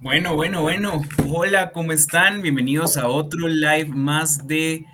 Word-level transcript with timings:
Bueno, 0.00 0.36
bueno, 0.36 0.62
bueno. 0.62 1.02
Hola, 1.28 1.72
¿cómo 1.72 1.90
están? 1.90 2.40
Bienvenidos 2.40 2.96
a 2.96 3.08
otro 3.08 3.48
live 3.48 3.86
más 3.88 4.46
de 4.46 4.86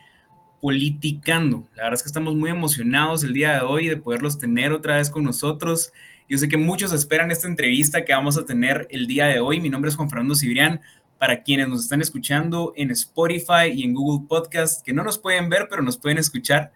Politicando. 0.63 1.69
La 1.75 1.83
verdad 1.83 1.97
es 1.97 2.03
que 2.03 2.07
estamos 2.07 2.35
muy 2.35 2.49
emocionados 2.49 3.23
el 3.23 3.35
día 3.35 3.53
de 3.53 3.61
hoy 3.61 3.87
de 3.87 3.99
poderlos 3.99 4.39
tener 4.39 4.73
otra 4.73 4.97
vez 4.97 5.11
con 5.11 5.23
nosotros. 5.23 5.93
Yo 6.27 6.39
sé 6.39 6.49
que 6.49 6.57
muchos 6.57 6.91
esperan 6.95 7.31
esta 7.31 7.47
entrevista 7.47 8.07
que 8.07 8.15
vamos 8.15 8.39
a 8.39 8.47
tener 8.47 8.89
el 8.91 9.07
día 9.07 9.27
de 9.27 9.41
hoy. 9.41 9.61
Mi 9.61 9.69
nombre 9.69 9.91
es 9.91 9.97
Juan 9.97 10.09
Fernando 10.09 10.35
Cibrián. 10.35 10.81
Para 11.19 11.43
quienes 11.43 11.69
nos 11.69 11.83
están 11.83 12.01
escuchando 12.01 12.73
en 12.75 12.91
Spotify 12.91 13.73
y 13.75 13.85
en 13.85 13.93
Google 13.93 14.27
Podcast, 14.27 14.83
que 14.83 14.95
no 14.95 15.05
nos 15.05 15.19
pueden 15.19 15.51
ver, 15.51 15.67
pero 15.69 15.83
nos 15.83 15.99
pueden 15.99 16.17
escuchar. 16.17 16.73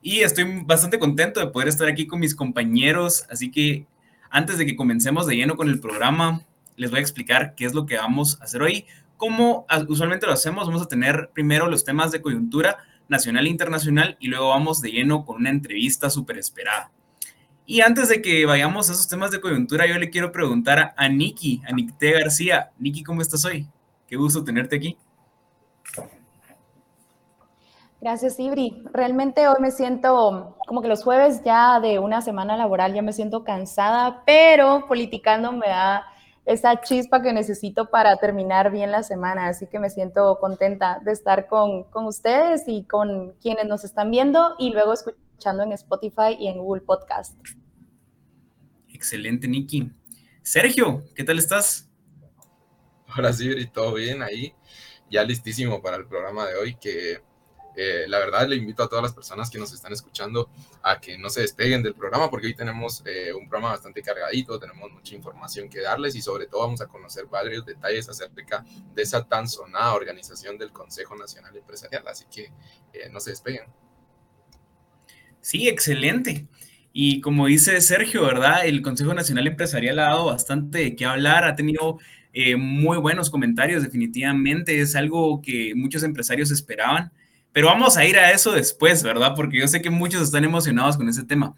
Y 0.00 0.20
estoy 0.20 0.62
bastante 0.64 1.00
contento 1.00 1.40
de 1.40 1.48
poder 1.48 1.66
estar 1.66 1.88
aquí 1.88 2.06
con 2.06 2.20
mis 2.20 2.36
compañeros. 2.36 3.26
Así 3.28 3.50
que 3.50 3.88
antes 4.30 4.56
de 4.56 4.66
que 4.66 4.76
comencemos 4.76 5.26
de 5.26 5.34
lleno 5.34 5.56
con 5.56 5.68
el 5.68 5.80
programa, 5.80 6.46
les 6.76 6.90
voy 6.90 6.98
a 6.98 7.02
explicar 7.02 7.54
qué 7.54 7.64
es 7.64 7.74
lo 7.74 7.86
que 7.86 7.96
vamos 7.96 8.40
a 8.40 8.44
hacer 8.44 8.62
hoy. 8.62 8.86
Como 9.16 9.66
usualmente 9.88 10.26
lo 10.26 10.32
hacemos, 10.32 10.66
vamos 10.66 10.82
a 10.82 10.88
tener 10.88 11.30
primero 11.32 11.68
los 11.68 11.84
temas 11.84 12.12
de 12.12 12.20
coyuntura 12.20 12.78
nacional 13.08 13.46
e 13.46 13.50
internacional 13.50 14.16
y 14.20 14.28
luego 14.28 14.48
vamos 14.48 14.80
de 14.80 14.90
lleno 14.90 15.24
con 15.24 15.36
una 15.36 15.50
entrevista 15.50 16.10
súper 16.10 16.38
esperada. 16.38 16.90
Y 17.64 17.80
antes 17.80 18.08
de 18.08 18.22
que 18.22 18.46
vayamos 18.46 18.88
a 18.88 18.92
esos 18.92 19.08
temas 19.08 19.30
de 19.32 19.40
coyuntura, 19.40 19.86
yo 19.86 19.98
le 19.98 20.10
quiero 20.10 20.30
preguntar 20.30 20.94
a 20.96 21.08
Niki, 21.08 21.62
a 21.68 21.72
Nicté 21.72 22.12
García. 22.12 22.70
Niki, 22.78 23.02
¿cómo 23.02 23.22
estás 23.22 23.44
hoy? 23.44 23.66
Qué 24.06 24.16
gusto 24.16 24.44
tenerte 24.44 24.76
aquí. 24.76 24.96
Gracias, 28.00 28.38
Ibri. 28.38 28.84
Realmente 28.92 29.48
hoy 29.48 29.56
me 29.60 29.72
siento 29.72 30.56
como 30.66 30.80
que 30.80 30.86
los 30.86 31.02
jueves 31.02 31.42
ya 31.44 31.80
de 31.80 31.98
una 31.98 32.22
semana 32.22 32.56
laboral 32.56 32.94
ya 32.94 33.02
me 33.02 33.12
siento 33.12 33.42
cansada, 33.42 34.22
pero 34.24 34.86
politicando 34.86 35.50
me 35.50 35.66
da 35.66 36.06
esa 36.46 36.80
chispa 36.80 37.22
que 37.22 37.32
necesito 37.32 37.90
para 37.90 38.16
terminar 38.16 38.70
bien 38.70 38.92
la 38.92 39.02
semana. 39.02 39.48
Así 39.48 39.66
que 39.66 39.78
me 39.78 39.90
siento 39.90 40.38
contenta 40.40 41.00
de 41.04 41.12
estar 41.12 41.48
con, 41.48 41.84
con 41.84 42.06
ustedes 42.06 42.62
y 42.66 42.84
con 42.84 43.32
quienes 43.34 43.66
nos 43.66 43.84
están 43.84 44.10
viendo 44.10 44.54
y 44.58 44.72
luego 44.72 44.92
escuchando 44.92 45.64
en 45.64 45.72
Spotify 45.72 46.36
y 46.38 46.46
en 46.46 46.58
Google 46.58 46.82
Podcast. 46.82 47.38
Excelente, 48.88 49.48
Nikki. 49.48 49.90
Sergio, 50.42 51.04
¿qué 51.14 51.24
tal 51.24 51.38
estás? 51.38 51.90
Hola, 53.18 53.32
sí, 53.32 53.66
todo 53.66 53.94
bien 53.94 54.22
ahí. 54.22 54.54
Ya 55.10 55.24
listísimo 55.24 55.82
para 55.82 55.96
el 55.96 56.06
programa 56.06 56.46
de 56.46 56.54
hoy 56.54 56.76
que 56.76 57.20
eh, 57.76 58.06
la 58.08 58.18
verdad, 58.18 58.48
le 58.48 58.56
invito 58.56 58.82
a 58.82 58.88
todas 58.88 59.02
las 59.02 59.12
personas 59.12 59.50
que 59.50 59.58
nos 59.58 59.70
están 59.70 59.92
escuchando 59.92 60.48
a 60.82 60.98
que 60.98 61.18
no 61.18 61.28
se 61.28 61.42
despeguen 61.42 61.82
del 61.82 61.94
programa 61.94 62.30
porque 62.30 62.46
hoy 62.46 62.54
tenemos 62.54 63.02
eh, 63.04 63.34
un 63.34 63.46
programa 63.50 63.74
bastante 63.74 64.00
cargadito, 64.00 64.58
tenemos 64.58 64.90
mucha 64.90 65.14
información 65.14 65.68
que 65.68 65.82
darles 65.82 66.16
y 66.16 66.22
sobre 66.22 66.46
todo 66.46 66.62
vamos 66.62 66.80
a 66.80 66.86
conocer 66.86 67.26
varios 67.26 67.66
detalles 67.66 68.08
acerca 68.08 68.64
de 68.94 69.02
esa 69.02 69.28
tan 69.28 69.46
sonada 69.46 69.92
organización 69.92 70.56
del 70.56 70.72
Consejo 70.72 71.16
Nacional 71.16 71.54
Empresarial. 71.54 72.02
Así 72.08 72.24
que 72.34 72.44
eh, 72.94 73.10
no 73.12 73.20
se 73.20 73.30
despeguen. 73.30 73.64
Sí, 75.42 75.68
excelente. 75.68 76.46
Y 76.94 77.20
como 77.20 77.46
dice 77.46 77.78
Sergio, 77.82 78.22
¿verdad? 78.22 78.64
El 78.64 78.80
Consejo 78.80 79.12
Nacional 79.12 79.48
Empresarial 79.48 79.98
ha 79.98 80.04
dado 80.04 80.26
bastante 80.26 80.78
de 80.78 80.96
qué 80.96 81.04
hablar, 81.04 81.44
ha 81.44 81.54
tenido 81.54 81.98
muy 82.58 82.98
buenos 82.98 83.30
comentarios, 83.30 83.82
definitivamente. 83.82 84.80
Es 84.80 84.94
algo 84.94 85.40
que 85.40 85.74
muchos 85.74 86.02
empresarios 86.02 86.50
esperaban. 86.50 87.10
Pero 87.56 87.68
vamos 87.68 87.96
a 87.96 88.04
ir 88.04 88.18
a 88.18 88.32
eso 88.32 88.52
después, 88.52 89.02
¿verdad? 89.02 89.32
Porque 89.34 89.58
yo 89.58 89.66
sé 89.66 89.80
que 89.80 89.88
muchos 89.88 90.20
están 90.20 90.44
emocionados 90.44 90.98
con 90.98 91.08
ese 91.08 91.24
tema. 91.24 91.56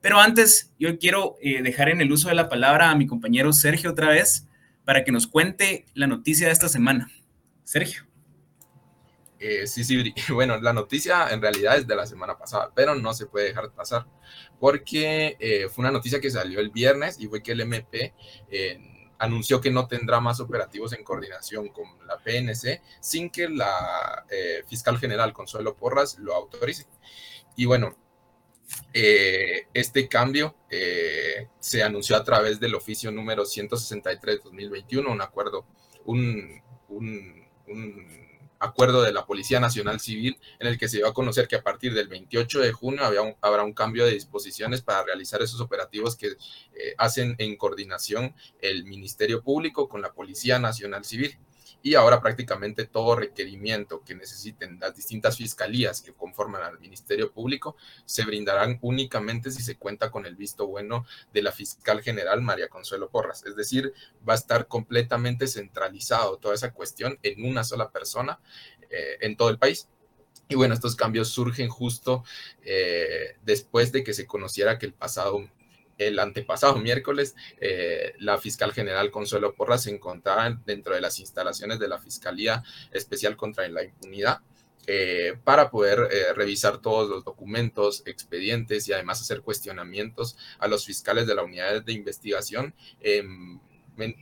Pero 0.00 0.20
antes, 0.20 0.72
yo 0.78 0.96
quiero 0.96 1.34
eh, 1.42 1.60
dejar 1.60 1.88
en 1.88 2.00
el 2.00 2.12
uso 2.12 2.28
de 2.28 2.36
la 2.36 2.48
palabra 2.48 2.88
a 2.88 2.94
mi 2.94 3.08
compañero 3.08 3.52
Sergio 3.52 3.90
otra 3.90 4.10
vez 4.10 4.46
para 4.84 5.02
que 5.02 5.10
nos 5.10 5.26
cuente 5.26 5.86
la 5.92 6.06
noticia 6.06 6.46
de 6.46 6.52
esta 6.52 6.68
semana. 6.68 7.10
Sergio. 7.64 8.06
Eh, 9.40 9.66
sí, 9.66 9.82
sí, 9.82 10.14
bueno, 10.32 10.56
la 10.60 10.72
noticia 10.72 11.28
en 11.30 11.42
realidad 11.42 11.78
es 11.78 11.86
de 11.88 11.96
la 11.96 12.06
semana 12.06 12.38
pasada, 12.38 12.70
pero 12.72 12.94
no 12.94 13.12
se 13.12 13.26
puede 13.26 13.46
dejar 13.46 13.72
pasar 13.72 14.06
porque 14.60 15.36
eh, 15.40 15.68
fue 15.68 15.82
una 15.82 15.90
noticia 15.90 16.20
que 16.20 16.30
salió 16.30 16.60
el 16.60 16.70
viernes 16.70 17.18
y 17.18 17.26
fue 17.26 17.42
que 17.42 17.50
el 17.50 17.62
MP 17.62 18.14
anunció 19.20 19.60
que 19.60 19.70
no 19.70 19.86
tendrá 19.86 20.18
más 20.18 20.40
operativos 20.40 20.92
en 20.94 21.04
coordinación 21.04 21.68
con 21.68 21.86
la 22.06 22.16
PNC 22.18 22.82
sin 23.00 23.30
que 23.30 23.48
la 23.48 24.24
eh, 24.30 24.64
fiscal 24.66 24.98
general 24.98 25.32
Consuelo 25.32 25.76
Porras 25.76 26.18
lo 26.18 26.34
autorice. 26.34 26.86
Y 27.54 27.66
bueno, 27.66 27.96
eh, 28.94 29.66
este 29.74 30.08
cambio 30.08 30.56
eh, 30.70 31.48
se 31.58 31.82
anunció 31.82 32.16
a 32.16 32.24
través 32.24 32.58
del 32.58 32.74
oficio 32.74 33.10
número 33.10 33.44
163-2021, 33.44 35.10
un 35.10 35.20
acuerdo, 35.20 35.66
un, 36.06 36.62
un, 36.88 37.46
un 37.68 38.19
acuerdo 38.60 39.02
de 39.02 39.12
la 39.12 39.26
Policía 39.26 39.58
Nacional 39.58 40.00
Civil 40.00 40.38
en 40.58 40.68
el 40.68 40.78
que 40.78 40.88
se 40.88 40.98
dio 40.98 41.08
a 41.08 41.14
conocer 41.14 41.48
que 41.48 41.56
a 41.56 41.62
partir 41.62 41.94
del 41.94 42.08
28 42.08 42.60
de 42.60 42.72
junio 42.72 43.02
habrá 43.40 43.64
un 43.64 43.72
cambio 43.72 44.04
de 44.04 44.12
disposiciones 44.12 44.82
para 44.82 45.02
realizar 45.02 45.42
esos 45.42 45.60
operativos 45.60 46.14
que 46.14 46.28
eh, 46.28 46.94
hacen 46.98 47.34
en 47.38 47.56
coordinación 47.56 48.34
el 48.60 48.84
Ministerio 48.84 49.42
Público 49.42 49.88
con 49.88 50.02
la 50.02 50.12
Policía 50.12 50.58
Nacional 50.58 51.04
Civil 51.04 51.38
y 51.82 51.94
ahora 51.94 52.20
prácticamente 52.20 52.86
todo 52.86 53.16
requerimiento 53.16 54.02
que 54.04 54.14
necesiten 54.14 54.78
las 54.80 54.94
distintas 54.94 55.36
fiscalías 55.36 56.02
que 56.02 56.12
conforman 56.12 56.62
al 56.62 56.78
Ministerio 56.78 57.32
Público 57.32 57.76
se 58.04 58.24
brindarán 58.24 58.78
únicamente 58.82 59.50
si 59.50 59.62
se 59.62 59.76
cuenta 59.76 60.10
con 60.10 60.26
el 60.26 60.36
visto 60.36 60.66
bueno 60.66 61.06
de 61.32 61.42
la 61.42 61.52
fiscal 61.52 62.02
general 62.02 62.42
María 62.42 62.68
Consuelo 62.68 63.10
Porras. 63.10 63.44
Es 63.46 63.56
decir, 63.56 63.92
va 64.28 64.34
a 64.34 64.36
estar 64.36 64.66
completamente 64.66 65.46
centralizado 65.46 66.38
toda 66.38 66.54
esa 66.54 66.72
cuestión 66.72 67.18
en 67.22 67.44
una 67.44 67.64
sola 67.64 67.90
persona 67.90 68.40
eh, 68.90 69.18
en 69.20 69.36
todo 69.36 69.48
el 69.50 69.58
país. 69.58 69.88
Y 70.48 70.56
bueno, 70.56 70.74
estos 70.74 70.96
cambios 70.96 71.28
surgen 71.28 71.68
justo 71.68 72.24
eh, 72.62 73.36
después 73.42 73.92
de 73.92 74.02
que 74.02 74.14
se 74.14 74.26
conociera 74.26 74.78
que 74.78 74.86
el 74.86 74.92
pasado 74.92 75.48
el 76.00 76.18
antepasado 76.18 76.76
miércoles, 76.76 77.36
eh, 77.60 78.14
la 78.18 78.38
fiscal 78.38 78.72
general 78.72 79.10
Consuelo 79.10 79.54
Porras 79.54 79.84
se 79.84 79.90
encontraba 79.90 80.58
dentro 80.64 80.94
de 80.94 81.00
las 81.00 81.18
instalaciones 81.20 81.78
de 81.78 81.88
la 81.88 81.98
Fiscalía 81.98 82.62
Especial 82.92 83.36
contra 83.36 83.68
la 83.68 83.84
Impunidad. 83.84 84.40
Eh, 84.86 85.36
para 85.44 85.70
poder 85.70 86.08
eh, 86.10 86.32
revisar 86.34 86.78
todos 86.78 87.08
los 87.08 87.22
documentos, 87.22 88.02
expedientes 88.06 88.88
y 88.88 88.92
además 88.92 89.20
hacer 89.20 89.42
cuestionamientos 89.42 90.36
a 90.58 90.68
los 90.68 90.86
fiscales 90.86 91.26
de 91.26 91.34
la 91.34 91.44
unidad 91.44 91.82
de 91.82 91.92
investigación 91.92 92.74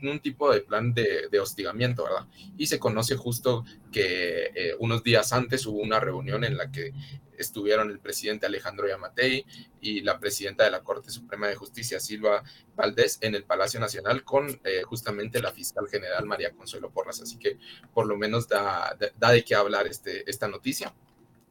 un 0.02 0.20
tipo 0.20 0.52
de 0.52 0.60
plan 0.60 0.94
de, 0.94 1.28
hostigamiento, 1.40 2.04
¿verdad? 2.04 2.26
Y 2.56 2.66
se 2.66 2.78
conoce 2.78 3.16
justo 3.16 3.64
que 3.92 4.74
unos 4.78 5.02
días 5.02 5.32
antes 5.32 5.66
hubo 5.66 5.80
una 5.80 6.00
reunión 6.00 6.44
en 6.44 6.56
la 6.56 6.70
que 6.70 6.92
estuvieron 7.38 7.90
el 7.90 8.00
presidente 8.00 8.46
Alejandro 8.46 8.88
Yamatei 8.88 9.46
y 9.80 10.00
la 10.02 10.18
presidenta 10.18 10.64
de 10.64 10.70
la 10.70 10.82
Corte 10.82 11.10
Suprema 11.10 11.46
de 11.46 11.54
Justicia, 11.54 12.00
Silva 12.00 12.42
Valdés, 12.76 13.18
en 13.20 13.34
el 13.34 13.44
Palacio 13.44 13.80
Nacional 13.80 14.24
con 14.24 14.60
eh, 14.64 14.82
justamente 14.82 15.40
la 15.40 15.52
fiscal 15.52 15.88
general 15.88 16.26
María 16.26 16.52
Consuelo 16.52 16.90
Porras. 16.90 17.22
Así 17.22 17.38
que 17.38 17.58
por 17.94 18.06
lo 18.06 18.16
menos 18.16 18.48
da, 18.48 18.96
da 19.16 19.30
de 19.30 19.44
qué 19.44 19.54
hablar 19.54 19.86
este, 19.86 20.28
esta 20.28 20.48
noticia. 20.48 20.94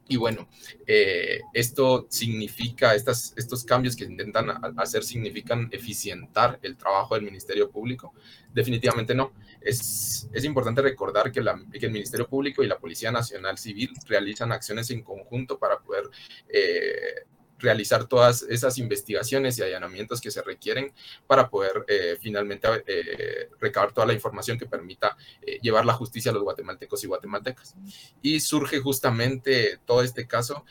Y 0.10 0.16
bueno, 0.18 0.48
eh, 0.86 1.42
esto 1.54 2.08
significa, 2.10 2.96
estos 2.96 3.64
cambios 3.66 3.96
que 3.96 4.06
intentan 4.06 4.50
hacer 4.78 5.04
significan 5.04 5.68
eficientar 5.72 6.60
el 6.62 6.78
trabajo 6.78 7.16
del 7.16 7.26
Ministerio 7.26 7.70
Público. 7.70 8.14
Definitivamente 8.54 9.14
no. 9.14 9.34
Es, 9.60 10.30
es 10.32 10.44
importante 10.46 10.82
recordar 10.82 11.32
que, 11.32 11.40
el 11.40 11.92
Ministerio 11.92 12.28
Público 12.28 12.64
y 12.64 12.68
la 12.68 12.80
Policía 12.80 13.12
Nacional 13.12 13.58
Civil 13.58 13.92
realizan 14.08 14.52
acciones 14.52 14.90
en 14.92 15.04
conjunto 15.04 15.60
para 15.60 15.80
poder 15.80 16.04
eh, 16.48 17.26
realizar 17.60 18.06
todas 18.06 18.44
esas 18.44 18.78
investigaciones 18.78 19.58
y 19.58 19.64
allanamientos 19.64 20.22
que 20.22 20.32
se 20.32 20.42
requieren 20.42 20.94
para 21.26 21.50
poder 21.50 21.86
eh, 21.88 22.18
finalmente 22.20 22.68
eh, 22.86 23.50
recabar 23.60 23.94
toda 23.94 24.08
la 24.08 24.14
información 24.14 24.58
que 24.58 24.66
permita 24.66 25.18
eh, 25.42 25.60
llevar 25.62 25.86
la 25.86 25.94
justicia 25.94 26.32
a 26.32 26.34
los 26.34 26.44
guatemaltecos 26.44 27.04
y 27.04 27.08
guatemaltecas. 27.08 27.76
Y 28.22 28.40
surge 28.40 28.80
justamente 28.80 29.80
todo 29.86 30.02
este 30.02 30.28
caso 30.28 30.66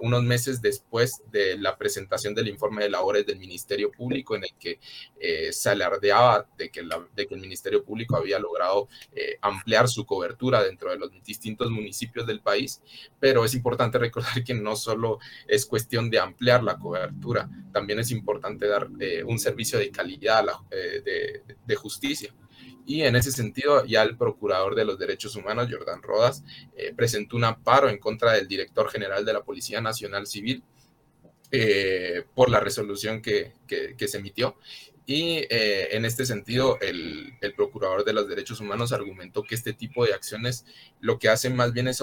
unos 0.00 0.22
meses 0.22 0.62
después 0.62 1.20
de 1.32 1.58
la 1.58 1.76
presentación 1.76 2.32
del 2.32 2.46
informe 2.46 2.84
de 2.84 2.90
labores 2.90 3.26
del 3.26 3.40
Ministerio 3.40 3.90
Público 3.90 4.36
en 4.36 4.44
el 4.44 4.54
que 4.54 4.78
se 5.50 5.68
alardeaba 5.68 6.46
de 6.56 6.70
que, 6.70 6.86
de 7.16 7.26
que 7.26 7.34
el 7.34 7.40
Ministerio 7.40 7.82
Público 7.82 8.16
había 8.16 8.38
logrado 8.38 8.88
ampliar 9.40 9.88
su 9.88 10.06
cobertura 10.06 10.62
dentro 10.62 10.90
de 10.90 10.98
los 10.98 11.10
distintos 11.24 11.72
municipios 11.72 12.24
del 12.24 12.40
país, 12.40 12.82
pero 13.18 13.44
es 13.44 13.54
importante 13.54 13.98
recordar 13.98 14.44
que 14.44 14.54
no 14.54 14.76
solo 14.76 15.18
es 15.48 15.66
cuestión 15.66 16.08
de 16.08 16.20
ampliar 16.24 16.62
la 16.62 16.78
cobertura. 16.78 17.48
También 17.72 17.98
es 17.98 18.10
importante 18.10 18.66
dar 18.66 18.88
eh, 18.98 19.22
un 19.24 19.38
servicio 19.38 19.78
de 19.78 19.90
calidad 19.90 20.44
eh, 20.70 21.42
de, 21.66 21.76
justicia. 21.76 22.34
Y 22.86 23.02
en 23.02 23.16
ese 23.16 23.32
sentido, 23.32 23.84
ya 23.84 24.02
el 24.02 24.16
Procurador 24.16 24.74
de 24.74 24.84
los 24.84 24.98
Derechos 24.98 25.36
Humanos, 25.36 25.68
Jordan 25.70 26.02
Rodas, 26.02 26.44
eh, 26.76 26.92
presentó 26.94 27.36
un 27.36 27.44
amparo 27.44 27.88
en 27.88 27.98
contra 27.98 28.32
del 28.32 28.46
director 28.46 28.90
general 28.90 29.24
de 29.24 29.32
la 29.32 29.42
Policía 29.42 29.80
Nacional 29.80 30.26
Civil 30.26 30.62
por 32.34 32.50
la 32.50 32.58
resolución 32.58 33.22
que, 33.22 33.52
se 33.68 34.16
emitió 34.18 34.56
Y 35.06 35.46
eh, 35.50 35.94
en 35.96 36.06
este 36.06 36.24
sentido, 36.24 36.78
el, 36.80 37.34
procurador 37.56 38.04
de 38.04 38.14
los 38.14 38.26
derechos 38.26 38.60
humanos 38.60 38.92
argumentó 38.92 39.42
que 39.42 39.54
este 39.54 39.74
tipo 39.74 40.06
de 40.06 40.14
acciones 40.14 40.64
lo 41.00 41.18
que 41.18 41.28
hacen 41.28 41.54
más 41.54 41.74
bien 41.74 41.88
es 41.88 42.02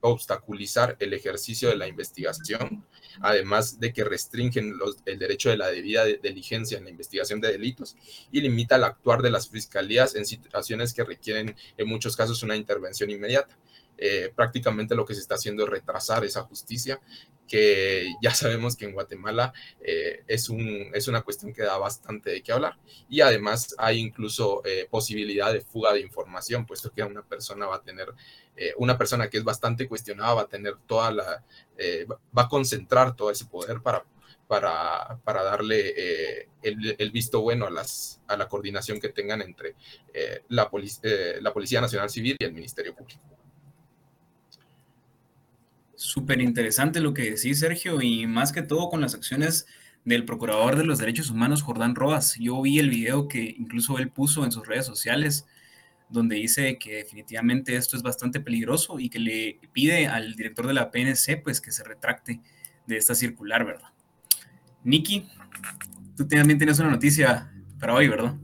obstaculizar 0.00 0.96
el 1.00 1.14
ejercicio 1.14 1.70
de 1.70 1.76
la 1.76 1.88
investigación, 1.88 2.84
además 3.22 3.80
de 3.80 3.94
que 3.94 4.04
restringen 4.04 4.74
el 5.06 5.18
derecho 5.18 5.48
de 5.48 5.56
la 5.56 5.70
debida 5.70 6.04
diligencia 6.04 6.76
en 6.76 6.84
la 6.84 6.90
investigación 6.90 7.40
de 7.40 7.52
delitos 7.52 7.96
y 8.30 8.42
limita 8.42 8.76
el 8.76 8.84
actuar 8.84 9.22
de 9.22 9.30
las 9.30 9.48
fiscalías 9.48 10.14
en 10.14 10.26
situaciones 10.26 10.92
que 10.92 11.04
requieren 11.04 11.56
en 11.78 11.88
muchos 11.88 12.16
casos 12.16 12.42
una 12.42 12.56
intervención 12.56 13.08
inmediata. 13.08 13.56
Eh, 14.04 14.32
prácticamente 14.34 14.96
lo 14.96 15.04
que 15.04 15.14
se 15.14 15.20
está 15.20 15.36
haciendo 15.36 15.62
es 15.62 15.70
retrasar 15.70 16.24
esa 16.24 16.42
justicia, 16.42 17.00
que 17.46 18.12
ya 18.20 18.34
sabemos 18.34 18.76
que 18.76 18.84
en 18.84 18.94
Guatemala 18.94 19.52
eh, 19.80 20.24
es, 20.26 20.48
un, 20.48 20.90
es 20.92 21.06
una 21.06 21.22
cuestión 21.22 21.52
que 21.52 21.62
da 21.62 21.78
bastante 21.78 22.30
de 22.30 22.42
qué 22.42 22.52
hablar. 22.52 22.78
Y 23.08 23.20
además 23.20 23.74
hay 23.78 23.98
incluso 23.98 24.62
eh, 24.64 24.88
posibilidad 24.90 25.52
de 25.52 25.60
fuga 25.60 25.92
de 25.92 26.00
información, 26.00 26.66
puesto 26.66 26.90
que 26.92 27.02
una 27.02 27.22
persona 27.22 27.66
va 27.66 27.76
a 27.76 27.82
tener, 27.82 28.08
una 28.76 28.98
persona 28.98 29.30
que 29.30 29.38
es 29.38 29.44
bastante 29.44 29.88
cuestionada 29.88 30.34
va 30.34 30.42
a 30.42 30.48
tener 30.48 30.76
toda 30.86 31.10
la, 31.10 31.44
va 32.36 32.42
a 32.42 32.48
concentrar 32.48 33.16
todo 33.16 33.30
ese 33.30 33.46
poder 33.46 33.80
para 33.82 34.04
darle 35.42 36.48
el, 36.62 37.10
visto 37.10 37.40
bueno 37.40 37.66
a, 37.66 37.70
las, 37.70 38.20
a 38.28 38.36
la 38.36 38.48
coordinación 38.48 39.00
que 39.00 39.08
tengan 39.08 39.40
entre 39.42 39.74
la 40.48 40.70
Policía 40.70 41.80
Nacional 41.80 42.10
Civil 42.10 42.36
y 42.38 42.44
el 42.44 42.52
Ministerio 42.52 42.94
Público. 42.94 43.31
Súper 46.02 46.40
interesante 46.40 46.98
lo 46.98 47.14
que 47.14 47.30
decís, 47.30 47.60
Sergio, 47.60 48.02
y 48.02 48.26
más 48.26 48.50
que 48.50 48.62
todo 48.62 48.90
con 48.90 49.00
las 49.00 49.14
acciones 49.14 49.66
del 50.04 50.24
Procurador 50.24 50.74
de 50.74 50.84
los 50.84 50.98
Derechos 50.98 51.30
Humanos, 51.30 51.62
Jordán 51.62 51.94
Roas. 51.94 52.34
Yo 52.40 52.60
vi 52.60 52.80
el 52.80 52.90
video 52.90 53.28
que 53.28 53.54
incluso 53.56 53.98
él 53.98 54.10
puso 54.10 54.44
en 54.44 54.50
sus 54.50 54.66
redes 54.66 54.84
sociales, 54.84 55.46
donde 56.08 56.34
dice 56.34 56.76
que 56.76 56.96
definitivamente 56.96 57.76
esto 57.76 57.96
es 57.96 58.02
bastante 58.02 58.40
peligroso 58.40 58.98
y 58.98 59.10
que 59.10 59.20
le 59.20 59.60
pide 59.72 60.08
al 60.08 60.34
director 60.34 60.66
de 60.66 60.74
la 60.74 60.90
PNC 60.90 61.40
pues 61.40 61.60
que 61.60 61.70
se 61.70 61.84
retracte 61.84 62.40
de 62.84 62.96
esta 62.96 63.14
circular, 63.14 63.64
¿verdad? 63.64 63.88
Nikki, 64.82 65.28
tú 66.16 66.26
también 66.26 66.58
tienes 66.58 66.80
una 66.80 66.90
noticia 66.90 67.52
para 67.78 67.94
hoy, 67.94 68.08
¿verdad? 68.08 68.34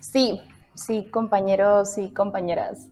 Sí, 0.00 0.38
sí, 0.74 1.08
compañeros 1.10 1.96
y 1.96 2.12
compañeras. 2.12 2.88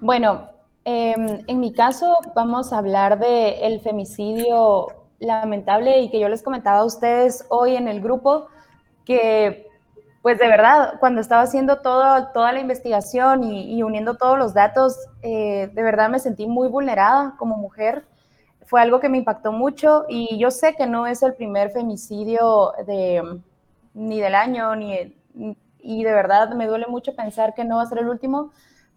Bueno, 0.00 0.55
Em, 0.88 1.42
en 1.48 1.58
mi 1.58 1.72
caso, 1.72 2.20
vamos 2.36 2.72
a 2.72 2.78
hablar 2.78 3.18
del 3.18 3.54
el 3.60 3.80
femicidio 3.80 4.86
lamentable 5.18 5.98
y 5.98 6.10
que 6.10 6.20
yo 6.20 6.28
les 6.28 6.44
comentaba 6.44 6.78
a 6.78 6.84
ustedes 6.84 7.44
hoy 7.48 7.74
en 7.74 7.88
el 7.88 8.00
grupo, 8.00 8.46
que 9.04 9.66
pues 10.22 10.38
de 10.38 10.46
verdad, 10.46 10.94
cuando 11.00 11.20
estaba 11.20 11.42
haciendo 11.42 11.80
todo, 11.80 12.28
toda 12.28 12.52
la 12.52 12.60
investigación 12.60 13.42
y, 13.42 13.82
uniendo 13.82 14.14
todos 14.14 14.38
los 14.38 14.54
datos, 14.54 14.96
eh, 15.22 15.70
de 15.72 15.82
verdad 15.82 16.08
me 16.08 16.20
sentí 16.20 16.46
muy 16.46 16.68
vulnerada 16.68 17.34
como 17.36 17.56
mujer. 17.56 18.04
Fue 18.64 18.80
algo 18.80 19.00
que 19.00 19.08
me 19.08 19.18
impactó 19.18 19.50
mucho 19.50 20.04
y 20.08 20.38
yo 20.38 20.52
sé 20.52 20.76
que 20.76 20.86
no 20.86 21.08
es 21.08 21.20
el 21.24 21.34
primer 21.34 21.70
femicidio 21.70 22.72
de, 22.86 23.40
ni 23.92 24.20
del 24.20 24.36
año, 24.36 24.76
ni, 24.76 25.16
y 25.80 26.04
de 26.04 26.12
verdad 26.12 26.54
me 26.54 26.68
duele 26.68 26.86
mucho 26.86 27.16
pensar 27.16 27.54
que 27.54 27.64
no 27.64 27.76
va 27.76 27.82
a 27.82 27.86
ser 27.86 27.98
el 27.98 28.08
último, 28.08 28.52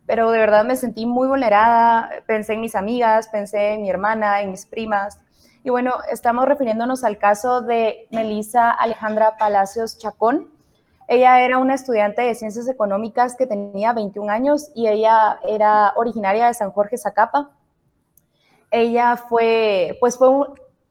pero 0.10 0.32
de 0.32 0.40
verdad 0.40 0.66
me 0.66 0.76
sentí 0.76 1.06
muy 1.06 1.28
vulnerada, 1.28 2.10
pensé 2.26 2.54
en 2.54 2.62
mis 2.62 2.74
amigas, 2.74 3.28
pensé 3.28 3.74
en 3.74 3.84
mi 3.84 3.92
hermana, 3.92 4.42
en 4.42 4.50
mis 4.50 4.66
primas. 4.66 5.20
Y 5.64 5.70
bueno, 5.70 5.94
estamos 6.12 6.48
refiriéndonos 6.48 7.04
al 7.04 7.20
caso 7.20 7.62
de 7.62 8.08
Melissa 8.10 8.72
Alejandra 8.72 9.38
Palacios 9.38 10.00
Chacón. 10.00 10.50
Ella 11.08 11.42
era 11.42 11.60
una 11.60 11.76
estudiante 11.76 12.24
de 12.24 12.34
ciencias 12.34 12.68
económicas 12.68 13.36
que 13.36 13.46
tenía 13.46 13.94
21 13.94 14.32
años 14.32 14.72
y 14.74 14.88
ella 14.88 15.40
era 15.48 15.94
originaria 15.96 16.48
de 16.48 16.56
San 16.56 16.72
Jorge 16.72 16.98
Zacapa. 16.98 17.52
Ella 18.72 19.16
fue, 19.16 19.96
pues 20.00 20.18
fue 20.18 20.28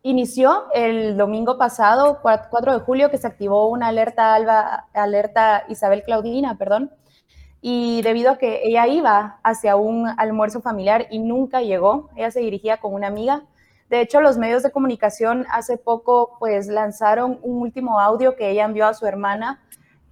inició 0.02 0.66
el 0.74 1.16
domingo 1.16 1.58
pasado, 1.58 2.20
4 2.22 2.72
de 2.72 2.78
julio, 2.84 3.10
que 3.10 3.18
se 3.18 3.26
activó 3.26 3.66
una 3.66 3.88
alerta 3.88 4.32
alba, 4.32 4.86
alerta 4.94 5.64
Isabel 5.68 6.04
Claudina, 6.04 6.56
perdón, 6.56 6.92
y 7.60 8.02
debido 8.02 8.32
a 8.32 8.38
que 8.38 8.60
ella 8.64 8.86
iba 8.86 9.40
hacia 9.42 9.76
un 9.76 10.06
almuerzo 10.16 10.60
familiar 10.60 11.06
y 11.10 11.18
nunca 11.18 11.60
llegó, 11.60 12.08
ella 12.16 12.30
se 12.30 12.40
dirigía 12.40 12.78
con 12.78 12.94
una 12.94 13.08
amiga. 13.08 13.42
De 13.90 14.00
hecho, 14.00 14.20
los 14.20 14.38
medios 14.38 14.62
de 14.62 14.70
comunicación 14.70 15.46
hace 15.50 15.76
poco 15.76 16.36
pues 16.38 16.68
lanzaron 16.68 17.38
un 17.42 17.62
último 17.62 18.00
audio 18.00 18.36
que 18.36 18.50
ella 18.50 18.64
envió 18.64 18.86
a 18.86 18.94
su 18.94 19.06
hermana 19.06 19.60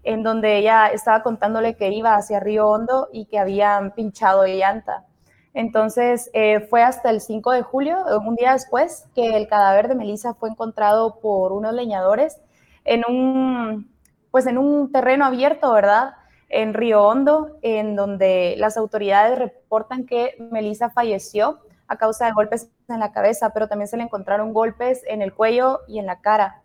en 0.02 0.22
donde 0.22 0.56
ella 0.56 0.86
estaba 0.86 1.22
contándole 1.22 1.76
que 1.76 1.90
iba 1.90 2.14
hacia 2.14 2.40
Río 2.40 2.68
Hondo 2.68 3.08
y 3.12 3.26
que 3.26 3.38
habían 3.38 3.92
pinchado 3.92 4.42
de 4.42 4.56
llanta. 4.56 5.04
Entonces, 5.52 6.30
eh, 6.32 6.60
fue 6.60 6.82
hasta 6.82 7.10
el 7.10 7.20
5 7.20 7.50
de 7.52 7.62
julio, 7.62 7.96
un 8.24 8.36
día 8.36 8.52
después, 8.52 9.08
que 9.14 9.36
el 9.36 9.48
cadáver 9.48 9.88
de 9.88 9.94
Melissa 9.94 10.34
fue 10.34 10.50
encontrado 10.50 11.18
por 11.20 11.52
unos 11.52 11.74
leñadores 11.74 12.40
en 12.84 13.02
un, 13.08 13.90
pues 14.30 14.46
en 14.46 14.58
un 14.58 14.92
terreno 14.92 15.24
abierto, 15.24 15.72
¿verdad? 15.72 16.14
En 16.48 16.74
Río 16.74 17.02
Hondo, 17.02 17.58
en 17.62 17.96
donde 17.96 18.54
las 18.58 18.76
autoridades 18.76 19.38
reportan 19.38 20.06
que 20.06 20.36
Melissa 20.50 20.90
falleció 20.90 21.60
a 21.88 21.96
causa 21.96 22.26
de 22.26 22.32
golpes 22.32 22.70
en 22.88 23.00
la 23.00 23.12
cabeza, 23.12 23.50
pero 23.50 23.68
también 23.68 23.88
se 23.88 23.96
le 23.96 24.04
encontraron 24.04 24.52
golpes 24.52 25.02
en 25.06 25.22
el 25.22 25.32
cuello 25.32 25.80
y 25.88 25.98
en 25.98 26.06
la 26.06 26.20
cara. 26.20 26.62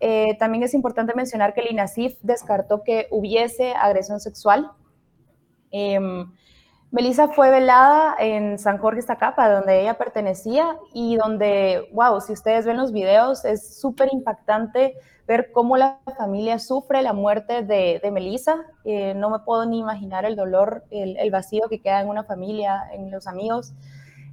Eh, 0.00 0.36
también 0.38 0.62
es 0.62 0.74
importante 0.74 1.14
mencionar 1.14 1.54
que 1.54 1.62
el 1.62 1.72
INASIF 1.72 2.18
descartó 2.22 2.82
que 2.82 3.06
hubiese 3.10 3.74
agresión 3.74 4.20
sexual. 4.20 4.70
Em, 5.70 6.30
Melissa 6.90 7.28
fue 7.28 7.50
velada 7.50 8.14
en 8.18 8.58
San 8.58 8.78
Jorge 8.78 9.02
Zacapa, 9.02 9.50
donde 9.50 9.80
ella 9.80 9.98
pertenecía 9.98 10.76
y 10.92 11.16
donde, 11.16 11.88
wow, 11.92 12.20
si 12.20 12.32
ustedes 12.32 12.66
ven 12.66 12.76
los 12.76 12.92
videos, 12.92 13.44
es 13.44 13.80
súper 13.80 14.08
impactante 14.12 14.94
ver 15.26 15.50
cómo 15.52 15.76
la 15.76 15.98
familia 16.16 16.58
sufre 16.58 17.02
la 17.02 17.12
muerte 17.12 17.62
de, 17.62 18.00
de 18.02 18.10
Melissa. 18.10 18.64
Eh, 18.84 19.14
no 19.14 19.30
me 19.30 19.40
puedo 19.40 19.66
ni 19.66 19.78
imaginar 19.78 20.24
el 20.24 20.36
dolor, 20.36 20.84
el, 20.90 21.30
vacío 21.30 21.68
que 21.68 21.80
queda 21.80 22.00
en 22.00 22.08
una 22.08 22.24
familia, 22.24 22.84
en 22.92 23.10
los 23.10 23.26
amigos. 23.26 23.72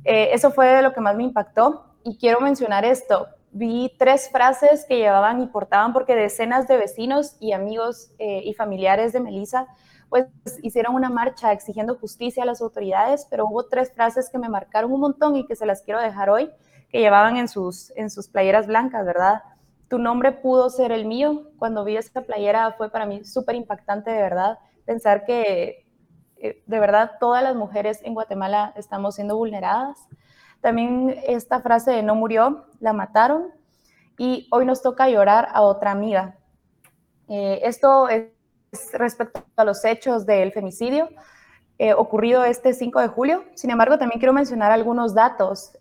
Eh, 0.06 0.30
eso 0.34 0.52
fue 0.52 0.82
lo 0.82 0.94
que 0.94 1.02
más 1.02 1.16
me 1.16 1.24
impactó. 1.24 1.86
Y 2.04 2.18
quiero 2.18 2.42
mencionar 2.42 2.86
esto. 2.86 3.28
Vi 3.52 3.94
tres 3.98 4.30
frases 4.30 4.86
que 4.88 4.98
llevaban 4.98 5.42
y 5.42 5.48
portaban 5.48 5.94
porque 5.94 6.16
decenas 6.16 6.68
de 6.68 6.78
vecinos 6.78 7.38
y 7.40 7.54
amigos 7.54 8.12
eh, 8.20 8.42
y 8.44 8.54
familiares 8.54 9.14
de 9.14 9.20
Melissa 9.20 9.68
pues 10.10 10.28
hicieron 10.62 10.94
una 10.94 11.10
marcha 11.10 11.52
exigiendo 11.52 11.96
justicia 11.96 12.44
a 12.44 12.46
las 12.46 12.62
autoridades, 12.62 13.26
pero 13.32 13.48
hubo 13.48 13.66
tres 13.66 13.92
frases 13.92 14.30
que 14.30 14.38
me 14.38 14.48
marcaron 14.48 14.92
un 14.92 15.00
montón 15.00 15.36
y 15.36 15.48
que 15.48 15.56
se 15.56 15.66
las 15.66 15.82
quiero 15.82 16.00
dejar 16.00 16.30
hoy, 16.30 16.52
que 16.90 17.00
llevaban 17.00 17.38
en 17.38 17.48
sus, 17.48 17.92
en 17.96 18.12
sus 18.12 18.28
playeras 18.28 18.68
blancas, 18.68 19.04
¿verdad? 19.08 19.42
Tu 19.94 20.00
nombre 20.00 20.32
pudo 20.32 20.72
ser 20.72 20.92
el 20.92 21.06
mío. 21.06 21.52
Cuando 21.60 21.84
vi 21.84 21.98
esta 21.98 22.24
playera 22.24 22.72
fue 22.72 22.90
para 22.90 23.06
mí 23.06 23.24
súper 23.24 23.54
impactante, 23.54 24.10
de 24.10 24.24
verdad, 24.24 24.58
pensar 24.88 25.24
que 25.24 25.86
eh, 26.38 26.64
de 26.66 26.80
verdad 26.80 27.12
todas 27.20 27.44
las 27.44 27.56
mujeres 27.56 28.00
en 28.04 28.16
Guatemala 28.16 28.74
estamos 28.76 29.14
siendo 29.14 29.38
vulneradas. 29.38 30.00
También 30.62 31.16
esta 31.28 31.62
frase 31.62 31.92
de 31.92 32.02
no 32.02 32.16
murió, 32.16 32.66
la 32.80 32.92
mataron 32.92 33.52
y 34.18 34.48
hoy 34.50 34.66
nos 34.66 34.82
toca 34.82 35.08
llorar 35.10 35.50
a 35.54 35.62
otra 35.62 35.92
amiga. 35.92 36.40
Eh, 37.30 37.60
esto 37.62 38.10
es 38.10 38.32
respecto 38.94 39.46
a 39.56 39.64
los 39.64 39.86
hechos 39.86 40.26
del 40.26 40.52
femicidio 40.54 41.08
eh, 41.78 41.94
ocurrido 41.94 42.44
este 42.46 42.74
5 42.74 43.00
de 43.00 43.08
julio. 43.10 43.46
Sin 43.54 43.70
embargo, 43.70 44.00
también 44.00 44.18
quiero 44.18 44.34
mencionar 44.34 44.72
algunos 44.72 45.14
datos. 45.14 45.78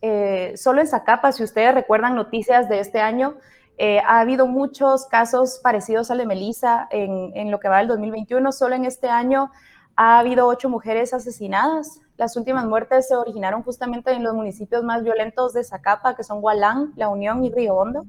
solo 0.57 0.83
en 0.83 0.87
Zacapa, 0.87 1.33
si 1.33 1.43
ustedes 1.43 1.75
recuerdan 1.75 2.15
noticias 2.15 2.69
de 2.69 2.81
este 2.81 3.01
año, 3.01 3.39
eh, 3.85 3.99
ha 4.07 4.21
habido 4.21 4.47
muchos 4.47 5.07
casos 5.07 5.59
parecidos 5.61 6.13
al 6.13 6.19
de 6.19 6.27
Melissa 6.27 6.87
en, 6.93 7.51
lo 7.51 7.59
que 7.59 7.69
va 7.69 7.79
del 7.79 7.89
2021. 7.89 8.53
Solo 8.53 8.77
en 8.77 8.85
este 8.85 9.09
año 9.09 9.51
ha 9.97 10.21
habido 10.21 10.47
ocho 10.47 10.69
mujeres 10.69 11.13
asesinadas. 11.13 11.99
Las 12.17 12.37
últimas 12.37 12.65
muertes 12.65 13.09
se 13.09 13.17
originaron 13.17 13.65
justamente 13.65 14.13
en 14.13 14.23
los 14.23 14.35
municipios 14.35 14.85
más 14.85 15.03
violentos 15.03 15.53
de 15.53 15.65
Zacapa, 15.65 16.15
que 16.15 16.23
son 16.23 16.41
Gualán, 16.41 16.93
La 16.95 17.09
Unión 17.09 17.43
y 17.43 17.51
Río 17.51 17.75
Hondo. 17.75 18.07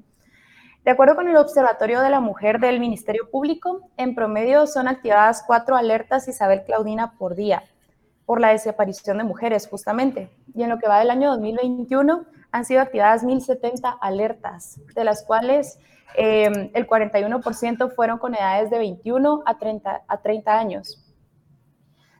De 0.85 0.91
acuerdo 0.91 1.15
con 1.15 1.27
el 1.27 1.37
Observatorio 1.37 2.01
de 2.01 2.11
la 2.11 2.19
Mujer 2.19 2.59
del 2.59 2.79
Ministerio 2.79 3.27
Público, 3.31 3.89
en 3.97 4.13
promedio 4.13 4.67
son 4.67 4.87
activadas 4.87 5.43
cuatro 5.47 5.75
alertas 5.75 6.27
Isabel 6.27 6.65
Claudina 6.65 7.13
por 7.17 7.33
día 7.33 7.63
por 8.25 8.39
la 8.39 8.49
desaparición 8.49 9.17
de 9.17 9.23
mujeres, 9.23 9.67
justamente. 9.67 10.29
Y 10.53 10.63
en 10.63 10.69
lo 10.69 10.79
que 10.79 10.87
va 10.87 10.99
del 10.99 11.09
año 11.09 11.31
2021, 11.31 12.25
han 12.53 12.65
sido 12.65 12.81
activadas 12.81 13.23
1.070 13.23 13.97
alertas, 13.99 14.79
de 14.95 15.03
las 15.03 15.23
cuales 15.23 15.79
eh, 16.15 16.69
el 16.73 16.87
41% 16.87 17.93
fueron 17.95 18.19
con 18.19 18.35
edades 18.35 18.69
de 18.69 18.77
21 18.77 19.41
a 19.45 19.57
30, 19.57 20.03
a 20.07 20.17
30 20.21 20.57
años. 20.57 21.03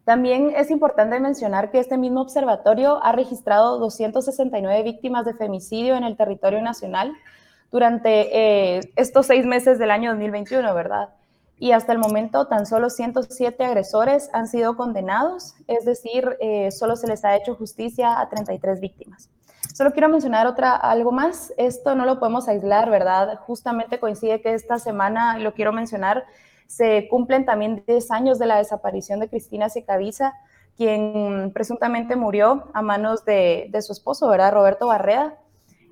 También 0.04 0.52
es 0.58 0.72
importante 0.72 1.20
mencionar 1.20 1.70
que 1.72 1.80
este 1.80 1.98
mismo 1.98 2.20
observatorio 2.22 3.02
ha 3.04 3.12
registrado 3.12 3.78
269 3.78 4.84
víctimas 4.84 5.24
de 5.24 5.36
femicidio 5.36 5.96
en 5.96 6.04
el 6.04 6.18
territorio 6.18 6.62
nacional, 6.62 7.14
durante 7.72 8.78
eh, 8.78 8.82
estos 8.96 9.28
seis 9.28 9.46
meses 9.46 9.80
del 9.80 9.92
año 9.92 10.12
2021, 10.12 10.74
¿verdad? 10.76 11.10
Y 11.58 11.72
hasta 11.72 11.92
el 11.94 12.00
momento 12.00 12.48
tan 12.48 12.66
solo 12.66 12.90
107 12.90 13.64
agresores 13.64 14.30
han 14.34 14.48
sido 14.48 14.76
condenados, 14.76 15.56
es 15.68 15.86
decir, 15.86 16.38
eh, 16.40 16.70
solo 16.72 16.96
se 16.96 17.08
les 17.08 17.24
ha 17.24 17.36
hecho 17.36 17.56
justicia 17.56 18.20
a 18.20 18.30
33 18.30 18.80
víctimas. 18.80 19.30
Solo 19.72 19.92
quiero 19.92 20.10
mencionar 20.10 20.46
otra, 20.46 20.76
algo 20.76 21.12
más. 21.12 21.54
Esto 21.58 21.96
no 21.96 22.06
lo 22.06 22.20
podemos 22.20 22.48
aislar, 22.48 22.90
¿verdad? 22.90 23.40
Justamente 23.40 24.00
coincide 24.00 24.42
que 24.42 24.54
esta 24.54 24.78
semana, 24.78 25.40
lo 25.40 25.54
quiero 25.54 25.72
mencionar, 25.72 26.26
se 26.68 27.08
cumplen 27.10 27.46
también 27.46 27.84
10 27.88 28.12
años 28.12 28.40
de 28.40 28.46
la 28.48 28.58
desaparición 28.58 29.20
de 29.20 29.30
Cristina 29.30 29.70
Secaviza, 29.70 30.34
quien 30.76 31.52
presuntamente 31.54 32.16
murió 32.16 32.70
a 32.74 32.82
manos 32.82 33.26
de, 33.26 33.68
de 33.72 33.82
su 33.82 33.94
esposo, 33.94 34.28
¿verdad? 34.28 34.54
Roberto 34.54 34.88
Barreda. 34.88 35.38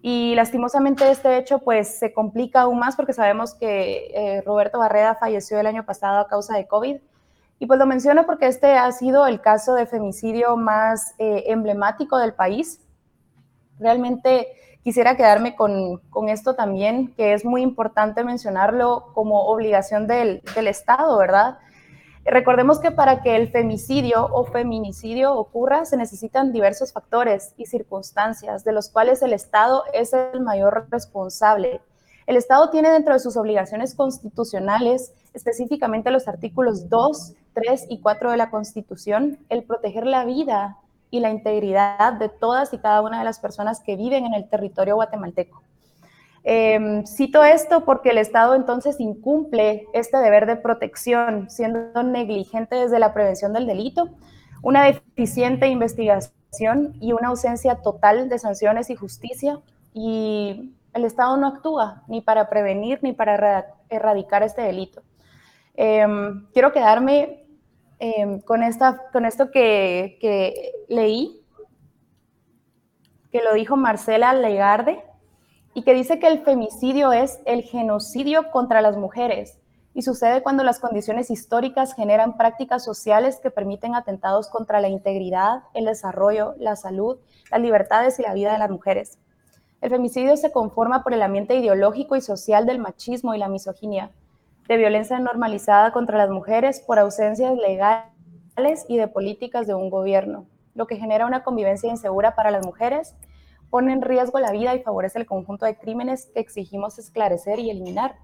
Y 0.03 0.33
lastimosamente 0.35 1.09
este 1.09 1.37
hecho 1.37 1.59
pues 1.59 1.99
se 1.99 2.11
complica 2.11 2.61
aún 2.61 2.79
más 2.79 2.95
porque 2.95 3.13
sabemos 3.13 3.53
que 3.53 4.11
eh, 4.13 4.41
Roberto 4.41 4.79
Barreda 4.79 5.15
falleció 5.15 5.59
el 5.59 5.67
año 5.67 5.85
pasado 5.85 6.19
a 6.19 6.27
causa 6.27 6.57
de 6.57 6.67
COVID. 6.67 6.97
Y 7.59 7.65
pues 7.67 7.79
lo 7.79 7.85
menciono 7.85 8.25
porque 8.25 8.47
este 8.47 8.73
ha 8.73 8.91
sido 8.91 9.27
el 9.27 9.41
caso 9.41 9.75
de 9.75 9.85
femicidio 9.85 10.57
más 10.57 11.13
eh, 11.19 11.43
emblemático 11.47 12.17
del 12.17 12.33
país 12.33 12.79
realmente 13.81 14.47
quisiera 14.83 15.17
quedarme 15.17 15.55
con, 15.55 15.97
con, 16.09 16.29
esto 16.29 16.55
también, 16.55 17.13
que 17.15 17.33
es 17.33 17.45
muy 17.45 17.61
importante 17.61 18.23
mencionarlo 18.23 19.11
como 19.13 19.43
obligación 19.47 20.07
del, 20.07 20.41
del 20.55 20.67
Estado, 20.67 21.17
¿verdad? 21.17 21.59
Recordemos 22.23 22.79
que 22.79 22.91
para 22.91 23.21
que 23.23 23.35
el 23.35 23.49
femicidio 23.49 24.25
o 24.25 24.45
feminicidio 24.45 25.33
ocurra 25.33 25.85
se 25.85 25.97
necesitan 25.97 26.51
diversos 26.51 26.93
factores 26.93 27.53
y 27.57 27.65
circunstancias 27.65 28.63
de 28.63 28.73
los 28.73 28.89
cuales 28.89 29.23
el 29.23 29.33
Estado 29.33 29.83
es 29.93 30.13
el 30.13 30.41
mayor 30.41 30.87
responsable. 30.91 31.81
El 32.27 32.37
Estado 32.37 32.69
tiene 32.69 32.91
dentro 32.91 33.13
de 33.13 33.19
sus 33.19 33.37
obligaciones 33.37 33.95
constitucionales, 33.95 35.13
específicamente 35.33 36.11
los 36.11 36.27
artículos 36.27 36.89
2, 36.89 37.33
3 37.53 37.87
y 37.89 37.99
4 37.99 38.31
de 38.31 38.37
la 38.37 38.51
Constitución, 38.51 39.39
el 39.49 39.63
proteger 39.63 40.05
la 40.05 40.23
vida 40.23 40.77
y 41.11 41.19
la 41.19 41.29
integridad 41.29 42.13
de 42.13 42.29
todas 42.29 42.73
y 42.73 42.79
cada 42.79 43.01
una 43.01 43.19
de 43.19 43.25
las 43.25 43.39
personas 43.39 43.81
que 43.81 43.95
viven 43.95 44.25
en 44.25 44.33
el 44.33 44.49
territorio 44.49 44.95
guatemalteco. 44.95 45.61
Em, 46.43 47.05
cito 47.05 47.43
esto 47.43 47.85
porque 47.85 48.09
el 48.09 48.17
Estado 48.17 48.55
entonces 48.55 48.99
incumple 48.99 49.85
este 49.93 50.17
deber 50.17 50.47
de 50.47 50.55
protección, 50.55 51.49
siendo 51.49 52.01
negligente 52.01 52.75
desde 52.75 52.97
la 52.97 53.13
prevención 53.13 53.53
del 53.53 53.67
delito, 53.67 54.09
una 54.63 54.85
deficiente 54.85 55.67
investigación 55.67 56.95
y 56.99 57.13
una 57.13 57.27
ausencia 57.27 57.75
total 57.75 58.27
de 58.29 58.39
sanciones 58.39 58.89
y 58.89 58.95
justicia. 58.95 59.59
Y 59.93 60.73
el 60.93 61.05
Estado 61.05 61.37
no 61.37 61.47
actúa 61.47 62.03
ni 62.07 62.21
para 62.21 62.49
prevenir 62.49 62.99
ni 63.03 63.13
para 63.13 63.67
erradicar 63.89 64.41
este 64.41 64.61
delito. 64.61 65.03
Em, 65.75 66.47
quiero 66.53 66.71
quedarme 66.71 67.40
Em, 68.03 68.41
con, 68.41 68.63
esta, 68.63 69.11
con 69.11 69.25
esto 69.25 69.51
que, 69.51 70.17
que 70.19 70.73
leí, 70.89 71.45
que 73.31 73.43
lo 73.43 73.53
dijo 73.53 73.77
Marcela 73.77 74.33
Legarde, 74.33 75.05
y 75.75 75.83
que 75.83 75.93
dice 75.93 76.17
que 76.17 76.25
el 76.25 76.39
femicidio 76.39 77.11
es 77.11 77.39
el 77.45 77.61
genocidio 77.61 78.49
contra 78.49 78.81
las 78.81 78.97
mujeres 78.97 79.59
y 79.93 80.01
sucede 80.01 80.41
cuando 80.41 80.63
las 80.63 80.79
condiciones 80.79 81.29
históricas 81.29 81.93
generan 81.93 82.37
prácticas 82.37 82.83
sociales 82.83 83.39
que 83.39 83.51
permiten 83.51 83.93
atentados 83.93 84.49
contra 84.49 84.81
la 84.81 84.89
integridad, 84.89 85.61
el 85.75 85.85
desarrollo, 85.85 86.55
la 86.57 86.75
salud, 86.75 87.19
las 87.51 87.61
libertades 87.61 88.17
y 88.17 88.23
la 88.23 88.33
vida 88.33 88.51
de 88.51 88.57
las 88.57 88.71
mujeres. 88.71 89.19
El 89.79 89.91
femicidio 89.91 90.35
se 90.37 90.51
conforma 90.51 91.03
por 91.03 91.13
el 91.13 91.21
ambiente 91.21 91.55
ideológico 91.55 92.15
y 92.15 92.21
social 92.21 92.65
del 92.65 92.79
machismo 92.79 93.35
y 93.35 93.37
la 93.37 93.47
misoginia, 93.47 94.09
de 94.71 94.77
violencia 94.77 95.19
normalizada 95.19 95.91
contra 95.91 96.17
las 96.17 96.29
mujeres 96.29 96.79
por 96.79 96.97
ausencias 96.97 97.57
legales 97.57 98.85
y 98.87 98.95
de 98.95 99.09
políticas 99.09 99.67
de 99.67 99.73
un 99.73 99.89
gobierno, 99.89 100.45
lo 100.75 100.87
que 100.87 100.95
genera 100.95 101.25
una 101.25 101.43
convivencia 101.43 101.89
insegura 101.89 102.35
para 102.35 102.51
las 102.51 102.65
mujeres, 102.65 103.13
pone 103.69 103.91
en 103.91 104.01
riesgo 104.01 104.39
la 104.39 104.53
vida 104.53 104.73
y 104.73 104.81
favorece 104.81 105.19
el 105.19 105.25
conjunto 105.25 105.65
de 105.65 105.75
crímenes 105.75 106.27
que 106.33 106.39
exigimos 106.39 106.99
esclarecer 106.99 107.59
y 107.59 107.69
eliminar. 107.69 108.15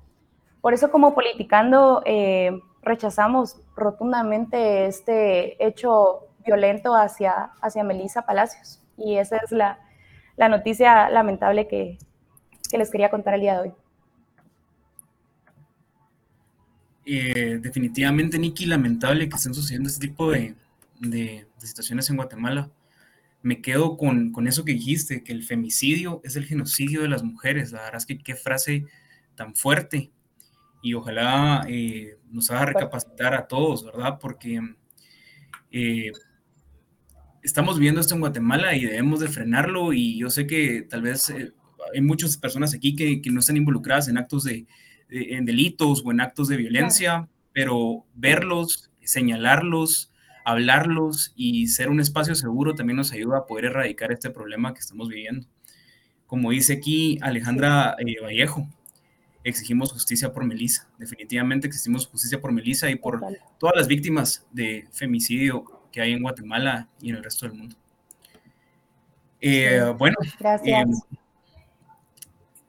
Por 0.61 0.73
eso 0.73 0.89
como 0.89 1.13
politicando 1.13 2.01
eh, 2.05 2.57
rechazamos 2.81 3.59
rotundamente 3.75 4.85
este 4.85 5.61
hecho 5.61 6.29
violento 6.45 6.95
hacia, 6.95 7.51
hacia 7.61 7.83
Melissa 7.83 8.21
Palacios. 8.21 8.81
Y 8.95 9.17
esa 9.17 9.35
es 9.35 9.51
la, 9.51 9.79
la 10.37 10.47
noticia 10.47 11.09
lamentable 11.09 11.67
que, 11.67 11.97
que 12.71 12.77
les 12.77 12.89
quería 12.89 13.09
contar 13.09 13.33
el 13.33 13.41
día 13.41 13.55
de 13.55 13.59
hoy. 13.63 13.73
Eh, 17.09 17.59
definitivamente, 17.61 18.37
Nicky, 18.37 18.65
lamentable 18.65 19.29
que 19.29 19.37
estén 19.37 19.53
sucediendo 19.53 19.87
este 19.87 20.09
tipo 20.09 20.29
de, 20.29 20.55
de, 20.99 21.47
situaciones 21.57 22.09
en 22.09 22.17
Guatemala. 22.17 22.69
Me 23.41 23.61
quedo 23.61 23.95
con, 23.95 24.33
con, 24.33 24.45
eso 24.45 24.65
que 24.65 24.73
dijiste, 24.73 25.23
que 25.23 25.31
el 25.31 25.43
femicidio 25.43 26.19
es 26.25 26.35
el 26.35 26.43
genocidio 26.43 27.01
de 27.01 27.07
las 27.07 27.23
mujeres. 27.23 27.71
La 27.71 27.83
verdad 27.83 27.95
es 27.99 28.05
que 28.05 28.17
qué 28.17 28.35
frase 28.35 28.87
tan 29.35 29.55
fuerte. 29.55 30.11
Y 30.81 30.95
ojalá 30.95 31.65
eh, 31.69 32.17
nos 32.29 32.51
haga 32.51 32.65
recapacitar 32.65 33.33
a 33.35 33.47
todos, 33.47 33.85
¿verdad? 33.85 34.17
Porque 34.19 34.59
eh, 35.71 36.11
estamos 37.41 37.79
viendo 37.79 38.01
esto 38.01 38.15
en 38.15 38.19
Guatemala 38.19 38.75
y 38.75 38.83
debemos 38.83 39.21
de 39.21 39.29
frenarlo. 39.29 39.93
Y 39.93 40.19
yo 40.19 40.29
sé 40.29 40.45
que 40.45 40.81
tal 40.81 41.03
vez 41.03 41.29
hay 41.29 42.01
muchas 42.01 42.35
personas 42.35 42.73
aquí 42.73 42.97
que, 42.97 43.21
que 43.21 43.29
no 43.29 43.39
están 43.39 43.55
involucradas 43.55 44.09
en 44.09 44.17
actos 44.17 44.43
de, 44.43 44.67
en 45.09 45.45
delitos 45.45 46.03
o 46.05 46.11
en 46.11 46.21
actos 46.21 46.47
de 46.47 46.57
violencia, 46.57 47.27
pero 47.53 48.05
verlos, 48.13 48.91
señalarlos, 49.03 50.11
hablarlos 50.45 51.33
y 51.35 51.67
ser 51.67 51.89
un 51.89 51.99
espacio 51.99 52.35
seguro 52.35 52.75
también 52.75 52.97
nos 52.97 53.11
ayuda 53.11 53.39
a 53.39 53.45
poder 53.45 53.65
erradicar 53.65 54.11
este 54.11 54.29
problema 54.29 54.73
que 54.73 54.79
estamos 54.79 55.09
viviendo. 55.09 55.45
Como 56.25 56.51
dice 56.51 56.73
aquí 56.73 57.19
Alejandra 57.21 57.95
eh, 57.99 58.21
Vallejo, 58.21 58.67
exigimos 59.43 59.91
justicia 59.91 60.31
por 60.31 60.45
Melissa. 60.45 60.89
Definitivamente 60.97 61.67
exigimos 61.67 62.07
justicia 62.07 62.39
por 62.39 62.51
Melissa 62.51 62.89
y 62.89 62.95
por 62.95 63.21
todas 63.57 63.75
las 63.75 63.87
víctimas 63.87 64.45
de 64.51 64.87
femicidio 64.91 65.65
que 65.91 66.01
hay 66.01 66.13
en 66.13 66.21
Guatemala 66.21 66.89
y 67.01 67.09
en 67.09 67.15
el 67.15 67.23
resto 67.23 67.47
del 67.47 67.57
mundo. 67.57 67.75
Eh, 69.39 69.93
bueno, 69.97 70.15
gracias. 70.39 70.81
Em, 70.81 70.91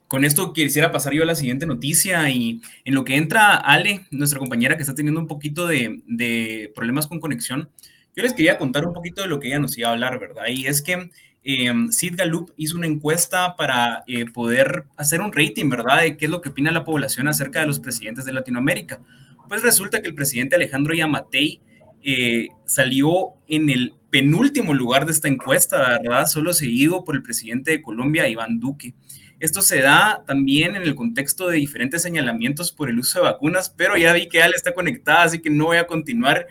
con 0.08 0.24
esto 0.24 0.54
quisiera 0.54 0.90
pasar 0.90 1.12
yo 1.12 1.22
a 1.22 1.26
la 1.26 1.34
siguiente 1.34 1.66
noticia 1.66 2.28
y 2.30 2.62
en 2.84 2.94
lo 2.94 3.04
que 3.04 3.16
entra 3.16 3.54
Ale, 3.56 4.06
nuestra 4.10 4.38
compañera 4.38 4.76
que 4.76 4.82
está 4.82 4.94
teniendo 4.94 5.20
un 5.20 5.26
poquito 5.26 5.66
de, 5.66 6.72
problemas 6.74 7.06
con 7.06 7.20
conexión, 7.20 7.68
yo 8.16 8.22
les 8.22 8.32
quería 8.32 8.58
contar 8.58 8.86
un 8.86 8.94
poquito 8.94 9.20
de 9.22 9.28
lo 9.28 9.38
que 9.38 9.48
ella 9.48 9.60
nos 9.60 9.76
iba 9.76 9.90
a 9.90 9.92
hablar, 9.92 10.18
¿verdad? 10.18 10.44
Y 10.48 10.66
es 10.66 10.82
que 10.82 11.10
eh, 11.44 11.72
Sid 11.90 12.14
Galup 12.16 12.50
hizo 12.56 12.76
una 12.76 12.86
encuesta 12.86 13.54
para 13.54 14.02
eh, 14.06 14.24
poder 14.24 14.84
hacer 14.96 15.20
un 15.20 15.32
rating, 15.32 15.68
¿verdad? 15.68 16.00
De 16.00 16.16
qué 16.16 16.24
es 16.24 16.30
lo 16.30 16.40
que 16.40 16.48
opina 16.48 16.72
la 16.72 16.84
población 16.84 17.28
acerca 17.28 17.60
de 17.60 17.66
los 17.66 17.78
presidentes 17.78 18.24
de 18.24 18.32
Latinoamérica. 18.32 19.00
Pues 19.46 19.62
resulta 19.62 20.00
que 20.00 20.08
el 20.08 20.14
presidente 20.14 20.56
Alejandro 20.56 20.94
Yamatei 20.94 21.60
eh, 22.02 22.48
salió 22.64 23.34
en 23.46 23.68
el 23.70 23.94
penúltimo 24.10 24.72
lugar 24.72 25.04
de 25.04 25.12
esta 25.12 25.28
encuesta, 25.28 25.98
¿verdad? 26.02 26.26
Solo 26.26 26.54
seguido 26.54 27.04
por 27.04 27.14
el 27.14 27.22
presidente 27.22 27.72
de 27.72 27.82
Colombia, 27.82 28.28
Iván 28.28 28.58
Duque. 28.58 28.94
Esto 29.40 29.62
se 29.62 29.80
da 29.80 30.24
también 30.26 30.74
en 30.74 30.82
el 30.82 30.94
contexto 30.94 31.48
de 31.48 31.58
diferentes 31.58 32.02
señalamientos 32.02 32.72
por 32.72 32.88
el 32.88 32.98
uso 32.98 33.20
de 33.20 33.26
vacunas, 33.26 33.70
pero 33.70 33.96
ya 33.96 34.12
vi 34.12 34.28
que 34.28 34.42
Ale 34.42 34.56
está 34.56 34.74
conectada, 34.74 35.22
así 35.22 35.40
que 35.40 35.50
no 35.50 35.66
voy 35.66 35.76
a 35.76 35.86
continuar. 35.86 36.46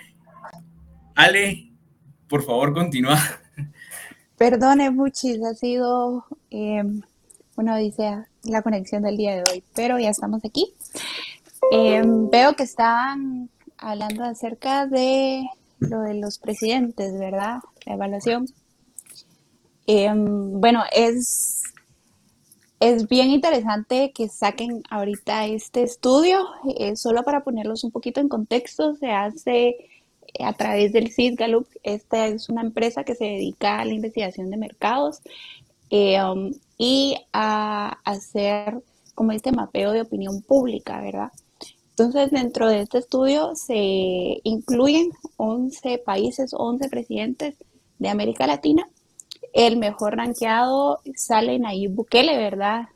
Ale, 1.15 1.71
por 2.29 2.43
favor, 2.43 2.73
continúa. 2.73 3.19
Perdone, 4.37 4.91
Muchis, 4.91 5.43
ha 5.43 5.53
sido 5.53 6.25
eh, 6.51 6.83
una 7.55 7.75
odisea 7.75 8.27
la 8.43 8.61
conexión 8.61 9.03
del 9.03 9.17
día 9.17 9.35
de 9.35 9.43
hoy, 9.51 9.63
pero 9.75 9.99
ya 9.99 10.09
estamos 10.09 10.45
aquí. 10.45 10.73
Eh, 11.71 12.01
veo 12.05 12.55
que 12.55 12.63
están 12.63 13.49
hablando 13.77 14.23
acerca 14.23 14.85
de 14.85 15.43
lo 15.79 16.01
de 16.01 16.13
los 16.13 16.37
presidentes, 16.37 17.17
¿verdad? 17.19 17.59
La 17.85 17.95
evaluación. 17.95 18.45
Eh, 19.87 20.11
bueno, 20.13 20.83
es 20.91 21.56
es 22.79 23.07
bien 23.07 23.31
interesante 23.31 24.11
que 24.13 24.29
saquen 24.29 24.83
ahorita 24.89 25.47
este 25.47 25.81
estudio, 25.81 26.45
eh, 26.77 26.95
solo 26.95 27.23
para 27.23 27.43
ponerlos 27.43 27.83
un 27.83 27.91
poquito 27.91 28.19
en 28.19 28.29
contexto, 28.29 28.95
se 28.95 29.11
hace 29.11 29.69
eh, 29.69 30.43
a 30.43 30.53
través 30.53 30.93
del 30.93 31.11
Gallup. 31.35 31.67
Esta 31.81 32.27
es 32.27 32.49
una 32.49 32.61
empresa 32.61 33.03
que 33.03 33.15
se 33.15 33.25
dedica 33.25 33.79
a 33.79 33.85
la 33.85 33.93
investigación 33.93 34.51
de 34.51 34.57
mercados 34.57 35.21
eh, 35.89 36.21
um, 36.21 36.51
y 36.77 37.15
a 37.33 37.97
hacer 38.03 38.83
como 39.15 39.31
este 39.31 39.51
mapeo 39.51 39.91
de 39.91 40.01
opinión 40.01 40.43
pública, 40.43 41.01
¿verdad? 41.01 41.31
Entonces, 41.91 42.29
dentro 42.29 42.69
de 42.69 42.81
este 42.81 42.99
estudio 42.99 43.55
se 43.55 44.39
incluyen 44.43 45.09
11 45.37 45.97
países, 45.97 46.51
11 46.53 46.89
presidentes 46.89 47.55
de 47.97 48.09
América 48.09 48.45
Latina 48.45 48.87
el 49.53 49.77
mejor 49.77 50.17
rankeado 50.17 50.99
sale 51.15 51.59
Nayib 51.59 51.91
Bukele, 51.91 52.37
¿verdad? 52.37 52.87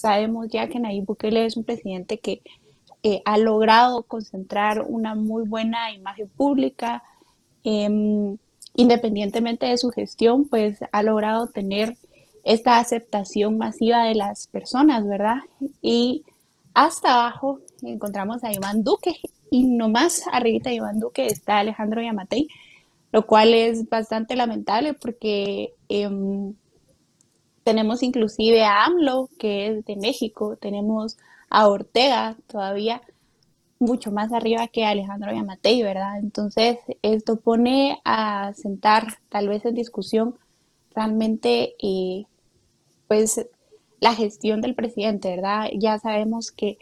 sabemos 0.00 0.48
ya 0.48 0.68
que 0.68 0.80
Nayib 0.80 1.04
Bukele 1.04 1.44
es 1.44 1.56
un 1.56 1.64
presidente 1.64 2.18
que 2.18 2.42
eh, 3.02 3.22
ha 3.24 3.38
logrado 3.38 4.02
concentrar 4.02 4.82
una 4.86 5.14
muy 5.14 5.46
buena 5.46 5.92
imagen 5.92 6.28
pública, 6.28 7.02
em, 7.64 8.36
independientemente 8.74 9.66
de 9.66 9.78
su 9.78 9.90
gestión, 9.90 10.48
pues 10.48 10.78
ha 10.92 11.02
logrado 11.02 11.48
tener 11.48 11.96
esta 12.44 12.78
aceptación 12.78 13.58
masiva 13.58 14.04
de 14.04 14.14
las 14.14 14.46
personas, 14.46 15.06
¿verdad? 15.06 15.38
Y 15.82 16.24
hasta 16.72 17.14
abajo 17.14 17.60
encontramos 17.82 18.42
a 18.44 18.52
Iván 18.52 18.82
Duque 18.82 19.16
y 19.50 19.64
nomás 19.64 20.22
arribita 20.32 20.70
de 20.70 20.76
Iván 20.76 21.00
Duque 21.00 21.26
está 21.26 21.58
Alejandro 21.58 22.02
Yamatei, 22.02 22.48
lo 23.12 23.26
cual 23.26 23.54
es 23.54 23.88
bastante 23.88 24.36
lamentable 24.36 24.94
porque 24.94 25.74
em, 25.88 26.54
tenemos 27.64 28.02
inclusive 28.02 28.64
a 28.64 28.84
AMLO, 28.84 29.28
que 29.38 29.68
es 29.68 29.84
de 29.84 29.96
México, 29.96 30.56
tenemos 30.56 31.16
a 31.48 31.68
Ortega 31.68 32.36
todavía 32.46 33.02
mucho 33.78 34.12
más 34.12 34.32
arriba 34.32 34.68
que 34.68 34.84
Alejandro 34.84 35.32
Yamatei, 35.32 35.82
¿verdad? 35.82 36.18
Entonces, 36.18 36.78
esto 37.02 37.36
pone 37.36 37.98
a 38.04 38.52
sentar 38.54 39.18
tal 39.30 39.48
vez 39.48 39.64
en 39.64 39.74
discusión 39.74 40.36
realmente, 40.94 41.74
eh, 41.82 42.24
pues, 43.08 43.46
la 44.00 44.14
gestión 44.14 44.60
del 44.60 44.74
presidente, 44.74 45.30
¿verdad? 45.30 45.70
Ya 45.74 45.98
sabemos 45.98 46.52
que 46.52 46.78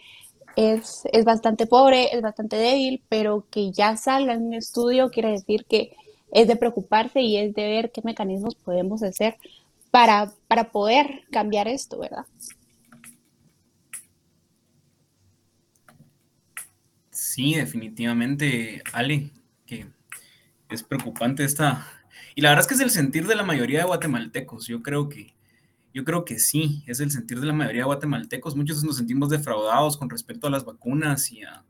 es, 0.56 1.02
es, 1.12 1.24
bastante 1.24 1.66
pobre, 1.66 2.14
es 2.16 2.20
bastante 2.20 2.56
débil, 2.56 3.02
pero 3.08 3.44
que 3.50 3.70
ya 3.70 3.96
salga 3.96 4.34
en 4.34 4.46
un 4.46 4.54
estudio 4.54 5.10
quiere 5.10 5.30
decir 5.30 5.64
que 5.66 5.94
es 6.32 6.48
de 6.48 6.56
preocuparse 6.56 7.20
y 7.20 7.36
es 7.36 7.54
de 7.54 7.66
ver 7.66 7.90
qué 7.92 8.02
mecanismos 8.02 8.54
podemos 8.54 9.02
hacer 9.02 9.36
para, 9.90 10.32
para 10.46 10.70
poder 10.70 11.24
cambiar 11.30 11.68
esto, 11.68 11.98
¿verdad? 11.98 12.26
Sí, 17.10 17.54
definitivamente, 17.54 18.82
Ale, 18.92 19.30
que 19.66 19.86
es 20.68 20.82
preocupante 20.82 21.44
esta... 21.44 21.86
Y 22.34 22.42
la 22.42 22.50
verdad 22.50 22.62
es 22.62 22.68
que 22.68 22.74
es 22.74 22.80
el 22.80 22.90
sentir 22.90 23.26
de 23.26 23.34
la 23.34 23.42
mayoría 23.42 23.80
de 23.80 23.86
guatemaltecos. 23.86 24.66
Yo 24.66 24.82
creo 24.82 25.08
que, 25.08 25.34
yo 25.92 26.04
creo 26.04 26.24
que 26.24 26.38
sí, 26.38 26.84
es 26.86 27.00
el 27.00 27.10
sentir 27.10 27.40
de 27.40 27.46
la 27.46 27.52
mayoría 27.52 27.82
de 27.82 27.86
guatemaltecos. 27.86 28.54
Muchos 28.54 28.84
nos 28.84 28.96
sentimos 28.96 29.30
defraudados 29.30 29.96
con 29.96 30.08
respecto 30.08 30.46
a 30.46 30.50
las 30.50 30.64
vacunas 30.64 31.32
y 31.32 31.42
a, 31.42 31.64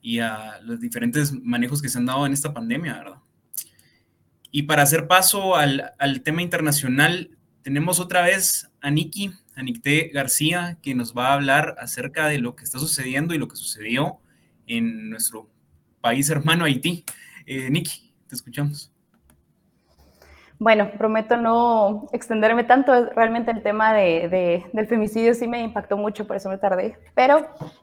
y 0.00 0.20
a 0.20 0.60
los 0.60 0.80
diferentes 0.80 1.32
manejos 1.32 1.82
que 1.82 1.88
se 1.88 1.98
han 1.98 2.06
dado 2.06 2.26
en 2.26 2.32
esta 2.32 2.54
pandemia, 2.54 2.94
¿verdad? 2.94 3.20
Y 4.50 4.62
para 4.64 4.82
hacer 4.82 5.06
paso 5.06 5.56
al, 5.56 5.92
al 5.98 6.22
tema 6.22 6.42
internacional, 6.42 7.30
tenemos 7.62 8.00
otra 8.00 8.22
vez 8.22 8.70
a 8.80 8.90
Niki, 8.90 9.32
a 9.54 9.62
Nicté 9.62 10.10
García, 10.12 10.78
que 10.82 10.94
nos 10.94 11.16
va 11.16 11.28
a 11.28 11.34
hablar 11.34 11.76
acerca 11.78 12.26
de 12.26 12.38
lo 12.38 12.56
que 12.56 12.64
está 12.64 12.78
sucediendo 12.78 13.34
y 13.34 13.38
lo 13.38 13.48
que 13.48 13.56
sucedió 13.56 14.18
en 14.66 15.10
nuestro 15.10 15.50
país 16.00 16.30
hermano 16.30 16.64
Haití. 16.64 17.04
Eh, 17.46 17.70
Niki, 17.70 18.12
te 18.26 18.34
escuchamos. 18.34 18.89
Bueno, 20.60 20.90
prometo 20.98 21.38
no 21.38 22.06
extenderme 22.12 22.64
tanto. 22.64 22.92
Realmente 23.14 23.50
el 23.50 23.62
tema 23.62 23.94
de, 23.94 24.68
del 24.74 24.86
femicidio 24.86 25.32
sí 25.32 25.48
me 25.48 25.62
impactó 25.62 25.96
mucho, 25.96 26.26
por 26.26 26.36
eso 26.36 26.50
me 26.50 26.58
tardé. 26.58 26.98
Pero 27.14 27.38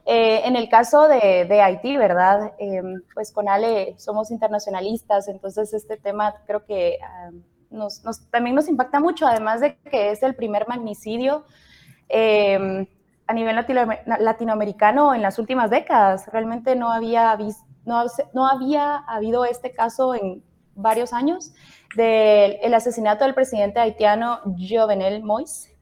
eh, 0.06 0.42
en 0.44 0.54
el 0.54 0.68
caso 0.68 1.08
de, 1.08 1.44
de 1.48 1.60
Haití, 1.60 1.96
¿verdad? 1.96 2.52
Eh, 2.60 2.80
pues 3.12 3.32
con 3.32 3.48
Ale 3.48 3.96
somos 3.98 4.30
internacionalistas, 4.30 5.26
entonces 5.26 5.74
este 5.74 5.96
tema 5.96 6.36
creo 6.46 6.64
que 6.64 6.98
ah, 7.02 7.30
nos, 7.70 8.00
también 8.30 8.54
nos 8.54 8.68
impacta 8.68 9.00
mucho, 9.00 9.26
además 9.26 9.60
de 9.60 9.76
que 9.78 10.12
es 10.12 10.22
el 10.22 10.36
primer 10.36 10.68
magnicidio 10.68 11.42
eh, 12.08 12.86
a 13.26 13.34
nivel 13.34 13.56
latinoamericano 14.06 15.16
en 15.16 15.22
las 15.22 15.40
últimas 15.40 15.68
décadas. 15.68 16.28
Realmente 16.28 16.76
no 16.76 16.92
había, 16.92 17.36
no, 17.84 18.04
no 18.34 18.46
había 18.46 18.98
habido 18.98 19.44
este 19.44 19.72
caso 19.72 20.14
en 20.14 20.44
varios 20.78 21.12
años 21.12 21.52
del 21.96 22.72
asesinato 22.74 23.24
del 23.24 23.34
presidente 23.34 23.80
haitiano 23.80 24.40
Jovenel 24.56 25.22
Moïse, 25.22 25.74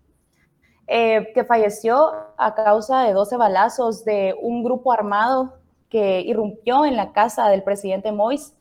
eh, 0.86 1.32
que 1.34 1.44
falleció 1.44 2.12
a 2.36 2.54
causa 2.54 3.02
de 3.02 3.12
12 3.12 3.36
balazos 3.36 4.04
de 4.04 4.34
un 4.40 4.62
grupo 4.62 4.92
armado 4.92 5.58
que 5.88 6.20
irrumpió 6.20 6.84
en 6.84 6.96
la 6.96 7.12
casa 7.12 7.48
del 7.48 7.62
presidente 7.62 8.12
Moïse. 8.12 8.54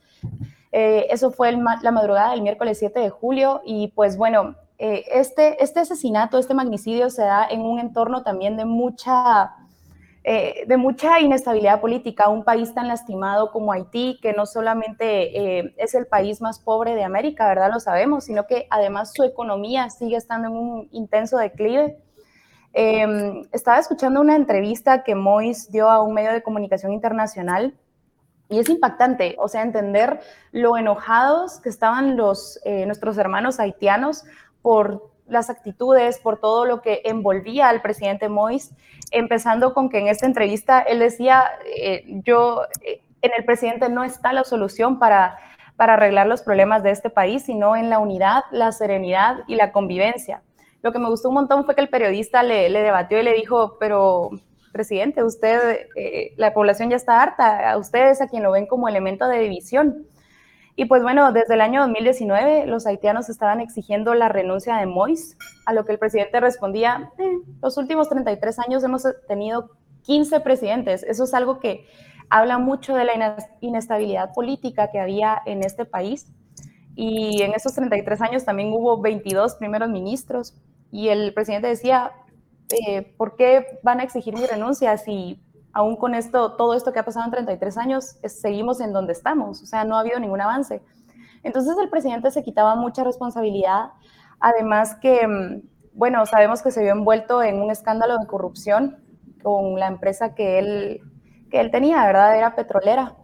Eh, 0.71 1.07
eso 1.10 1.31
fue 1.31 1.51
la 1.53 1.91
madrugada 1.91 2.31
del 2.31 2.41
miércoles 2.41 2.79
7 2.79 2.99
de 2.99 3.10
julio 3.10 3.62
y 3.63 3.89
pues 3.89 4.17
bueno, 4.17 4.55
eh, 4.77 5.05
este, 5.12 5.63
este 5.63 5.79
asesinato, 5.79 6.38
este 6.38 6.53
magnicidio 6.53 7.10
se 7.10 7.21
da 7.21 7.47
en 7.49 7.62
un 7.62 7.79
entorno 7.79 8.23
también 8.23 8.57
de 8.57 8.65
mucha 8.65 9.55
eh, 10.27 10.65
de 10.65 10.77
mucha 10.77 11.19
inestabilidad 11.19 11.79
política, 11.79 12.29
un 12.29 12.43
país 12.43 12.73
tan 12.73 12.88
lastimado 12.88 13.51
como 13.51 13.71
Haití, 13.71 14.17
que 14.23 14.33
no 14.33 14.47
solamente 14.47 15.59
eh, 15.59 15.75
es 15.77 15.93
el 15.93 16.07
país 16.07 16.41
más 16.41 16.57
pobre 16.57 16.95
de 16.95 17.03
América, 17.03 17.47
¿verdad? 17.47 17.69
Lo 17.71 17.79
sabemos, 17.79 18.23
sino 18.23 18.47
que 18.47 18.65
además 18.71 19.13
su 19.13 19.23
economía 19.23 19.91
sigue 19.91 20.15
estando 20.15 20.47
en 20.47 20.55
un 20.55 20.88
intenso 20.89 21.38
declive. 21.38 21.99
Em, 22.73 23.43
estaba 23.51 23.77
escuchando 23.77 24.19
una 24.19 24.35
entrevista 24.35 25.03
que 25.03 25.13
Mois 25.13 25.71
dio 25.71 25.91
a 25.91 26.01
un 26.01 26.15
medio 26.15 26.31
de 26.33 26.41
comunicación 26.41 26.91
internacional 26.91 27.77
y 28.49 28.57
es 28.57 28.67
impactante, 28.67 29.35
o 29.38 29.47
sea, 29.47 29.61
entender 29.61 30.21
lo 30.51 30.75
enojados 30.75 31.59
que 31.59 31.69
estaban 31.69 32.17
los, 32.17 32.59
eh, 32.65 32.88
nuestros 32.88 33.19
hermanos 33.19 33.59
haitianos 33.59 34.23
por 34.63 35.14
las 35.27 35.49
actitudes, 35.49 36.19
por 36.19 36.39
todo 36.39 36.65
lo 36.65 36.81
que 36.81 37.01
envolvía 37.05 37.69
al 37.69 37.81
presidente 37.81 38.29
Mois, 38.29 38.71
empezando 39.11 39.73
con 39.73 39.89
que 39.89 39.99
en 39.99 40.07
esta 40.07 40.25
entrevista 40.25 40.81
él 40.81 40.99
decía, 40.99 41.45
eh, 41.77 42.03
yo, 42.23 42.63
eh, 42.81 43.01
en 43.21 43.31
el 43.38 43.45
presidente 43.45 43.89
no 43.89 44.03
está 44.03 44.33
la 44.33 44.43
solución 44.43 44.99
para, 44.99 45.38
para 45.75 45.93
arreglar 45.93 46.27
los 46.27 46.41
problemas 46.41 46.83
de 46.83 46.91
este 46.91 47.09
país, 47.09 47.43
sino 47.43 47.75
en 47.75 47.89
la 47.89 47.99
unidad, 47.99 48.43
la 48.51 48.71
serenidad 48.71 49.39
y 49.47 49.55
la 49.55 49.71
convivencia. 49.71 50.41
Lo 50.81 50.91
que 50.91 50.99
me 50.99 51.09
gustó 51.09 51.29
un 51.29 51.35
montón 51.35 51.65
fue 51.65 51.75
que 51.75 51.81
el 51.81 51.89
periodista 51.89 52.43
le, 52.43 52.69
debatió 52.69 53.19
y 53.19 53.23
le 53.23 53.33
dijo, 53.33 53.77
pero 53.79 54.29
presidente, 54.71 55.23
usted, 55.23 55.88
eh, 55.95 56.33
la 56.38 56.53
población 56.53 56.89
ya 56.89 56.97
está 56.97 57.21
harta, 57.21 57.71
a 57.71 57.77
ustedes 57.77 58.21
a 58.21 58.27
quien 58.27 58.43
lo 58.43 58.51
ven 58.51 58.67
como 58.67 58.88
elemento 58.88 59.27
de 59.27 59.39
división. 59.39 60.05
Y 60.75 60.85
pues 60.85 61.03
bueno, 61.03 61.31
desde 61.31 61.53
el 61.53 61.61
año 61.61 61.81
2019 61.81 62.65
los 62.65 62.85
haitianos 62.85 63.29
estaban 63.29 63.61
exigiendo 63.61 64.13
la 64.13 64.27
renuncia 64.27 64.75
de 64.75 64.85
Mois, 64.85 65.38
a 65.65 65.73
lo 65.73 65.85
que 65.85 65.93
el 65.93 65.99
presidente 65.99 66.39
respondía, 66.41 67.11
eh, 67.17 67.38
los 67.61 67.77
últimos 67.77 68.09
33 68.09 68.59
años 68.59 68.83
hemos 68.83 69.03
tenido 69.27 69.71
15 70.03 70.41
presidentes. 70.41 71.03
Eso 71.03 71.23
es 71.23 71.33
algo 71.33 71.59
que 71.59 71.85
habla 72.29 72.57
mucho 72.57 72.95
de 72.95 73.05
la 73.05 73.38
inestabilidad 73.61 74.33
política 74.33 74.91
que 74.91 74.99
había 74.99 75.41
en 75.45 75.63
este 75.63 75.85
país. 75.85 76.27
Y 76.95 77.41
en 77.41 77.53
esos 77.53 77.73
33 77.73 78.21
años 78.21 78.45
también 78.45 78.71
hubo 78.73 79.01
22 79.01 79.55
primeros 79.55 79.89
ministros. 79.89 80.55
Y 80.91 81.09
el 81.09 81.33
presidente 81.33 81.67
decía, 81.67 82.11
eh, 82.69 83.13
¿por 83.17 83.35
qué 83.35 83.79
van 83.83 83.99
a 83.99 84.03
exigir 84.03 84.33
mi 84.33 84.45
renuncia 84.45 84.97
si 84.97 85.39
aún 85.75 85.97
con 85.97 86.15
esto, 86.15 86.53
todo 86.53 86.73
esto 86.73 86.93
que 86.93 86.99
ha 86.99 87.05
pasado 87.05 87.25
en 87.25 87.31
33 87.31 87.77
años, 87.77 88.15
seguimos 88.23 88.79
en 88.79 88.93
donde 88.93 89.11
estamos, 89.11 89.61
o 89.61 89.65
sea, 89.65 89.83
no 89.83 89.97
ha 89.97 89.99
habido 89.99 90.19
ningún 90.21 90.39
avance. 90.39 90.81
Entonces 91.43 91.75
el 91.77 91.89
presidente 91.89 92.31
se 92.31 92.43
quitaba 92.43 92.75
mucha 92.77 93.03
responsabilidad, 93.03 93.89
además 94.39 94.95
que, 94.95 95.27
mm, 95.27 95.61
bueno, 95.93 96.25
sabemos 96.25 96.61
que 96.63 96.71
se 96.71 96.81
vio 96.81 96.93
envuelto 96.93 97.43
en 97.43 97.61
un 97.61 97.71
escándalo 97.71 98.17
de 98.17 98.25
corrupción 98.25 99.03
con 99.43 99.77
la 99.77 99.88
empresa 99.88 100.33
que 100.33 100.59
él, 100.59 101.01
que 101.51 101.59
él 101.59 101.71
tenía, 101.71 102.05
¿verdad? 102.05 102.38
Era 102.38 102.55
petrolera. 102.55 103.17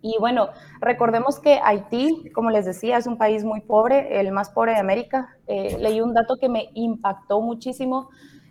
Y 0.00 0.16
bueno, 0.18 0.48
recordemos 0.80 1.38
que 1.38 1.60
Haití, 1.62 2.32
como 2.34 2.50
les 2.50 2.64
decía, 2.64 2.98
es 2.98 3.06
un 3.06 3.18
país 3.18 3.44
muy 3.44 3.60
pobre, 3.60 4.18
el 4.18 4.32
más 4.32 4.50
pobre 4.50 4.72
de 4.72 4.80
América. 4.80 5.28
Eh, 5.46 5.76
leí 5.78 6.00
un 6.00 6.12
dato 6.12 6.38
que 6.40 6.48
me 6.48 6.70
impactó 6.74 7.40
muchísimo 7.40 8.08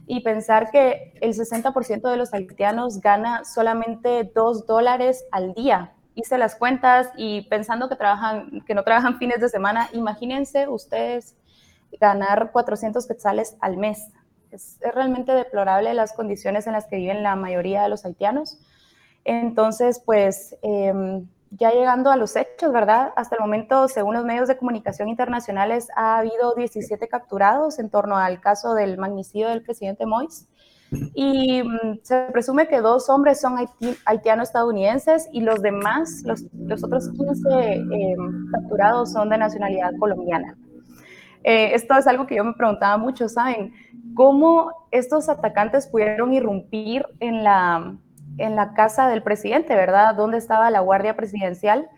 y 0.08 0.22
pensar 0.22 0.72
que 0.72 1.14
el 1.22 1.34
60% 1.34 2.10
de 2.10 2.18
los 2.18 2.34
haitianos 2.34 3.00
gana 3.00 3.44
solamente 3.46 4.30
2 4.34 4.66
dólares 4.66 5.26
al 5.32 5.54
día. 5.54 5.94
Hice 6.16 6.38
las 6.38 6.56
cuentas 6.56 7.10
y 7.16 7.42
pensando 7.44 7.88
que, 7.88 7.96
trabajan, 7.96 8.62
que 8.66 8.76
no 8.76 8.84
trabajan 8.84 9.18
fines 9.18 9.40
de 9.40 9.50
semana, 9.50 9.90
imagínense 9.94 10.68
ustedes 10.68 11.36
ganar 12.00 12.52
400 12.52 13.08
quetzales 13.08 13.56
al 13.62 13.78
mes. 13.78 14.10
Es, 14.52 14.78
realmente 14.94 15.32
deplorable 15.32 15.94
las 15.94 16.14
condiciones 16.14 16.68
en 16.68 16.74
las 16.74 16.88
que 16.88 16.98
viven 16.98 17.24
la 17.24 17.36
mayoría 17.36 17.84
de 17.84 17.90
los 17.90 18.06
haitianos. 18.06 18.60
Entonces, 19.24 20.02
pues... 20.06 20.58
Em, 20.62 21.28
ya 21.52 21.72
llegando 21.72 22.10
a 22.12 22.16
los 22.16 22.36
hechos, 22.36 22.72
¿verdad? 22.72 23.12
Hasta 23.16 23.36
el 23.36 23.42
momento, 23.42 23.88
según 23.90 24.14
los 24.14 24.24
medios 24.24 24.48
de 24.48 24.58
comunicación 24.58 25.10
internacionales, 25.10 25.90
ha 25.96 26.20
habido 26.20 26.56
17 26.56 27.08
capturados 27.10 27.78
en 27.78 27.90
torno 27.90 28.18
al 28.18 28.40
caso 28.40 28.74
del 28.74 28.98
magnicidio 28.98 29.50
del 29.50 29.62
presidente 29.62 30.06
Mois. 30.06 30.48
Y 31.14 31.62
mm, 31.64 32.00
se 32.04 32.28
presume 32.32 32.68
que 32.68 32.80
dos 32.80 33.10
hombres 33.10 33.42
son 33.42 33.56
haitiano-estadounidenses 34.06 35.28
y 35.32 35.42
los 35.42 35.62
demás, 35.62 36.22
los, 36.26 36.44
los 36.54 36.84
otros 36.84 37.10
15 37.10 37.74
em, 37.74 38.52
capturados, 38.52 39.12
son 39.12 39.30
de 39.30 39.38
nacionalidad 39.38 39.92
colombiana. 40.00 40.58
eh, 41.44 41.74
esto 41.74 41.98
es 41.98 42.08
algo 42.08 42.28
que 42.28 42.36
yo 42.36 42.44
me 42.44 42.54
preguntaba 42.54 42.98
mucho, 42.98 43.28
¿saben? 43.28 43.74
¿Cómo 44.16 44.72
estos 44.92 45.28
atacantes 45.28 45.88
pudieron 45.88 46.34
irrumpir 46.34 47.06
en 47.20 47.44
la, 47.44 47.98
en 48.38 48.56
la 48.56 48.74
casa 48.74 49.08
del 49.08 49.24
presidente, 49.24 49.76
¿verdad? 49.76 50.16
¿Dónde 50.16 50.38
estaba 50.38 50.70
la 50.72 50.80
guardia 50.80 51.16
presidencial? 51.16 51.90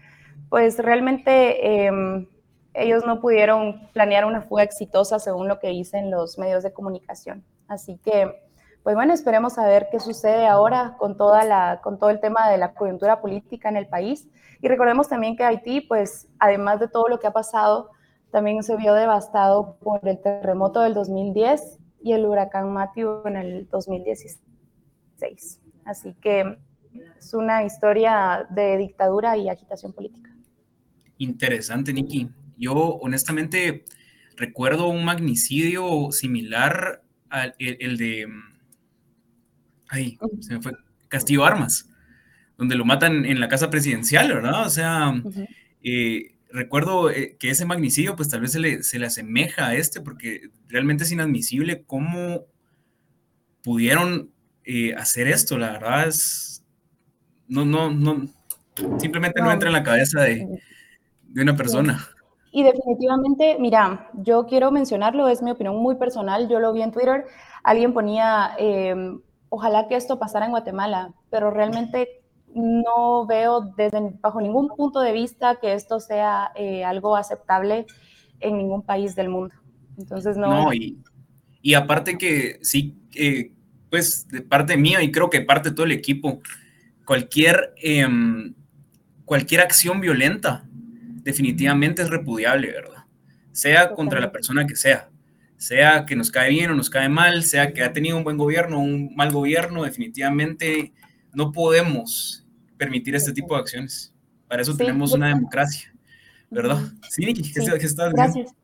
Pues 0.49 0.77
realmente 0.77 1.85
em, 1.85 2.27
ellos 2.73 3.05
no 3.05 3.21
pudieron 3.21 3.87
planear 3.93 4.25
una 4.25 4.41
fuga 4.41 4.63
exitosa 4.63 5.19
según 5.19 5.47
lo 5.47 5.59
que 5.59 5.69
dicen 5.69 6.11
los 6.11 6.37
medios 6.37 6.63
de 6.63 6.73
comunicación. 6.73 7.43
Así 7.67 7.99
que, 8.03 8.31
pues 8.83 8.95
bueno, 8.95 9.13
esperemos 9.13 9.57
a 9.57 9.65
ver 9.65 9.87
qué 9.91 9.99
sucede 9.99 10.47
ahora 10.47 10.95
con, 10.97 11.17
toda 11.17 11.43
la, 11.45 11.79
con 11.83 11.99
todo 11.99 12.09
el 12.09 12.19
tema 12.19 12.49
de 12.49 12.57
la 12.57 12.73
coyuntura 12.73 13.21
política 13.21 13.69
en 13.69 13.77
el 13.77 13.87
país. 13.87 14.27
Y 14.61 14.67
recordemos 14.67 15.07
también 15.07 15.35
que 15.35 15.43
Haití, 15.43 15.81
pues 15.81 16.27
además 16.39 16.79
de 16.79 16.87
todo 16.87 17.07
lo 17.07 17.19
que 17.19 17.27
ha 17.27 17.33
pasado, 17.33 17.91
también 18.31 18.63
se 18.63 18.75
vio 18.75 18.93
devastado 18.93 19.77
por 19.79 20.07
el 20.07 20.19
terremoto 20.19 20.81
del 20.81 20.95
2010 20.95 21.79
y 22.01 22.13
el 22.13 22.25
huracán 22.25 22.73
Matthew 22.73 23.21
en 23.25 23.37
el 23.37 23.69
2016. 23.69 25.62
Así 25.85 26.15
que 26.21 26.57
es 27.17 27.33
una 27.33 27.63
historia 27.63 28.45
de 28.49 28.77
dictadura 28.77 29.37
y 29.37 29.49
agitación 29.49 29.93
política. 29.93 30.29
Interesante, 31.17 31.93
Nikki. 31.93 32.29
Yo 32.57 32.75
honestamente 32.75 33.85
recuerdo 34.35 34.87
un 34.87 35.05
magnicidio 35.05 36.11
similar 36.11 37.03
al 37.29 37.55
el, 37.59 37.97
de... 37.97 38.27
Ay, 39.89 40.17
se 40.39 40.53
me 40.53 40.61
fue. 40.61 40.73
Castillo 41.07 41.45
Armas, 41.45 41.89
donde 42.57 42.75
lo 42.75 42.85
matan 42.85 43.25
en 43.25 43.39
la 43.39 43.47
casa 43.47 43.69
presidencial, 43.69 44.33
¿verdad? 44.33 44.65
O 44.65 44.69
sea, 44.71 45.13
recuerdo 46.49 47.11
eh, 47.11 47.37
que 47.39 47.51
ese 47.51 47.65
magnicidio, 47.65 48.15
pues 48.15 48.29
tal 48.29 48.41
vez 48.41 48.53
se 48.53 48.59
le, 48.59 48.81
se 48.81 48.97
le 48.97 49.05
asemeja 49.05 49.67
a 49.67 49.75
este, 49.75 50.01
porque 50.01 50.49
realmente 50.67 51.03
es 51.03 51.11
inadmisible 51.11 51.83
cómo 51.83 52.45
pudieron 53.63 54.32
eh, 54.65 54.93
hacer 54.95 55.27
esto. 55.27 55.57
La 55.57 55.71
verdad 55.71 56.07
es. 56.07 56.63
No, 57.47 57.65
no, 57.65 57.91
no. 57.91 58.27
Simplemente 58.97 59.41
no, 59.41 59.51
entra 59.51 59.69
en 59.69 59.73
la 59.73 59.83
cabeza 59.83 60.21
de, 60.21 60.47
de 61.21 61.41
una 61.41 61.55
persona. 61.55 61.99
Y 62.55 62.61
definitivamente, 62.61 63.57
mira, 63.59 64.11
yo 64.13 64.45
quiero 64.45 64.71
mencionarlo, 64.71 65.27
es 65.27 65.41
mi 65.41 65.49
opinión 65.49 65.75
muy 65.77 65.95
personal, 65.95 66.47
yo 66.47 66.59
lo 66.59 66.71
vi 66.71 66.83
en 66.83 66.91
Twitter, 66.91 67.25
alguien 67.63 67.93
ponía, 67.93 68.51
em, 68.59 69.21
ojalá 69.49 69.87
que 69.87 69.95
esto 69.95 70.19
pasara 70.19 70.45
en 70.45 70.51
Guatemala, 70.51 71.15
pero 71.31 71.49
realmente 71.49 72.21
no 72.53 73.25
veo 73.25 73.73
desde 73.75 74.13
bajo 74.21 74.39
ningún 74.39 74.67
punto 74.67 74.99
de 74.99 75.13
vista 75.13 75.55
que 75.59 75.73
esto 75.73 75.99
sea 75.99 76.51
eh, 76.53 76.83
algo 76.83 77.15
aceptable 77.15 77.87
en 78.39 78.59
ningún 78.59 78.83
país 78.83 79.15
del 79.15 79.29
mundo. 79.29 79.55
Entonces 79.97 80.37
no. 80.37 80.65
No, 80.65 80.73
y, 80.73 81.01
y 81.63 81.73
aparte 81.73 82.19
que 82.19 82.59
sí, 82.61 83.01
eh, 83.15 83.51
pues 83.93 84.27
de 84.27 84.41
parte 84.41 84.75
mía 84.75 85.03
y 85.03 85.11
creo 85.11 85.29
que 85.29 85.41
parte 85.41 85.69
de 85.69 85.75
todo 85.75 85.85
el 85.85 85.91
equipo, 85.91 86.41
cualquier, 87.05 87.75
em, 87.77 88.55
cualquier 89.23 89.61
acción 89.61 90.01
violenta 90.01 90.65
definitivamente 91.21 92.01
es 92.01 92.09
repudiable, 92.09 92.71
¿verdad? 92.71 93.03
Sea 93.51 93.91
contra 93.91 94.19
la 94.19 94.31
persona 94.31 94.65
que 94.65 94.75
sea, 94.75 95.11
sea 95.57 96.07
que 96.07 96.15
nos 96.15 96.31
cae 96.31 96.49
bien 96.49 96.71
o 96.71 96.73
nos 96.73 96.89
cae 96.89 97.07
mal, 97.07 97.43
sea 97.43 97.71
que 97.71 97.83
ha 97.83 97.93
tenido 97.93 98.17
un 98.17 98.23
buen 98.23 98.35
gobierno 98.35 98.79
o 98.79 98.81
un 98.81 99.13
mal 99.15 99.31
gobierno, 99.31 99.83
definitivamente 99.83 100.91
no 101.31 101.51
podemos 101.51 102.47
permitir 102.77 103.13
este 103.13 103.31
tipo 103.31 103.53
de 103.53 103.61
acciones. 103.61 104.11
Para 104.47 104.63
eso 104.63 104.75
tenemos 104.75 105.11
una 105.11 105.27
democracia, 105.27 105.93
¿verdad? 106.49 106.79
Sí, 107.11 107.31
¿qué, 107.31 107.85
estás? 107.85 108.11
Gracias. 108.11 108.55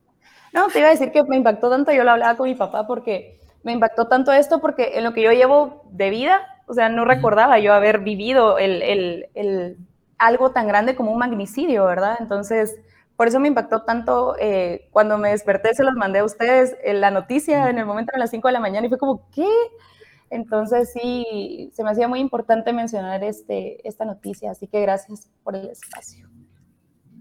No, 0.52 0.70
te 0.70 0.80
iba 0.80 0.88
a 0.88 0.92
decir 0.92 1.12
que 1.12 1.22
me 1.26 1.38
impactó 1.38 1.70
tanto, 1.70 1.92
yo 1.92 2.04
lo 2.04 2.10
hablaba 2.10 2.36
con 2.36 2.50
mi 2.50 2.56
papá 2.56 2.88
porque 2.88 3.39
me 3.64 3.74
impactó 3.74 4.08
tanto 4.08 4.32
esto 4.32 4.62
porque 4.62 4.98
en 4.98 5.04
lo 5.04 5.14
que 5.14 5.22
yo 5.22 5.32
llevo 5.32 5.84
de 5.92 6.10
vida, 6.10 6.42
o 6.68 6.74
sea, 6.74 6.90
no 6.90 7.06
recordaba 7.06 7.60
yo 7.60 7.74
haber 7.74 8.00
vivido 8.00 8.58
el, 8.58 8.82
el, 8.82 9.28
el, 9.34 9.78
algo 10.18 10.52
tan 10.52 10.68
grande 10.68 10.96
como 10.96 11.12
un 11.12 11.20
magnicidio, 11.20 11.86
¿verdad? 11.86 12.18
Entonces, 12.20 12.80
por 13.16 13.28
eso 13.28 13.40
me 13.40 13.50
impactó 13.50 13.82
tanto 13.82 14.36
eh, 14.40 14.88
cuando 14.92 15.18
me 15.18 15.32
desperté, 15.32 15.74
se 15.74 15.84
los 15.84 15.96
mandé 15.96 16.20
a 16.20 16.24
ustedes 16.24 16.78
en 16.84 16.98
eh, 16.98 17.00
la 17.00 17.12
noticia 17.12 17.70
en 17.70 17.78
el 17.78 17.86
momento 17.86 18.12
a 18.16 18.20
las 18.20 18.30
5 18.30 18.48
de 18.48 18.54
la 18.54 18.60
mañana 18.60 18.86
y 18.86 18.90
fue 18.90 18.98
como, 18.98 19.30
¿qué? 19.32 19.50
Entonces 20.30 20.92
sí, 20.94 21.72
se 21.74 21.84
me 21.84 21.90
hacía 21.90 22.08
muy 22.08 22.20
importante 22.20 22.72
mencionar 22.72 23.24
este, 23.24 23.86
esta 23.88 24.06
noticia, 24.06 24.52
así 24.52 24.68
que 24.68 24.80
gracias 24.82 25.28
por 25.44 25.56
el 25.56 25.70
espacio. 25.70 26.30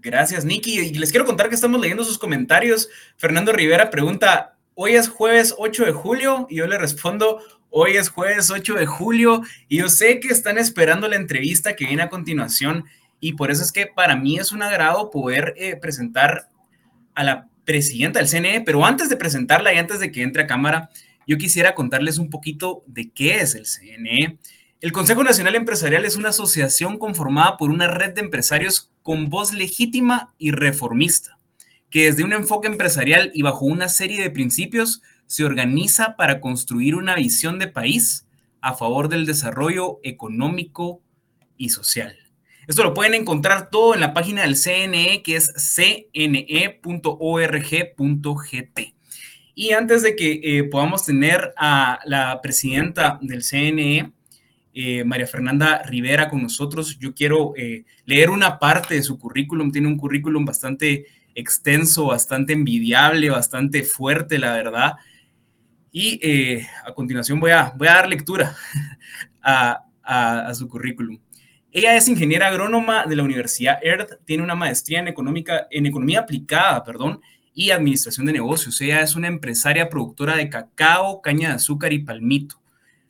Gracias, 0.01 0.45
Nikki. 0.45 0.79
Y 0.79 0.93
les 0.93 1.11
quiero 1.11 1.25
contar 1.25 1.49
que 1.49 1.55
estamos 1.55 1.81
leyendo 1.81 2.03
sus 2.03 2.17
comentarios. 2.17 2.89
Fernando 3.17 3.51
Rivera 3.51 3.89
pregunta, 3.89 4.58
hoy 4.81 4.95
es 4.95 5.09
jueves 5.09 5.55
8 5.57 5.87
de 5.87 5.91
julio 5.91 6.47
y 6.49 6.55
yo 6.55 6.65
le 6.65 6.77
respondo, 6.77 7.41
hoy 7.69 7.97
es 7.97 8.07
jueves 8.07 8.49
8 8.49 8.75
de 8.75 8.85
julio 8.85 9.41
y 9.67 9.79
yo 9.79 9.89
sé 9.89 10.21
que 10.21 10.29
están 10.29 10.57
esperando 10.57 11.09
la 11.09 11.17
entrevista 11.17 11.75
que 11.75 11.85
viene 11.85 12.03
a 12.03 12.09
continuación 12.09 12.85
y 13.19 13.33
por 13.33 13.51
eso 13.51 13.61
es 13.61 13.73
que 13.73 13.87
para 13.87 14.15
mí 14.15 14.37
es 14.37 14.53
un 14.53 14.63
agrado 14.63 15.11
poder 15.11 15.53
eh, 15.57 15.75
presentar 15.75 16.47
a 17.13 17.25
la 17.25 17.49
presidenta 17.65 18.19
del 18.19 18.29
CNE, 18.29 18.61
pero 18.61 18.85
antes 18.85 19.09
de 19.09 19.17
presentarla 19.17 19.73
y 19.73 19.79
antes 19.79 19.99
de 19.99 20.13
que 20.13 20.23
entre 20.23 20.43
a 20.43 20.47
cámara, 20.47 20.89
yo 21.27 21.37
quisiera 21.37 21.75
contarles 21.75 22.17
un 22.17 22.29
poquito 22.29 22.81
de 22.87 23.11
qué 23.11 23.41
es 23.41 23.55
el 23.55 23.65
CNE. 23.65 24.39
El 24.79 24.93
Consejo 24.93 25.25
Nacional 25.25 25.55
Empresarial 25.55 26.05
es 26.05 26.15
una 26.15 26.29
asociación 26.29 26.97
conformada 26.97 27.57
por 27.57 27.69
una 27.69 27.87
red 27.89 28.13
de 28.13 28.21
empresarios 28.21 28.93
con 29.03 29.29
voz 29.29 29.51
legítima 29.51 30.33
y 30.37 30.51
reformista, 30.51 31.37
que 31.89 32.05
desde 32.05 32.23
un 32.23 32.33
enfoque 32.33 32.67
empresarial 32.67 33.31
y 33.33 33.41
bajo 33.41 33.65
una 33.65 33.89
serie 33.89 34.21
de 34.21 34.29
principios 34.29 35.01
se 35.25 35.43
organiza 35.43 36.15
para 36.15 36.39
construir 36.39 36.95
una 36.95 37.15
visión 37.15 37.59
de 37.59 37.67
país 37.67 38.27
a 38.61 38.73
favor 38.73 39.09
del 39.09 39.25
desarrollo 39.25 39.99
económico 40.03 41.01
y 41.57 41.69
social. 41.69 42.17
Esto 42.67 42.83
lo 42.83 42.93
pueden 42.93 43.15
encontrar 43.15 43.69
todo 43.71 43.95
en 43.95 44.01
la 44.01 44.13
página 44.13 44.43
del 44.43 44.55
CNE, 44.55 45.23
que 45.23 45.35
es 45.35 45.51
cne.org.gt. 46.13 46.79
Y 49.55 49.71
antes 49.71 50.03
de 50.03 50.15
que 50.15 50.39
eh, 50.43 50.63
podamos 50.65 51.03
tener 51.03 51.53
a 51.57 51.99
la 52.05 52.39
presidenta 52.41 53.17
del 53.21 53.43
CNE, 53.43 54.11
eh, 54.73 55.03
María 55.03 55.27
Fernanda 55.27 55.81
Rivera, 55.83 56.29
con 56.29 56.41
nosotros, 56.41 56.97
yo 56.99 57.13
quiero 57.13 57.53
eh, 57.55 57.85
leer 58.05 58.29
una 58.29 58.59
parte 58.59 58.95
de 58.95 59.03
su 59.03 59.17
currículum. 59.17 59.71
Tiene 59.71 59.87
un 59.87 59.97
currículum 59.97 60.45
bastante 60.45 61.05
extenso, 61.35 62.07
bastante 62.07 62.53
envidiable, 62.53 63.29
bastante 63.29 63.83
fuerte, 63.83 64.39
la 64.39 64.53
verdad. 64.53 64.93
Y 65.91 66.19
a 66.85 66.93
continuación 66.93 67.39
voy 67.39 67.51
a, 67.51 67.73
voy 67.75 67.87
a 67.87 67.95
dar 67.95 68.09
lectura 68.09 68.55
a, 69.41 70.51
su 70.53 70.67
currículum. 70.67 71.19
Ella 71.71 71.95
es 71.95 72.07
ingeniera 72.07 72.47
agrónoma 72.47 73.05
de 73.05 73.15
la 73.15 73.23
Universidad 73.23 73.77
EARTH, 73.83 74.23
tiene 74.25 74.43
una 74.43 74.55
maestría 74.55 74.99
en, 74.99 75.07
económica, 75.07 75.67
en 75.69 75.85
economía 75.85 76.21
aplicada, 76.21 76.83
perdón, 76.83 77.21
y 77.53 77.71
administración 77.71 78.25
de 78.25 78.33
negocios. 78.33 78.79
Ella 78.81 79.01
es 79.01 79.15
una 79.15 79.27
empresaria 79.27 79.89
productora 79.89 80.35
de 80.35 80.49
cacao, 80.49 81.21
caña 81.21 81.49
de 81.49 81.55
azúcar 81.55 81.93
y 81.93 81.99
palmito. 81.99 82.58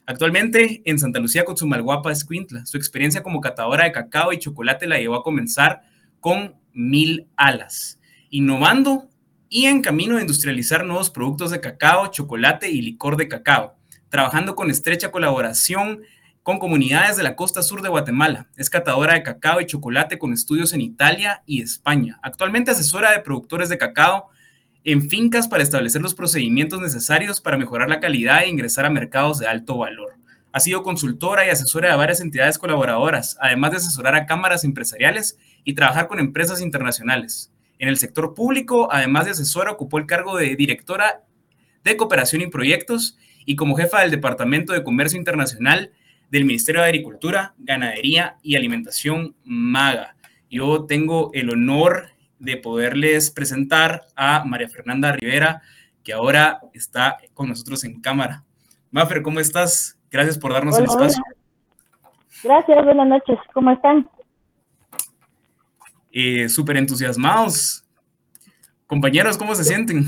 Actualmente 0.10 0.82
en 0.86 0.98
Santa 0.98 1.20
Lucía, 1.20 1.46
Cotzumalguapa, 1.46 2.12
Escuintla. 2.12 2.66
Su 2.66 2.78
experiencia 2.78 3.22
como 3.22 3.42
catadora 3.42 3.84
de 3.84 3.92
cacao 3.92 4.34
y 4.34 4.40
chocolate 4.40 4.88
la 4.88 4.98
llevó 4.98 5.14
a 5.14 5.22
comenzar 5.22 5.84
con 6.20 6.56
mil 6.74 7.28
alas, 7.38 8.00
innovando 8.32 9.08
y 9.50 9.66
en 9.66 9.84
camino 9.84 10.16
de 10.16 10.22
industrializar 10.22 10.84
nuevos 10.84 11.12
productos 11.12 11.52
de 11.52 11.62
cacao, 11.62 12.08
chocolate 12.08 12.72
y 12.72 12.82
licor 12.82 13.18
de 13.18 13.28
cacao, 13.28 13.76
trabajando 14.10 14.56
con 14.56 14.72
estrecha 14.72 15.12
colaboración 15.12 16.02
con 16.42 16.58
comunidades 16.58 17.16
de 17.16 17.22
la 17.22 17.36
costa 17.36 17.62
sur 17.62 17.84
de 17.84 17.90
Guatemala. 17.90 18.48
Es 18.58 18.72
catadora 18.72 19.14
de 19.14 19.22
cacao 19.22 19.62
y 19.62 19.68
chocolate 19.68 20.18
con 20.18 20.34
estudios 20.34 20.74
en 20.74 20.82
Italia 20.82 21.44
y 21.46 21.62
España. 21.62 22.20
Actualmente 22.24 22.72
asesora 22.72 23.12
de 23.12 23.20
productores 23.20 23.70
de 23.70 23.78
cacao 23.78 24.32
en 24.84 25.10
fincas 25.10 25.48
para 25.48 25.64
establecer 25.64 26.02
los 26.02 26.16
procedimientos 26.16 26.82
necesarios 26.82 27.42
para 27.42 27.58
mejorar 27.58 27.90
la 27.90 28.00
calidad 28.00 28.44
e 28.44 28.50
ingresar 28.50 28.86
a 28.86 28.90
mercados 28.90 29.40
de 29.40 29.48
alto 29.48 29.78
valor. 29.78 30.16
Ha 30.52 30.60
sido 30.60 30.84
consultora 30.84 31.46
y 31.46 31.50
asesora 31.50 31.92
de 31.92 31.98
varias 31.98 32.22
entidades 32.22 32.58
colaboradoras, 32.58 33.38
además 33.40 33.72
de 33.72 33.78
asesorar 33.78 34.16
a 34.16 34.26
cámaras 34.26 34.64
empresariales 34.64 35.38
y 35.64 35.74
trabajar 35.74 36.08
con 36.08 36.20
empresas 36.20 36.62
internacionales. 36.62 37.52
En 37.78 37.88
el 37.88 37.98
sector 37.98 38.34
público, 38.34 38.90
además 38.92 39.26
de 39.26 39.32
asesora, 39.32 39.72
ocupó 39.72 40.00
el 40.00 40.06
cargo 40.06 40.38
de 40.38 40.56
directora 40.56 41.24
de 41.84 41.98
cooperación 41.98 42.42
y 42.42 42.48
proyectos 42.48 43.18
y 43.46 43.56
como 43.56 43.76
jefa 43.76 44.02
del 44.02 44.12
Departamento 44.12 44.74
de 44.74 44.84
Comercio 44.84 45.20
Internacional 45.20 45.92
del 46.30 46.46
Ministerio 46.46 46.82
de 46.82 46.88
Agricultura, 46.88 47.54
Ganadería 47.58 48.38
y 48.42 48.56
Alimentación 48.56 49.36
MAGA. 49.44 50.16
Yo 50.50 50.86
tengo 50.86 51.32
el 51.34 51.50
honor 51.52 52.10
de 52.40 52.58
poderles 52.58 53.30
presentar 53.32 54.08
a 54.16 54.44
María 54.46 54.70
Fernanda 54.70 55.12
Rivera, 55.12 55.62
que 56.04 56.14
ahora 56.14 56.62
está 56.74 57.18
con 57.34 57.50
nosotros 57.50 57.84
en 57.84 58.02
cámara. 58.02 58.44
Mafer, 58.92 59.22
¿cómo 59.22 59.40
estás? 59.40 59.98
Gracias 60.10 60.38
por 60.38 60.54
darnos 60.54 60.78
el 60.78 60.86
espacio. 60.86 61.22
Gracias, 62.44 62.84
buenas 62.84 63.08
noches. 63.08 63.38
¿Cómo 63.54 63.72
están? 63.72 64.10
Eh, 66.12 66.50
Súper 66.50 66.78
entusiasmados 66.78 67.86
Compañeros, 68.90 69.38
¿cómo 69.38 69.54
se 69.54 69.64
sienten? 69.64 70.08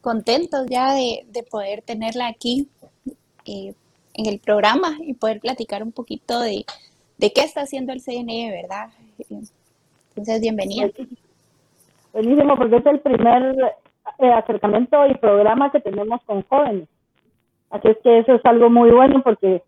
Contentos 0.00 0.66
ya 0.70 0.94
de, 0.94 1.26
poder 1.50 1.82
tenerla 1.82 2.28
aquí 2.28 2.68
eh, 3.44 3.74
en 4.14 4.26
el 4.26 4.38
programa 4.38 4.98
y 5.04 5.14
poder 5.14 5.40
platicar 5.40 5.82
un 5.82 5.90
poquito 5.90 6.38
de, 6.38 6.64
qué 7.18 7.32
está 7.34 7.62
haciendo 7.62 7.92
el 7.92 8.00
CNE, 8.00 8.52
¿verdad? 8.52 8.90
Entonces, 10.18 10.40
bienvenida. 10.40 10.90
Buenísimo, 12.12 12.56
porque 12.56 12.76
es 12.76 12.86
el 12.86 12.98
primer 12.98 13.54
eh, 14.18 14.32
acercamiento 14.32 15.06
y 15.06 15.14
programa 15.14 15.70
que 15.70 15.78
tenemos 15.78 16.20
con 16.24 16.42
jóvenes. 16.42 16.88
Así 17.70 17.86
es 17.86 17.98
que 18.02 18.18
eso 18.18 18.34
es 18.34 18.44
algo 18.44 18.68
muy 18.68 18.90
bueno 18.90 19.22
porque 19.22 19.62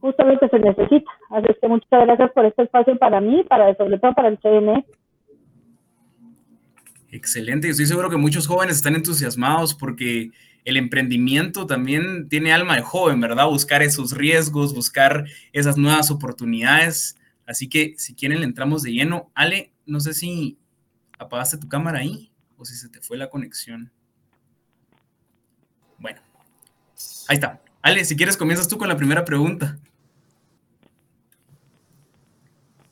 justamente 0.00 0.48
se 0.48 0.58
necesita. 0.60 1.10
Así 1.30 1.46
es 1.48 1.56
que 1.60 1.66
muchas 1.66 1.88
gracias 1.90 2.30
por 2.30 2.44
este 2.46 2.62
espacio 2.62 2.96
para 2.96 3.20
mí, 3.20 3.42
para 3.48 3.74
sobre 3.74 3.98
todo 3.98 4.14
para 4.14 4.28
el 4.28 4.38
CNE. 4.38 4.84
Excelente, 7.10 7.68
estoy 7.68 7.86
seguro 7.86 8.08
que 8.08 8.18
muchos 8.18 8.46
jóvenes 8.46 8.76
están 8.76 8.94
entusiasmados 8.94 9.74
porque 9.74 10.30
el 10.64 10.76
emprendimiento 10.76 11.66
también 11.66 12.28
tiene 12.28 12.52
alma 12.52 12.76
de 12.76 12.82
joven, 12.82 13.20
¿verdad? 13.20 13.48
Buscar 13.48 13.82
esos 13.82 14.16
riesgos, 14.16 14.74
buscar 14.74 15.24
esas 15.52 15.76
nuevas 15.76 16.12
oportunidades. 16.12 17.17
Así 17.48 17.66
que 17.66 17.94
si 17.96 18.14
quieren 18.14 18.40
le 18.40 18.44
entramos 18.44 18.82
de 18.82 18.92
lleno. 18.92 19.30
Ale, 19.34 19.72
no 19.86 20.00
sé 20.00 20.12
si 20.12 20.58
apagaste 21.18 21.56
tu 21.56 21.66
cámara 21.66 22.00
ahí 22.00 22.30
o 22.58 22.64
si 22.66 22.76
se 22.76 22.90
te 22.90 23.00
fue 23.00 23.16
la 23.16 23.30
conexión. 23.30 23.90
Bueno, 25.98 26.20
ahí 27.26 27.36
está. 27.36 27.62
Ale, 27.80 28.04
si 28.04 28.16
quieres 28.16 28.36
comienzas 28.36 28.68
tú 28.68 28.76
con 28.76 28.86
la 28.86 28.98
primera 28.98 29.24
pregunta. 29.24 29.78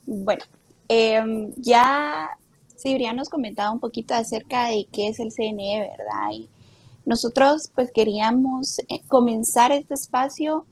Bueno, 0.07 0.43
em, 0.89 1.53
ya 1.59 2.31
Sibria 2.77 3.13
nos 3.13 3.29
comentaba 3.29 3.71
un 3.73 3.81
poquito 3.81 4.15
acerca 4.15 4.69
de 4.69 4.89
qué 4.91 5.09
es 5.09 5.21
el 5.21 5.33
CNE, 5.33 5.81
¿verdad? 5.81 6.31
Y 6.33 6.49
nosotros 7.05 7.71
pues 7.75 7.91
queríamos 7.93 8.79
eh, 8.89 9.03
comenzar 9.07 9.71
este 9.71 9.93
espacio, 9.93 10.65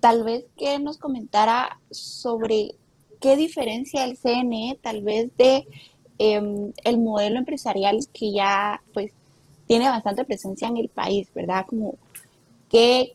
tal 0.00 0.24
vez 0.24 0.46
que 0.56 0.78
nos 0.78 0.96
comentara 0.96 1.78
sobre 1.90 2.79
qué 3.20 3.36
diferencia 3.36 4.04
el 4.04 4.16
CNE 4.16 4.78
tal 4.80 5.02
vez 5.02 5.30
de 5.36 5.66
em, 6.18 6.72
el 6.84 6.98
modelo 6.98 7.38
empresarial 7.38 7.98
que 8.12 8.32
ya 8.32 8.82
pues 8.92 9.12
tiene 9.66 9.88
bastante 9.88 10.24
presencia 10.24 10.68
en 10.68 10.76
el 10.76 10.88
país, 10.88 11.32
¿verdad? 11.34 11.64
Como 11.66 11.94
qué, 12.68 13.14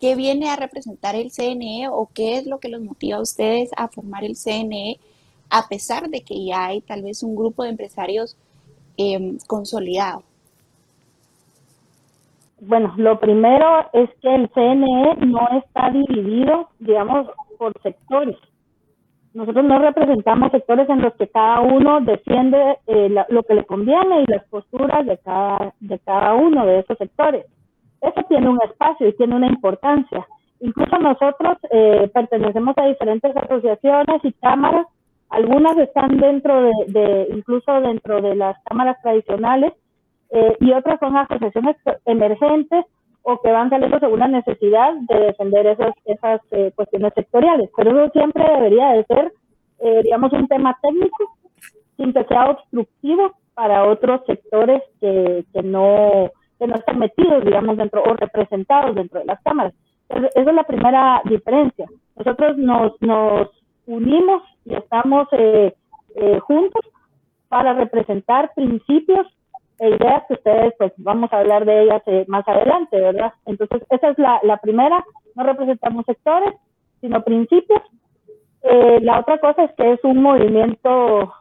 qué 0.00 0.16
viene 0.16 0.48
a 0.50 0.56
representar 0.56 1.14
el 1.14 1.30
CNE 1.30 1.88
o 1.88 2.08
qué 2.12 2.38
es 2.38 2.46
lo 2.46 2.58
que 2.58 2.68
los 2.68 2.82
motiva 2.82 3.18
a 3.18 3.22
ustedes 3.22 3.70
a 3.76 3.88
formar 3.88 4.24
el 4.24 4.36
CNE 4.36 4.98
a 5.50 5.68
pesar 5.68 6.08
de 6.08 6.22
que 6.22 6.44
ya 6.44 6.66
hay 6.66 6.80
tal 6.80 7.02
vez 7.02 7.22
un 7.22 7.36
grupo 7.36 7.62
de 7.62 7.70
empresarios 7.70 8.36
eh, 8.96 9.36
consolidado? 9.46 10.22
Bueno, 12.60 12.94
lo 12.96 13.20
primero 13.20 13.88
es 13.92 14.08
que 14.22 14.34
el 14.34 14.50
CNE 14.50 15.26
no 15.26 15.46
está 15.58 15.90
dividido, 15.90 16.70
digamos, 16.78 17.28
por 17.58 17.72
sectores. 17.82 18.36
Nosotros 19.36 19.66
no 19.66 19.78
representamos 19.78 20.50
sectores 20.50 20.88
en 20.88 21.02
los 21.02 21.12
que 21.16 21.28
cada 21.28 21.60
uno 21.60 22.00
defiende 22.00 22.78
eh, 22.86 23.14
lo 23.28 23.42
que 23.42 23.52
le 23.52 23.66
conviene 23.66 24.22
y 24.22 24.32
las 24.32 24.42
posturas 24.44 25.04
de 25.04 25.18
cada, 25.18 25.74
de 25.78 25.98
cada 25.98 26.32
uno 26.32 26.64
de 26.64 26.78
esos 26.78 26.96
sectores. 26.96 27.44
Eso 28.00 28.22
tiene 28.30 28.48
un 28.48 28.58
espacio 28.62 29.06
y 29.06 29.12
tiene 29.14 29.36
una 29.36 29.48
importancia. 29.48 30.26
Incluso 30.60 30.96
nosotros 30.96 31.58
eh, 31.70 32.10
pertenecemos 32.14 32.78
a 32.78 32.86
diferentes 32.86 33.36
asociaciones 33.36 34.24
y 34.24 34.32
cámaras 34.32 34.86
algunas 35.28 35.76
están 35.76 36.16
dentro 36.16 36.70
de, 36.86 37.28
incluso 37.34 37.78
dentro 37.82 38.22
de 38.22 38.36
las 38.36 38.56
cámaras 38.64 38.96
tradicionales 39.02 39.74
eh, 40.30 40.56
y 40.60 40.72
otras 40.72 40.98
son 40.98 41.14
asociaciones 41.14 41.76
emergentes 42.06 42.86
o 43.28 43.40
que 43.40 43.50
van 43.50 43.70
saliendo 43.70 43.98
según 43.98 44.20
la 44.20 44.28
necesidad 44.28 44.94
de 45.08 45.18
defender 45.18 45.66
esas, 45.66 45.92
esas 46.04 46.40
eh, 46.52 46.70
cuestiones 46.76 47.12
sectoriales. 47.12 47.68
Pero 47.76 47.90
eso 47.90 48.12
siempre 48.12 48.44
debería 48.44 48.90
de 48.90 49.04
ser, 49.04 49.32
eh, 49.80 50.00
digamos, 50.04 50.32
un 50.32 50.46
tema 50.46 50.78
técnico 50.80 51.36
sin 51.96 52.12
que 52.12 52.22
sea 52.24 52.50
obstructivo 52.50 53.32
para 53.54 53.84
otros 53.84 54.20
sectores 54.26 54.80
que, 55.00 55.44
que, 55.52 55.62
no, 55.64 56.30
que 56.60 56.68
no 56.68 56.76
están 56.76 57.00
metidos, 57.00 57.44
digamos, 57.44 57.76
dentro 57.76 58.04
o 58.04 58.14
representados 58.14 58.94
dentro 58.94 59.18
de 59.18 59.26
las 59.26 59.42
cámaras. 59.42 59.74
Esa 60.08 60.50
es 60.50 60.54
la 60.54 60.62
primera 60.62 61.20
diferencia. 61.24 61.86
Nosotros 62.14 62.56
nos, 62.58 62.92
nos 63.00 63.48
unimos 63.86 64.44
y 64.64 64.74
estamos 64.74 65.26
eh, 65.32 65.74
eh, 66.14 66.38
juntos 66.38 66.84
para 67.48 67.72
representar 67.72 68.52
principios 68.54 69.26
ideas 69.80 70.24
que 70.26 70.34
ustedes, 70.34 70.74
pues 70.78 70.92
vamos 70.96 71.32
a 71.32 71.38
hablar 71.38 71.64
de 71.64 71.82
ellas 71.82 72.02
eh, 72.06 72.24
más 72.28 72.46
adelante, 72.48 73.00
¿verdad? 73.00 73.32
Entonces, 73.44 73.82
esa 73.90 74.10
es 74.10 74.18
la, 74.18 74.40
la 74.42 74.56
primera, 74.58 75.04
no 75.34 75.44
representamos 75.44 76.04
sectores, 76.06 76.54
sino 77.00 77.22
principios. 77.22 77.82
la 79.02 79.20
otra 79.20 79.38
cosa 79.38 79.64
es 79.64 79.72
que 79.76 79.92
es 79.92 80.00
un 80.02 80.22
movimiento, 80.22 81.32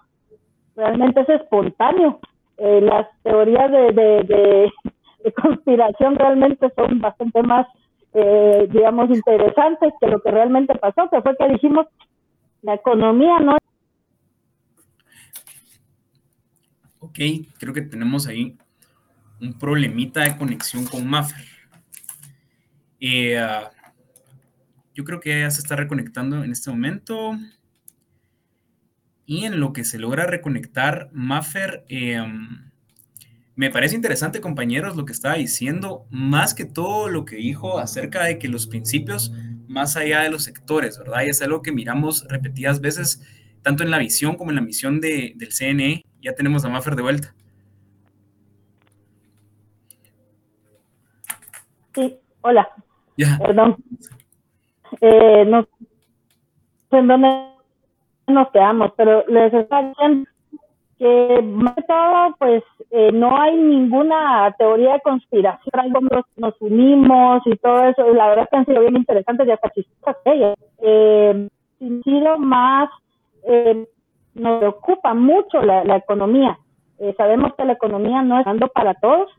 realmente 0.76 1.21
es 1.21 1.30
espontáneo. 1.30 2.19
las 2.58 3.08
teorías 3.24 3.71
de, 3.71 3.91
de, 3.93 4.24
de, 5.24 5.32
conspiración 5.41 6.15
realmente 6.15 6.69
son 6.76 7.00
bastante 7.00 7.41
más, 7.41 7.67
digamos, 8.69 9.10
interesantes 9.10 9.93
que 10.00 10.08
lo 10.08 10.19
que 10.19 10.32
realmente 10.32 10.76
pasó, 10.76 11.10
que 11.10 11.21
fue 11.21 11.36
que 11.36 11.48
dijimos, 11.48 11.88
la 12.65 12.74
economía 12.74 13.39
no. 13.39 13.58
Ok, 17.06 17.20
creo 17.60 17.72
que 17.72 17.84
tenemos 17.84 18.26
ahí 18.26 18.58
un 19.39 19.54
problemita 19.60 20.22
de 20.22 20.36
conexión 20.38 20.86
con 20.86 21.08
Maffer. 21.08 21.46
Eh, 23.00 23.38
ah, 23.38 23.70
yo 24.96 25.04
creo 25.04 25.20
que 25.20 25.41
ya 25.41 25.52
se 25.52 25.62
está 25.62 25.76
reconectando 25.76 26.44
en 26.44 26.52
este 26.52 26.72
momento. 26.72 27.38
Y 29.28 29.46
en 29.46 29.60
lo 29.60 29.72
que 29.72 29.86
se 29.86 30.00
logra 30.00 30.26
reconectar, 30.26 31.12
Maffer, 31.13 31.86
eh, 31.89 32.26
me 33.56 33.70
parece 33.70 33.96
interesante, 33.96 34.41
compañeros, 34.41 34.96
lo 34.96 35.06
que 35.06 35.13
estaba 35.13 35.36
diciendo, 35.36 36.08
más 36.10 36.56
que 36.56 36.65
todo 36.65 37.08
lo 37.08 37.24
que 37.24 37.36
dijo 37.36 37.78
acerca 37.78 38.24
de 38.24 38.39
que 38.39 38.48
los 38.48 38.65
principios 38.65 39.32
más 39.68 39.96
allá 39.96 40.22
de 40.22 40.32
los 40.32 40.44
sectores, 40.44 40.98
¿verdad? 40.98 41.22
Y 41.24 41.30
es 41.30 41.41
algo 41.44 41.62
que 41.62 41.72
miramos 41.72 42.26
repetidas 42.30 42.82
veces, 42.82 43.22
tanto 43.62 43.84
en 43.84 43.91
la 43.91 44.00
visión 44.00 44.38
como 44.38 44.50
en 44.50 44.56
la 44.56 44.62
misión 44.62 45.00
de, 45.00 45.34
del 45.36 45.54
CNE. 45.54 46.02
Ya 46.25 46.33
tenemos 46.33 46.65
a 46.65 46.69
Maffer 46.69 46.95
de 46.95 47.03
vuelta. 47.03 47.35
Sí, 51.93 52.17
hola. 52.41 52.67
Perdón. 53.39 53.75
Eh, 55.01 55.45
no 55.45 55.67
sé 56.89 56.97
en 56.97 57.07
dónde 57.07 57.27
nos 58.25 58.49
quedamos, 58.49 58.91
pero 58.97 59.23
les 59.27 59.53
está 59.53 59.83
diciendo 59.83 60.27
que 60.97 61.41
más 61.43 61.75
todo, 61.88 62.35
pues 62.39 62.63
eh, 62.89 63.11
no 63.13 63.39
hay 63.39 63.55
ninguna 63.55 64.51
teoría 64.57 64.93
de 64.93 65.01
conspiración, 65.01 65.93
nos, 66.09 66.25
nos 66.38 66.55
unimos 66.59 67.43
y 67.45 67.55
todo 67.57 67.85
eso, 67.85 68.13
la 68.15 68.29
verdad 68.29 68.45
es 68.45 68.49
que 68.49 68.57
han 68.57 68.65
sido 68.65 68.81
bien 68.81 68.97
interesantes 68.97 69.47
y 69.47 69.51
hasta 69.51 69.69
chistosas 69.69 70.17
ellas. 70.25 70.55
Eh, 70.79 71.49
sido 72.03 72.39
más, 72.39 72.89
eh, 73.43 73.85
nos 74.36 74.60
preocupa 74.60 75.13
mucho 75.13 75.62
la, 75.62 75.84
la 75.84 75.98
economía. 75.98 76.60
Eh, 77.00 77.13
sabemos 77.17 77.54
que 77.56 77.65
la 77.65 77.74
economía 77.74 78.21
no 78.21 78.38
está 78.38 78.52
dando 78.52 78.67
para 78.67 78.93
todos, 78.95 79.30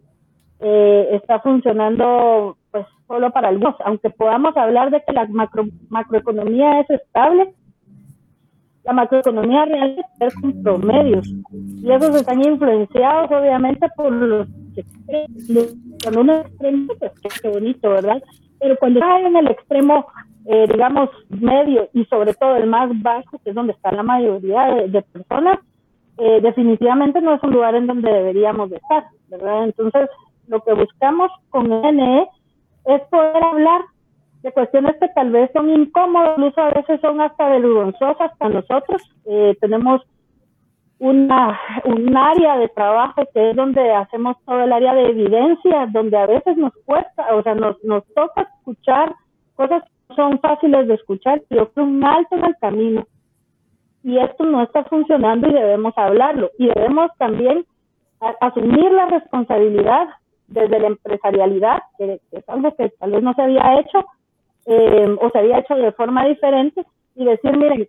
eh, 0.61 1.09
está 1.13 1.41
funcionando 1.41 2.57
pues 2.71 2.87
solo 3.07 3.31
para 3.31 3.49
algunos, 3.49 3.77
aunque 3.85 4.11
podamos 4.11 4.57
hablar 4.57 4.91
de 4.91 5.03
que 5.07 5.13
la 5.13 5.27
macro, 5.27 5.65
macroeconomía 5.89 6.81
es 6.81 6.91
estable, 6.91 7.55
la 8.85 8.93
macroeconomía 8.93 9.65
real 9.65 10.05
es 10.21 10.35
con 10.35 10.63
promedios 10.63 11.29
y 11.51 11.91
esos 11.91 12.15
están 12.15 12.43
influenciados 12.45 13.31
obviamente 13.33 13.87
por 13.97 14.13
los 14.13 14.49
extremos. 14.77 15.75
Cuando 16.03 16.21
uno 16.21 16.35
extremo, 16.35 16.93
qué 17.43 17.49
bonito, 17.49 17.91
¿verdad? 17.91 18.23
Pero 18.61 18.77
cuando 18.77 19.01
está 19.01 19.21
en 19.21 19.37
el 19.37 19.49
extremo, 19.49 20.07
eh, 20.49 20.67
digamos, 20.73 21.11
medio 21.29 21.89
y 21.93 22.05
sobre 22.05 22.33
todo 22.35 22.57
el 22.57 22.67
más 22.67 22.91
bajo, 23.03 23.39
que 23.43 23.51
es 23.51 23.55
donde 23.55 23.73
está 23.73 23.91
la 23.91 24.05
mayoría 24.05 24.87
de, 24.87 25.03
personas, 25.03 25.59
eh, 26.19 26.41
definitivamente 26.41 27.21
no 27.21 27.35
es 27.35 27.43
un 27.43 27.51
lugar 27.51 27.75
en 27.75 27.89
donde 27.89 28.13
deberíamos 28.13 28.71
de 28.71 28.77
estar, 28.77 29.05
¿verdad? 29.29 29.65
Entonces, 29.65 30.09
lo 30.47 30.61
que 30.61 30.73
buscamos 30.73 31.33
con 31.51 31.69
NE 31.69 32.29
es 32.85 33.03
poder 33.11 33.43
hablar 33.43 33.83
de 34.43 34.53
cuestiones 34.53 34.95
que 35.01 35.09
tal 35.09 35.31
vez 35.31 35.51
son 35.53 35.69
incómodas, 35.69 36.39
incluso 36.39 36.61
a 36.61 36.71
veces 36.71 37.01
son 37.01 37.21
hasta 37.21 37.49
vergonzosas 37.49 38.31
para 38.39 38.55
nosotros. 38.55 39.03
Eh, 39.25 39.57
tenemos 39.61 40.03
una, 41.01 41.59
un 41.85 42.17
área 42.17 42.57
de 42.59 42.69
trabajo 42.69 43.23
que 43.35 43.51
es 43.51 43.57
donde 43.57 43.93
hacemos 43.93 44.37
todo 44.45 44.63
el 44.63 44.73
área 44.73 44.95
de 44.95 45.09
evidencia, 45.09 45.89
donde 45.91 46.17
a 46.17 46.27
veces 46.27 46.57
nos 46.57 46.73
cuesta, 46.85 47.35
o 47.35 47.43
sea, 47.43 47.57
nos, 47.57 47.83
nos 47.83 48.05
toca 48.15 48.43
escuchar 48.43 49.13
cosas 49.57 49.83
son 50.15 50.39
fáciles 50.39 50.87
de 50.87 50.95
escuchar, 50.95 51.43
pero 51.49 51.73
que 51.73 51.81
un 51.81 52.05
alto 52.05 52.37
en 52.37 52.45
el 52.45 52.57
camino. 52.61 53.07
y 54.03 54.19
esto 54.19 54.45
no 54.45 54.63
está 54.63 54.85
funcionando 54.85 55.49
y 55.49 55.53
debemos 55.53 55.93
hablarlo. 55.97 56.51
Y 56.59 56.69
debemos 56.69 57.11
también 57.19 57.67
asumir 58.41 58.93
la 58.93 59.07
responsabilidad 59.07 60.09
desde 60.47 60.79
la 60.79 60.87
empresarialidad, 60.87 61.83
que, 61.99 62.21
es 62.31 62.49
algo 62.49 62.75
que 62.77 62.91
tal 62.91 63.11
vez 63.11 63.23
no 63.23 63.35
se 63.35 63.43
había 63.43 63.81
hecho 63.81 64.05
eh, 64.67 65.17
o 65.21 65.31
se 65.31 65.39
había 65.39 65.59
hecho 65.59 65.75
de 65.75 65.91
forma 65.93 66.25
diferente, 66.25 66.85
y 67.17 67.25
decir, 67.25 67.57
miren, 67.57 67.89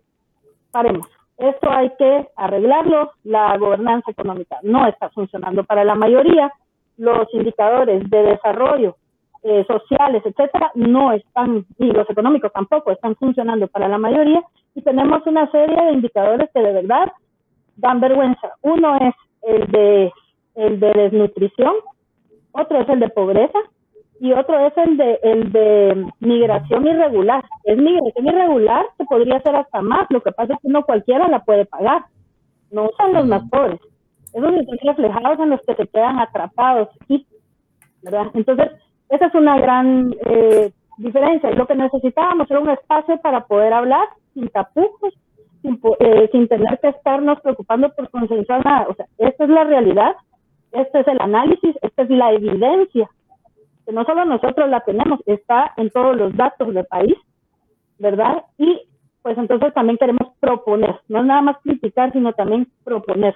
paremos, 0.72 1.06
esto 1.36 1.70
hay 1.70 1.90
que 1.98 2.28
arreglarlo, 2.34 3.12
la 3.24 3.56
gobernanza 3.58 4.10
económica 4.10 4.58
no 4.62 4.86
está 4.88 5.08
funcionando 5.10 5.62
para 5.64 5.84
la 5.84 5.94
mayoría, 5.94 6.52
los 6.96 7.32
indicadores 7.32 8.08
de 8.10 8.22
desarrollo 8.22 8.96
eh, 9.42 9.64
sociales, 9.66 10.22
etcétera, 10.24 10.70
no 10.74 11.12
están, 11.12 11.64
y 11.78 11.86
los 11.86 12.08
económicos 12.10 12.52
tampoco 12.52 12.90
están 12.90 13.14
funcionando 13.16 13.68
para 13.68 13.88
la 13.88 13.98
mayoría, 13.98 14.42
y 14.74 14.82
tenemos 14.82 15.26
una 15.26 15.50
serie 15.50 15.76
de 15.76 15.92
indicadores 15.92 16.50
que 16.52 16.60
de 16.60 16.72
verdad 16.72 17.12
dan 17.76 18.00
vergüenza. 18.00 18.52
Uno 18.62 18.96
es 18.96 19.14
el 19.42 19.66
de, 19.70 20.12
el 20.54 20.80
de 20.80 20.92
desnutrición, 20.92 21.74
otro 22.52 22.80
es 22.80 22.88
el 22.88 23.00
de 23.00 23.08
pobreza 23.08 23.58
y 24.20 24.32
otro 24.32 24.58
es 24.66 24.76
el 24.76 24.96
de, 24.96 25.18
el 25.22 25.52
de 25.52 26.06
migración 26.20 26.86
irregular. 26.86 27.44
Es 27.64 27.78
migración 27.78 28.26
irregular 28.26 28.86
que 28.98 29.04
podría 29.04 29.40
ser 29.40 29.56
hasta 29.56 29.80
más, 29.80 30.06
lo 30.10 30.22
que 30.22 30.32
pasa 30.32 30.54
es 30.54 30.60
que 30.60 30.68
no 30.68 30.82
cualquiera 30.82 31.28
la 31.28 31.44
puede 31.44 31.66
pagar, 31.66 32.04
no 32.70 32.90
son 32.96 33.12
los 33.12 33.26
más 33.26 33.48
pobres. 33.48 33.80
Esos 34.32 34.52
están 34.52 34.78
reflejados 34.82 35.38
en 35.40 35.50
los 35.50 35.60
que 35.62 35.74
se 35.74 35.86
quedan 35.86 36.18
atrapados 36.18 36.88
aquí, 37.00 37.26
¿verdad? 38.02 38.26
Entonces, 38.34 38.70
esa 39.08 39.26
es 39.26 39.34
una 39.34 39.58
gran 39.58 40.14
eh, 40.26 40.72
diferencia. 40.98 41.50
Lo 41.50 41.66
que 41.66 41.74
necesitábamos 41.74 42.50
era 42.50 42.60
un 42.60 42.70
espacio 42.70 43.20
para 43.20 43.46
poder 43.46 43.72
hablar 43.72 44.06
sin 44.34 44.48
tapujos, 44.48 45.14
sin, 45.62 45.80
eh, 46.00 46.28
sin 46.32 46.48
tener 46.48 46.78
que 46.80 46.88
estarnos 46.88 47.40
preocupando 47.40 47.92
por 47.94 48.10
consensuar 48.10 48.64
nada. 48.64 48.86
O 48.88 48.94
sea, 48.94 49.06
esta 49.18 49.44
es 49.44 49.50
la 49.50 49.64
realidad 49.64 50.14
este 50.72 51.00
es 51.00 51.08
el 51.08 51.20
análisis, 51.20 51.76
esta 51.82 52.02
es 52.02 52.10
la 52.10 52.32
evidencia, 52.32 53.08
que 53.86 53.92
no 53.92 54.04
solo 54.04 54.24
nosotros 54.24 54.68
la 54.68 54.80
tenemos, 54.80 55.20
está 55.26 55.72
en 55.76 55.90
todos 55.90 56.16
los 56.16 56.36
datos 56.36 56.74
del 56.74 56.84
país, 56.84 57.16
¿verdad? 57.98 58.44
Y 58.58 58.82
pues 59.22 59.36
entonces 59.38 59.72
también 59.74 59.98
queremos 59.98 60.32
proponer, 60.40 61.00
no 61.08 61.22
nada 61.22 61.42
más 61.42 61.56
criticar, 61.62 62.12
sino 62.12 62.32
también 62.32 62.68
proponer. 62.84 63.34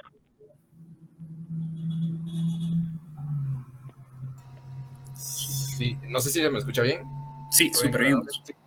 Sí, 5.82 5.98
no 6.04 6.20
sé 6.20 6.30
si 6.30 6.40
me 6.48 6.60
escucha 6.60 6.82
bien. 6.82 7.02
Sí, 7.50 7.72
súper 7.74 8.04
bien. 8.04 8.22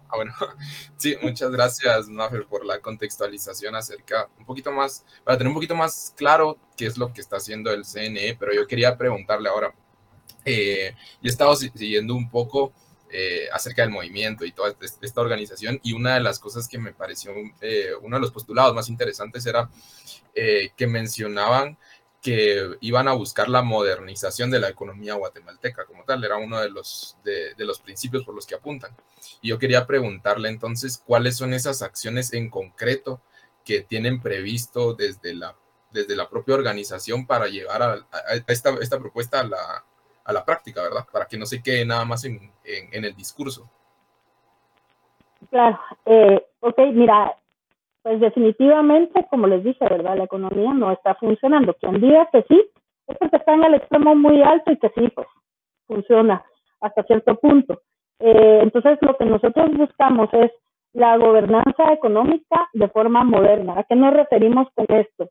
Ah, 0.10 0.17
bueno, 0.17 0.34
sí, 0.97 1.15
muchas 1.21 1.49
gracias, 1.49 2.10
Nafer, 2.10 2.45
por 2.45 2.65
la 2.65 2.82
contextualización 2.82 3.73
acerca, 3.73 4.28
un 4.38 4.45
poquito 4.45 4.69
más, 4.73 5.06
para 5.23 5.38
tener 5.38 5.47
un 5.47 5.54
poquito 5.54 5.75
más 5.75 6.13
claro 6.17 6.60
qué 6.75 6.88
es 6.88 6.97
lo 6.97 7.13
que 7.13 7.21
está 7.21 7.38
haciendo 7.38 7.71
el 7.71 7.86
CNE, 7.86 8.36
pero 8.38 8.54
yo 8.54 8.67
quería 8.67 8.97
preguntarle 8.97 9.47
ahora, 9.47 9.73
eh, 10.43 10.93
yo 11.21 11.30
he 11.30 11.32
estado 11.32 11.56
siguiendo 11.56 12.15
un 12.15 12.30
poco 12.30 12.73
eh, 13.10 13.47
acerca 13.54 13.84
del 13.84 13.91
movimiento 13.91 14.43
y 14.43 14.51
toda 14.51 14.75
esta 15.01 15.21
organización, 15.21 15.80
y 15.84 15.93
una 15.93 16.15
de 16.15 16.19
las 16.19 16.38
cosas 16.38 16.67
que 16.67 16.78
me 16.78 16.91
pareció, 16.91 17.32
eh, 17.62 17.91
uno 18.01 18.17
de 18.17 18.21
los 18.21 18.32
postulados 18.32 18.75
más 18.75 18.89
interesantes 18.89 19.45
era 19.45 19.69
que 20.34 20.86
mencionaban 20.86 21.78
que 22.26 22.78
iban 22.82 23.08
a 23.08 23.14
buscar 23.14 23.50
la 23.50 23.62
modernización 23.62 24.50
de 24.50 24.60
la 24.60 24.68
economía 24.68 25.14
guatemalteca 25.14 25.86
como 25.86 26.04
tal, 26.06 26.24
era 26.24 26.38
uno 26.38 26.60
de 26.60 26.72
los, 26.72 27.20
de, 27.24 27.54
los 27.60 27.80
principios 27.80 28.26
por 28.26 28.34
los 28.34 28.48
que 28.48 28.56
apuntan. 28.56 28.96
Y 29.44 29.50
yo 29.50 29.60
quería 29.60 29.86
preguntarle 29.86 30.50
entonces 30.50 31.04
cuáles 31.06 31.38
son 31.38 31.54
esas 31.54 31.84
acciones 31.84 32.34
en 32.34 32.50
concreto 32.50 33.22
que 33.64 33.82
tienen 33.82 34.24
previsto 34.24 34.96
desde 34.96 35.36
la, 35.36 35.56
desde 35.92 36.16
la 36.16 36.28
propia 36.28 36.56
organización 36.56 37.28
para 37.28 37.46
llevar 37.46 37.84
a, 37.84 38.08
esta, 38.48 38.72
esta, 38.82 38.98
propuesta 38.98 39.42
a 39.42 39.44
la, 39.44 39.86
a 40.24 40.34
la, 40.34 40.44
práctica, 40.44 40.82
¿verdad? 40.82 41.06
Para 41.12 41.28
que 41.28 41.38
no 41.38 41.46
se 41.46 41.62
quede 41.62 41.86
nada 41.86 42.06
más 42.06 42.26
en, 42.26 42.52
en, 42.64 43.06
el 43.06 43.16
discurso. 43.16 43.70
Claro, 45.52 45.80
eh, 46.08 46.44
ok, 46.62 46.80
mira, 46.92 47.38
pues 48.06 48.20
definitivamente, 48.20 49.26
como 49.32 49.48
les 49.48 49.63
dije, 49.63 49.84
¿verdad? 49.84 50.15
La 50.15 50.26
economía 50.26 50.72
no 50.76 50.91
está 50.91 51.15
funcionando. 51.15 51.74
Quien 51.74 52.00
diga 52.00 52.30
que 52.32 52.44
sí, 52.44 52.63
es 53.08 53.18
porque 53.18 53.38
está 53.38 53.56
en 53.56 53.63
el 53.63 53.74
extremo 53.74 54.13
muy 54.13 54.44
alto 54.44 54.72
y 54.72 54.78
que 54.78 54.89
sí, 54.89 55.08
pues 55.08 55.28
funciona 55.88 56.46
hasta 56.82 57.02
cierto 57.02 57.34
punto. 57.38 57.82
Eh, 58.20 58.60
entonces, 58.62 59.00
lo 59.02 59.18
que 59.18 59.26
nosotros 59.26 59.76
buscamos 59.76 60.30
es 60.34 60.52
la 60.94 61.18
gobernanza 61.18 61.94
económica 61.94 62.70
de 62.74 62.88
forma 62.89 63.24
moderna. 63.24 63.74
¿A 63.80 63.84
qué 63.86 63.96
nos 63.96 64.13
referimos 64.13 64.68
con 64.76 64.86
esto? 64.88 65.28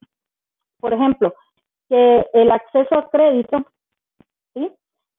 Por 0.80 0.94
ejemplo, 0.94 1.32
que 1.88 2.26
el 2.32 2.50
acceso 2.50 2.98
a 2.98 3.08
crédito 3.08 3.66
¿sí? 4.52 4.68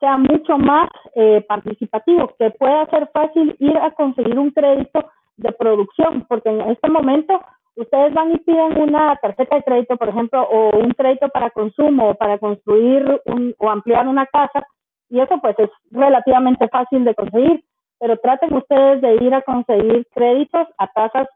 sea 0.01 0.17
mucho 0.17 0.57
más 0.57 0.89
eh, 1.15 1.39
participativo, 1.47 2.35
que 2.37 2.51
pueda 2.51 2.85
ser 2.87 3.09
fácil 3.13 3.55
ir 3.59 3.77
a 3.77 3.91
conseguir 3.91 4.37
un 4.37 4.51
crédito 4.51 5.09
de 5.37 5.51
producción, 5.51 6.25
porque 6.27 6.49
en 6.49 6.61
este 6.61 6.89
momento 6.89 7.39
ustedes 7.75 8.13
van 8.13 8.31
y 8.31 8.37
piden 8.39 8.81
una 8.81 9.15
tarjeta 9.17 9.57
de 9.57 9.63
crédito, 9.63 9.97
por 9.97 10.09
ejemplo, 10.09 10.43
o 10.43 10.77
un 10.77 10.91
crédito 10.91 11.29
para 11.29 11.49
consumo, 11.49 12.09
o 12.09 12.15
para 12.15 12.37
construir 12.37 13.21
un, 13.25 13.53
o 13.57 13.69
ampliar 13.69 14.07
una 14.07 14.25
casa, 14.27 14.65
y 15.09 15.19
eso 15.19 15.39
pues 15.41 15.57
es 15.59 15.69
relativamente 15.91 16.67
fácil 16.69 17.03
de 17.03 17.15
conseguir, 17.15 17.63
pero 17.99 18.17
traten 18.17 18.53
ustedes 18.53 19.01
de 19.01 19.15
ir 19.15 19.33
a 19.33 19.41
conseguir 19.41 20.07
créditos 20.13 20.67
a 20.77 20.87
tasas 20.87 21.27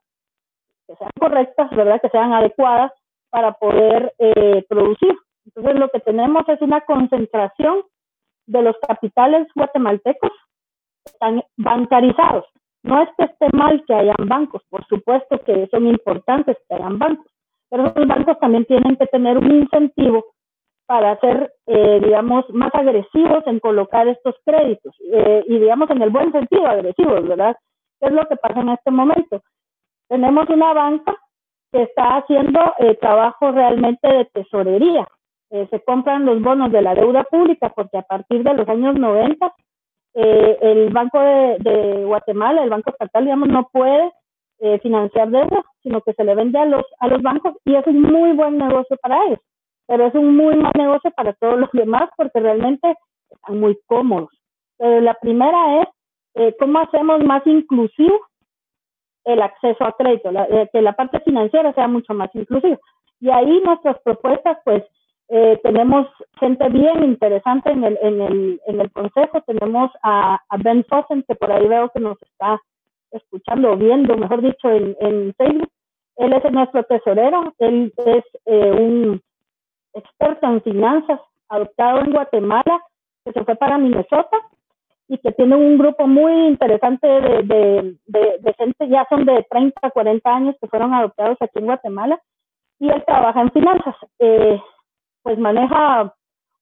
que 0.88 0.96
sean 0.96 1.12
correctas, 1.20 1.70
¿verdad? 1.72 2.02
Que 2.02 2.10
sean 2.10 2.34
adecuadas 2.34 2.92
para 3.30 3.54
poder 3.54 4.14
eh, 4.18 4.66
producir. 4.68 5.16
Entonces 5.46 5.80
lo 5.80 5.90
que 5.90 6.00
tenemos 6.00 6.48
es 6.50 6.62
una 6.62 6.82
concentración 6.82 7.84
de 8.48 8.62
los 8.64 8.76
capitales 8.88 9.48
guatemaltecos 9.56 10.32
están 11.06 11.44
bancarizados. 11.58 12.46
No 12.84 13.02
es 13.02 13.10
que 13.18 13.26
esté 13.26 13.48
mal 13.54 13.84
que 13.86 13.94
hayan 13.94 14.28
bancos, 14.28 14.64
por 14.70 14.86
supuesto 14.88 15.40
que 15.46 15.68
son 15.68 15.88
importantes 15.88 16.58
que 16.68 16.76
hayan 16.76 16.98
bancos, 16.98 17.28
pero 17.70 17.88
esos 17.88 18.08
bancos 18.08 18.40
también 18.40 18.66
tienen 18.66 18.96
que 18.96 19.06
tener 19.08 19.38
un 19.38 19.52
incentivo 19.52 20.26
para 20.90 21.20
ser, 21.20 21.54
eh, 21.68 22.00
digamos, 22.04 22.50
más 22.50 22.74
agresivos 22.74 23.46
en 23.46 23.60
colocar 23.60 24.08
estos 24.08 24.36
créditos 24.44 24.96
eh, 25.14 25.44
y, 25.48 25.60
digamos, 25.60 25.88
en 25.92 26.02
el 26.02 26.10
buen 26.10 26.32
sentido, 26.32 26.66
agresivos, 26.66 27.28
¿verdad? 27.28 27.56
¿Qué 28.00 28.08
es 28.08 28.12
lo 28.12 28.28
que 28.28 28.38
pasa 28.38 28.62
en 28.62 28.70
este 28.70 28.90
momento? 28.90 29.44
Tenemos 30.08 30.50
una 30.50 30.74
banca 30.74 31.16
que 31.72 31.84
está 31.84 32.18
haciendo 32.18 32.60
eh, 32.80 32.96
trabajo 32.96 33.52
realmente 33.52 34.08
de 34.08 34.26
tesorería. 34.34 35.08
se 35.52 35.84
compran 35.84 36.26
los 36.26 36.42
bonos 36.42 36.72
de 36.72 36.82
la 36.82 36.96
deuda 36.96 37.24
pública 37.24 37.70
porque 37.76 37.98
a 37.98 38.04
partir 38.04 38.44
de 38.44 38.54
los 38.56 38.68
años 38.68 38.96
90 38.96 39.54
eh, 40.14 40.58
el 40.62 40.90
Banco 40.90 41.20
de, 41.20 42.04
Guatemala, 42.06 42.64
el 42.64 42.70
Banco 42.70 42.92
Estatal, 42.92 43.24
digamos, 43.24 43.50
no 43.50 43.70
puede 43.72 44.12
eh, 44.60 44.80
financiar 44.80 45.30
deuda, 45.30 45.64
sino 45.84 46.02
que 46.02 46.14
se 46.14 46.24
le 46.24 46.36
vende 46.36 46.60
a 46.60 46.66
los, 46.66 46.84
a 47.00 47.08
los 47.08 47.22
bancos 47.22 47.56
y 47.66 47.76
es 47.76 47.86
un 47.88 48.02
muy 48.02 48.34
buen 48.34 48.58
negocio 48.58 48.98
para 49.02 49.24
ellos, 49.26 49.40
pero 49.88 50.08
es 50.08 50.16
un 50.16 50.36
muy 50.36 50.56
mal 50.56 50.74
negocio 50.76 51.12
para 51.12 51.34
todos 51.34 51.60
los 51.60 51.72
demás 51.72 52.10
porque 52.18 52.40
realmente 52.40 52.96
están 53.30 53.60
muy 53.60 53.78
cómodos. 53.86 54.30
Pero 54.78 55.02
la 55.02 55.14
primera 55.14 55.82
es 55.82 55.88
eh, 56.36 56.56
cómo 56.60 56.80
hacemos 56.80 57.24
más 57.24 57.46
inclusivo 57.46 58.20
el 59.26 59.42
acceso 59.42 59.86
a 59.86 59.92
crédito, 59.92 60.32
que 60.74 60.82
la 60.82 60.94
parte 60.94 61.20
financiera 61.20 61.72
sea 61.74 61.88
mucho 61.88 62.14
más 62.14 62.34
inclusiva. 62.34 62.80
Y 63.20 63.30
ahí 63.30 63.62
nuestras 63.64 64.00
propuestas, 64.02 64.58
pues, 64.64 64.84
eh, 65.30 65.60
tenemos 65.64 66.08
gente 66.40 66.68
bien 66.70 67.04
interesante 67.04 67.72
en 67.72 67.84
el, 67.84 68.00
en 68.02 68.22
el, 68.22 68.62
en 68.66 68.82
el 68.82 68.92
consejo. 68.92 69.42
Tenemos 69.42 69.92
a, 70.02 70.42
Ben 70.64 70.84
Fossen, 70.86 71.24
que 71.28 71.36
por 71.36 71.52
ahí 71.52 71.68
veo 71.68 71.90
que 71.90 72.00
nos 72.00 72.22
está 72.22 72.60
escuchando 73.12 73.72
o 73.72 73.78
viendo, 73.78 74.18
mejor 74.18 74.42
dicho, 74.42 74.70
en, 74.70 74.96
en 75.00 75.34
Facebook. 75.36 75.70
Él 76.18 76.34
es 76.34 76.52
nuestro 76.52 76.84
tesorero. 76.84 77.54
Él 77.60 77.94
es 77.98 78.24
eh, 78.46 78.72
un 78.72 79.22
experto 79.94 80.48
en 80.48 80.62
finanzas, 80.64 81.20
adoptado 81.48 82.00
en 82.00 82.12
Guatemala, 82.12 82.82
que 83.24 83.32
se 83.32 83.44
fue 83.44 83.56
para 83.56 83.78
Minnesota 83.78 84.38
y 85.08 85.18
que 85.20 85.32
tiene 85.32 85.56
un 85.56 85.78
grupo 85.78 86.08
muy 86.08 86.48
interesante 86.48 87.08
de, 87.08 87.44
de, 87.44 88.38
de, 88.40 88.54
gente, 88.54 88.88
ya 88.88 89.06
son 89.10 89.26
de 89.26 89.44
30, 89.50 89.90
40 89.90 90.36
años 90.36 90.56
que 90.62 90.68
fueron 90.68 90.94
adoptados 90.94 91.38
aquí 91.42 91.58
en 91.58 91.66
Guatemala, 91.66 92.22
y 92.80 92.90
él 92.90 93.04
trabaja 93.06 93.42
en 93.42 93.52
finanzas. 93.52 93.96
Eh, 94.20 94.62
pues 95.24 95.38
maneja 95.38 96.14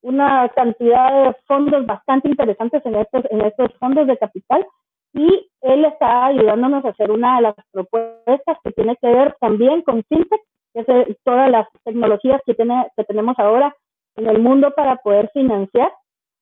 una 0.01 0.49
cantidad 0.49 1.25
de 1.25 1.35
fondos 1.45 1.85
bastante 1.85 2.29
interesantes 2.29 2.85
en 2.85 2.95
estos, 2.95 3.23
en 3.29 3.41
estos 3.41 3.73
fondos 3.79 4.07
de 4.07 4.17
capital 4.17 4.65
y 5.13 5.49
él 5.61 5.85
está 5.85 6.27
ayudándonos 6.27 6.85
a 6.85 6.89
hacer 6.89 7.11
una 7.11 7.37
de 7.37 7.41
las 7.43 7.55
propuestas 7.71 8.57
que 8.63 8.71
tiene 8.71 8.95
que 8.97 9.07
ver 9.07 9.35
también 9.39 9.81
con 9.81 10.03
FinTech, 10.03 10.41
que 10.73 10.81
es 10.81 11.17
todas 11.23 11.49
las 11.49 11.67
tecnologías 11.83 12.41
que, 12.45 12.53
tiene, 12.53 12.87
que 12.95 13.03
tenemos 13.03 13.37
ahora 13.39 13.75
en 14.15 14.27
el 14.27 14.39
mundo 14.39 14.71
para 14.75 14.97
poder 14.97 15.29
financiar. 15.33 15.91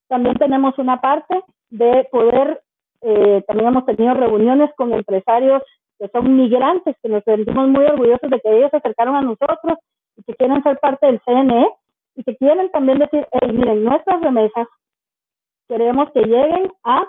También 0.08 0.36
tenemos 0.36 0.78
una 0.78 1.00
parte 1.00 1.42
de 1.70 2.08
poder, 2.12 2.62
eh, 3.02 3.44
también 3.48 3.70
hemos 3.70 3.86
tenido 3.86 4.14
reuniones 4.14 4.72
con 4.76 4.94
empresarios 4.94 5.64
que 5.98 6.10
son 6.10 6.36
migrantes, 6.36 6.96
que 7.02 7.10
nos 7.10 7.24
sentimos 7.24 7.70
muy 7.70 7.86
orgullosos 7.86 8.30
de 8.30 8.40
que 8.42 8.58
ellos 8.58 8.72
se 8.72 8.78
acercaron 8.78 9.16
a 9.16 9.22
nosotros 9.22 9.78
y 10.18 10.24
que 10.24 10.36
quieren 10.36 10.62
ser 10.64 10.78
parte 10.80 11.06
del 11.06 11.22
CNE 11.22 11.68
y 12.16 12.24
que 12.24 12.36
quieren 12.38 12.70
también 12.72 13.00
decir, 13.00 13.28
hey, 13.32 13.52
miren, 13.52 13.84
nuestras 13.84 14.22
remesas 14.22 14.68
queremos 15.68 16.12
que 16.12 16.22
lleguen 16.22 16.72
a 16.84 17.04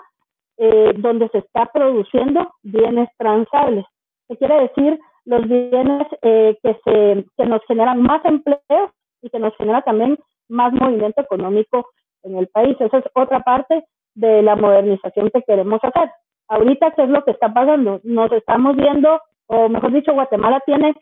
eh, 0.57 0.93
donde 0.97 1.29
se 1.29 1.39
está 1.39 1.67
produciendo 1.67 2.51
bienes 2.63 3.09
transables. 3.17 3.85
¿Qué 4.27 4.37
quiere 4.37 4.61
decir? 4.61 4.99
Los 5.25 5.47
bienes 5.47 6.07
eh, 6.21 6.57
que, 6.63 6.79
se, 6.83 7.25
que 7.37 7.45
nos 7.45 7.63
generan 7.67 8.01
más 8.01 8.23
empleo 8.25 8.91
y 9.21 9.29
que 9.29 9.39
nos 9.39 9.55
genera 9.57 9.81
también 9.83 10.17
más 10.49 10.73
movimiento 10.73 11.21
económico 11.21 11.89
en 12.23 12.37
el 12.37 12.47
país. 12.47 12.75
Esa 12.79 12.97
es 12.97 13.05
otra 13.13 13.41
parte 13.41 13.85
de 14.15 14.41
la 14.41 14.55
modernización 14.55 15.29
que 15.29 15.43
queremos 15.43 15.79
hacer. 15.83 16.11
Ahorita, 16.47 16.91
¿qué 16.91 17.03
es 17.03 17.09
lo 17.09 17.23
que 17.23 17.31
está 17.31 17.53
pasando? 17.53 17.99
Nos 18.03 18.31
estamos 18.31 18.75
viendo, 18.75 19.21
o 19.47 19.69
mejor 19.69 19.91
dicho, 19.91 20.13
Guatemala 20.13 20.61
tiene 20.65 20.95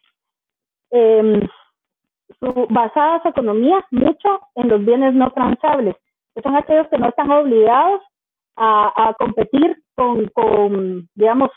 eh, 0.91 1.47
su, 2.39 2.67
basada 2.69 3.21
su 3.21 3.29
economía 3.29 3.85
mucho 3.91 4.39
en 4.55 4.69
los 4.69 4.83
bienes 4.83 5.13
no 5.13 5.31
transables, 5.31 5.95
que 6.33 6.41
son 6.41 6.55
aquellos 6.55 6.87
que 6.89 6.97
no 6.97 7.09
están 7.09 7.31
obligados 7.31 8.01
a, 8.55 9.09
a 9.09 9.13
competir 9.15 9.77
con, 9.95 11.07
digamos, 11.15 11.49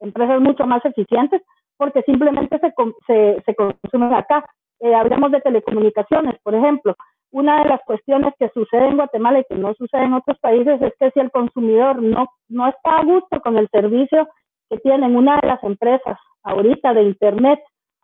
empresas 0.00 0.40
mucho 0.40 0.66
más 0.66 0.84
eficientes, 0.84 1.42
porque 1.76 2.02
simplemente 2.02 2.58
se, 2.58 2.72
se, 3.06 3.42
se 3.44 3.54
consumen 3.54 4.14
acá. 4.14 4.44
Eh, 4.80 4.94
hablemos 4.94 5.30
de 5.30 5.40
telecomunicaciones, 5.40 6.34
por 6.42 6.54
ejemplo. 6.54 6.96
Una 7.30 7.62
de 7.62 7.68
las 7.70 7.80
cuestiones 7.86 8.34
que 8.38 8.50
sucede 8.50 8.88
en 8.88 8.96
Guatemala 8.96 9.40
y 9.40 9.44
que 9.48 9.54
no 9.54 9.72
sucede 9.74 10.04
en 10.04 10.12
otros 10.12 10.38
países 10.40 10.80
es 10.82 10.92
que 10.98 11.10
si 11.12 11.20
el 11.20 11.30
consumidor 11.30 12.02
no, 12.02 12.26
no 12.48 12.68
está 12.68 12.98
a 12.98 13.04
gusto 13.04 13.40
con 13.40 13.56
el 13.56 13.68
servicio 13.70 14.28
que 14.68 14.78
tienen 14.78 15.16
una 15.16 15.38
de 15.40 15.48
las 15.48 15.62
empresas 15.64 16.18
ahorita 16.42 16.92
de 16.92 17.04
Internet 17.04 17.60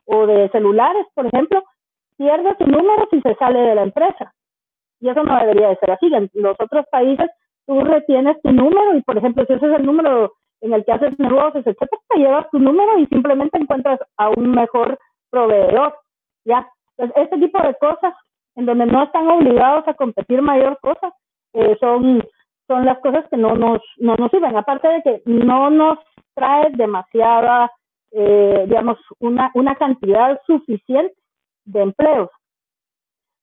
o 0.06 0.26
de 0.26 0.48
celulares, 0.50 1.06
por 1.14 1.26
ejemplo, 1.26 1.62
pierde 2.18 2.54
su 2.58 2.66
número 2.66 3.08
si 3.10 3.20
se 3.22 3.34
sale 3.36 3.60
de 3.60 3.74
la 3.74 3.84
empresa. 3.84 4.34
Y 5.00 5.08
eso 5.08 5.22
no 5.22 5.38
debería 5.38 5.68
de 5.68 5.76
ser 5.76 5.92
así. 5.92 6.06
En 6.12 6.28
los 6.34 6.56
otros 6.60 6.84
países 6.90 7.30
tú 7.66 7.80
retienes 7.80 8.40
tu 8.42 8.50
número 8.50 8.96
y, 8.96 9.02
por 9.02 9.16
ejemplo, 9.16 9.44
si 9.46 9.54
ese 9.54 9.66
es 9.66 9.78
el 9.78 9.86
número 9.86 10.32
en 10.60 10.72
el 10.72 10.84
que 10.84 10.92
haces 10.92 11.18
negocios, 11.18 11.64
etcétera, 11.64 12.02
te 12.08 12.18
llevas 12.18 12.50
tu 12.50 12.58
número 12.58 12.98
y 12.98 13.06
simplemente 13.06 13.58
encuentras 13.58 14.00
a 14.16 14.28
un 14.30 14.50
mejor 14.50 14.98
proveedor. 15.30 15.94
Ya, 16.44 16.68
pues 16.96 17.12
este 17.14 17.38
tipo 17.38 17.62
de 17.62 17.74
cosas 17.74 18.12
en 18.56 18.66
donde 18.66 18.86
no 18.86 19.04
están 19.04 19.28
obligados 19.28 19.86
a 19.86 19.94
competir 19.94 20.42
mayor 20.42 20.78
cosa, 20.80 21.14
eh, 21.52 21.76
son, 21.78 22.24
son 22.66 22.84
las 22.84 22.98
cosas 22.98 23.24
que 23.30 23.36
no 23.36 23.54
nos, 23.54 23.80
no 23.98 24.16
nos 24.16 24.30
sirven. 24.32 24.56
Aparte 24.56 24.88
de 24.88 25.02
que 25.02 25.22
no 25.26 25.70
nos 25.70 25.98
trae 26.34 26.68
demasiada, 26.72 27.70
eh, 28.10 28.64
digamos, 28.66 28.98
una, 29.20 29.52
una 29.54 29.76
cantidad 29.76 30.40
suficiente 30.44 31.14
de 31.68 31.82
empleos. 31.82 32.30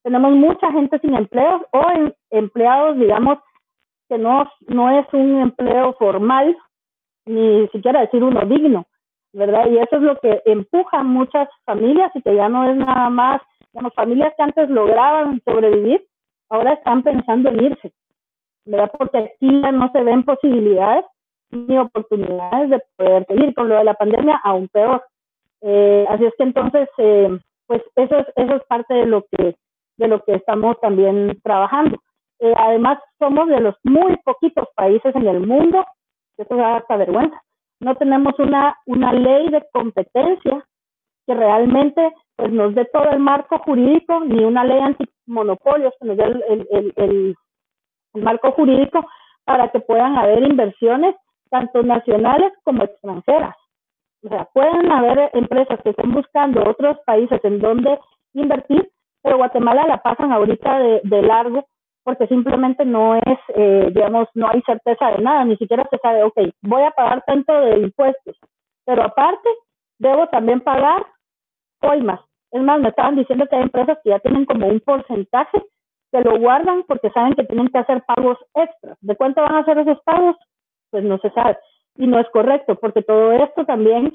Tenemos 0.03 0.33
mucha 0.33 0.71
gente 0.71 0.99
sin 0.99 1.15
empleos 1.15 1.61
o 1.71 1.81
empleados, 2.29 2.97
digamos, 2.97 3.39
que 4.07 4.17
no, 4.17 4.49
no 4.67 4.99
es 4.99 5.05
un 5.13 5.41
empleo 5.41 5.93
formal, 5.93 6.55
ni 7.25 7.67
siquiera 7.69 8.01
decir 8.01 8.23
uno 8.23 8.41
digno, 8.45 8.85
¿verdad? 9.33 9.67
Y 9.69 9.77
eso 9.77 9.95
es 9.95 10.01
lo 10.01 10.19
que 10.19 10.41
empuja 10.45 10.99
a 10.99 11.03
muchas 11.03 11.49
familias 11.65 12.11
y 12.13 12.21
que 12.21 12.35
ya 12.35 12.49
no 12.49 12.69
es 12.69 12.77
nada 12.77 13.09
más 13.09 13.41
las 13.81 13.93
familias 13.93 14.33
que 14.37 14.43
antes 14.43 14.69
lograban 14.69 15.41
sobrevivir, 15.43 16.05
ahora 16.49 16.73
están 16.73 17.03
pensando 17.03 17.49
en 17.49 17.63
irse, 17.65 17.91
¿verdad? 18.65 18.91
Porque 18.97 19.17
aquí 19.17 19.61
ya 19.61 19.71
no 19.71 19.91
se 19.91 20.03
ven 20.03 20.23
posibilidades 20.23 21.05
ni 21.51 21.77
oportunidades 21.77 22.69
de 22.69 22.81
poder 22.95 23.25
seguir 23.27 23.53
con 23.53 23.69
lo 23.69 23.75
de 23.75 23.83
la 23.83 23.93
pandemia, 23.93 24.39
aún 24.43 24.67
peor. 24.69 25.03
Eh, 25.61 26.05
así 26.09 26.25
es 26.25 26.33
que 26.37 26.43
entonces, 26.43 26.89
eh, 26.97 27.39
pues 27.67 27.81
eso 27.95 28.17
es, 28.17 28.27
eso 28.35 28.55
es 28.55 28.63
parte 28.65 28.93
de 28.93 29.05
lo 29.05 29.23
que, 29.31 29.55
de 29.97 30.07
lo 30.07 30.23
que 30.23 30.35
estamos 30.35 30.79
también 30.79 31.39
trabajando. 31.43 31.97
Eh, 32.39 32.53
además, 32.57 32.99
somos 33.19 33.47
de 33.47 33.59
los 33.61 33.75
muy 33.83 34.17
poquitos 34.17 34.67
países 34.75 35.15
en 35.15 35.27
el 35.27 35.39
mundo, 35.41 35.85
eso 36.37 36.55
da 36.55 36.77
hasta 36.77 36.97
vergüenza, 36.97 37.41
no 37.79 37.95
tenemos 37.95 38.37
una, 38.39 38.77
una 38.85 39.13
ley 39.13 39.49
de 39.49 39.63
competencia 39.71 40.65
que 41.25 41.33
realmente 41.33 42.13
pues 42.35 42.51
nos 42.51 42.75
dé 42.75 42.85
todo 42.85 43.09
el 43.11 43.19
marco 43.19 43.57
jurídico, 43.59 44.19
ni 44.21 44.43
una 44.43 44.63
ley 44.63 44.79
antimonopolios 44.79 45.93
que 45.99 46.07
nos 46.07 46.17
dé 46.17 46.23
el, 46.23 46.67
el, 46.71 46.93
el, 46.95 47.35
marco 48.13 48.51
jurídico 48.51 49.05
para 49.43 49.69
que 49.69 49.79
puedan 49.79 50.17
haber 50.17 50.43
inversiones 50.43 51.15
tanto 51.49 51.83
nacionales 51.83 52.53
como 52.63 52.83
extranjeras. 52.83 53.55
O 54.23 54.29
sea, 54.29 54.47
pueden 54.53 54.91
haber 54.91 55.29
empresas 55.33 55.79
que 55.83 55.91
estén 55.91 56.13
buscando 56.13 56.67
otros 56.67 56.97
países 57.05 57.39
en 57.43 57.59
donde 57.59 57.99
invertir, 58.33 58.89
pero 59.21 59.37
Guatemala 59.37 59.85
la 59.87 60.01
pasan 60.01 60.31
ahorita 60.31 60.79
de, 61.03 61.21
largo 61.21 61.65
porque 62.03 62.27
simplemente 62.27 62.85
no 62.85 63.15
es, 63.15 63.39
eh, 63.55 63.89
digamos, 63.91 64.27
no 64.35 64.47
hay 64.47 64.61
certeza 64.61 65.11
de 65.11 65.23
nada, 65.23 65.43
ni 65.43 65.57
siquiera 65.57 65.87
se 65.89 65.97
sabe, 65.97 66.23
ok, 66.23 66.37
voy 66.61 66.83
a 66.83 66.91
pagar 66.91 67.23
tanto 67.25 67.51
de 67.51 67.79
impuestos, 67.79 68.37
pero 68.85 69.03
aparte 69.03 69.49
debo 69.97 70.27
también 70.27 70.61
pagar 70.61 71.03
más, 72.03 72.19
Es 72.51 72.61
más, 72.61 72.79
me 72.79 72.89
estaban 72.89 73.15
diciendo 73.15 73.45
que 73.47 73.55
hay 73.55 73.63
empresas 73.63 73.97
que 74.03 74.09
ya 74.09 74.19
tienen 74.19 74.45
como 74.45 74.67
un 74.67 74.79
porcentaje 74.79 75.63
que 76.11 76.21
lo 76.21 76.39
guardan 76.39 76.83
porque 76.87 77.09
saben 77.11 77.33
que 77.33 77.43
tienen 77.43 77.67
que 77.67 77.77
hacer 77.77 78.03
pagos 78.03 78.37
extras. 78.53 78.97
¿De 79.01 79.15
cuánto 79.15 79.41
van 79.41 79.55
a 79.55 79.59
hacer 79.59 79.77
esos 79.77 80.01
pagos? 80.03 80.35
Pues 80.89 81.03
no 81.03 81.17
se 81.19 81.29
sabe. 81.31 81.57
Y 81.97 82.07
no 82.07 82.19
es 82.19 82.29
correcto, 82.29 82.75
porque 82.75 83.01
todo 83.01 83.31
esto 83.33 83.65
también 83.65 84.11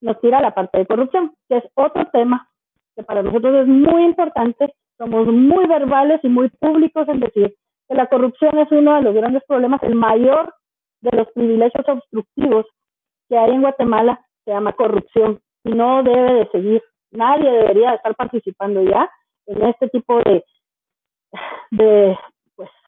nos 0.00 0.20
tira 0.20 0.38
a 0.38 0.42
la 0.42 0.54
parte 0.54 0.78
de 0.78 0.86
corrupción, 0.86 1.32
que 1.48 1.58
es 1.58 1.64
otro 1.74 2.06
tema 2.12 2.48
que 2.94 3.02
para 3.02 3.22
nosotros 3.22 3.54
es 3.62 3.66
muy 3.66 4.04
importante. 4.04 4.72
Somos 4.96 5.26
muy 5.26 5.66
verbales 5.66 6.20
y 6.22 6.28
muy 6.28 6.48
públicos 6.48 7.08
en 7.08 7.20
decir 7.20 7.54
que 7.88 7.94
la 7.94 8.06
corrupción 8.06 8.58
es 8.58 8.70
uno 8.70 8.96
de 8.96 9.02
los 9.02 9.14
grandes 9.14 9.42
problemas, 9.46 9.82
el 9.82 9.94
mayor 9.94 10.54
de 11.02 11.16
los 11.16 11.30
privilegios 11.32 11.86
obstructivos 11.88 12.66
que 13.28 13.36
hay 13.36 13.50
en 13.50 13.60
Guatemala 13.60 14.20
se 14.44 14.52
llama 14.52 14.72
corrupción 14.72 15.40
y 15.64 15.70
no 15.70 16.02
debe 16.02 16.34
de 16.34 16.48
seguir 16.50 16.82
nadie 17.10 17.50
debería 17.50 17.94
estar 17.94 18.14
participando 18.14 18.82
ya 18.82 19.10
en 19.46 19.62
este 19.64 19.88
tipo 19.88 20.18
de, 20.18 20.44
de 21.70 22.18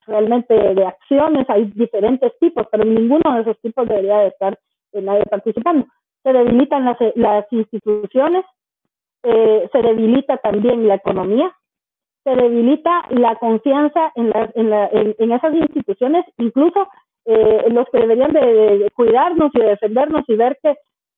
realmente 0.09 0.53
de 0.53 0.85
acciones, 0.85 1.49
hay 1.49 1.65
diferentes 1.75 2.37
tipos, 2.39 2.67
pero 2.71 2.83
ninguno 2.83 3.35
de 3.35 3.41
esos 3.41 3.59
tipos 3.61 3.87
debería 3.87 4.17
de 4.19 4.27
estar 4.27 4.59
en 4.93 5.05
nadie 5.05 5.23
participando. 5.29 5.85
Se 6.23 6.33
debilitan 6.33 6.85
las, 6.85 6.97
las 7.15 7.45
instituciones, 7.51 8.43
eh, 9.23 9.69
se 9.71 9.81
debilita 9.81 10.37
también 10.37 10.87
la 10.87 10.95
economía, 10.95 11.53
se 12.23 12.31
debilita 12.31 13.05
la 13.09 13.35
confianza 13.35 14.11
en, 14.15 14.29
la, 14.29 14.49
en, 14.55 14.69
la, 14.69 14.89
en, 14.91 15.31
esas 15.31 15.53
instituciones, 15.53 16.25
incluso 16.37 16.87
eh, 17.25 17.65
los 17.69 17.87
que 17.91 17.99
deberían 17.99 18.33
de, 18.33 18.89
cuidarnos 18.95 19.51
y 19.53 19.59
de 19.59 19.67
defendernos 19.67 20.23
y 20.27 20.35
ver 20.35 20.57
que 20.61 20.75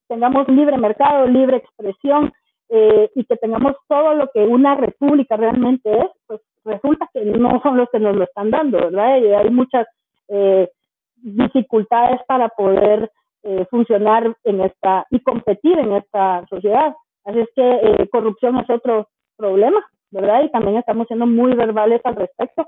tengamos 0.08 0.48
libre 0.48 0.78
mercado, 0.78 1.26
libre 1.26 1.58
expresión, 1.58 2.32
eh, 2.74 3.10
y 3.16 3.26
que 3.26 3.36
tengamos 3.36 3.76
todo 3.90 4.14
lo 4.14 4.30
que 4.34 4.40
una 4.40 4.76
república 4.76 5.36
realmente 5.36 5.92
es, 5.92 6.08
pues 6.26 6.40
resulta 6.64 7.08
que 7.14 7.24
no 7.26 7.62
son 7.62 7.78
los 7.78 7.90
que 7.90 8.00
nos 8.00 8.16
lo 8.16 8.24
están 8.24 8.52
dando, 8.52 8.78
¿verdad? 8.78 9.18
Y 9.18 9.28
hay 9.28 9.50
muchas 9.50 9.88
eh, 10.28 10.70
dificultades 11.16 12.22
para 12.28 12.50
poder 12.50 13.12
eh, 13.44 13.66
funcionar 13.70 14.36
en 14.44 14.62
esta 14.62 15.06
y 15.10 15.20
competir 15.22 15.78
en 15.78 15.94
esta 15.94 16.46
sociedad. 16.50 16.94
Así 17.26 17.40
es 17.40 17.50
que 17.56 18.10
corrupción 18.12 18.58
es 18.58 18.70
otro 18.70 19.08
problema, 19.38 19.84
¿verdad? 20.12 20.44
Y 20.44 20.52
también 20.52 20.78
estamos 20.78 21.08
siendo 21.08 21.28
muy 21.28 21.54
verbales 21.54 22.02
al 22.04 22.16
respecto. 22.16 22.68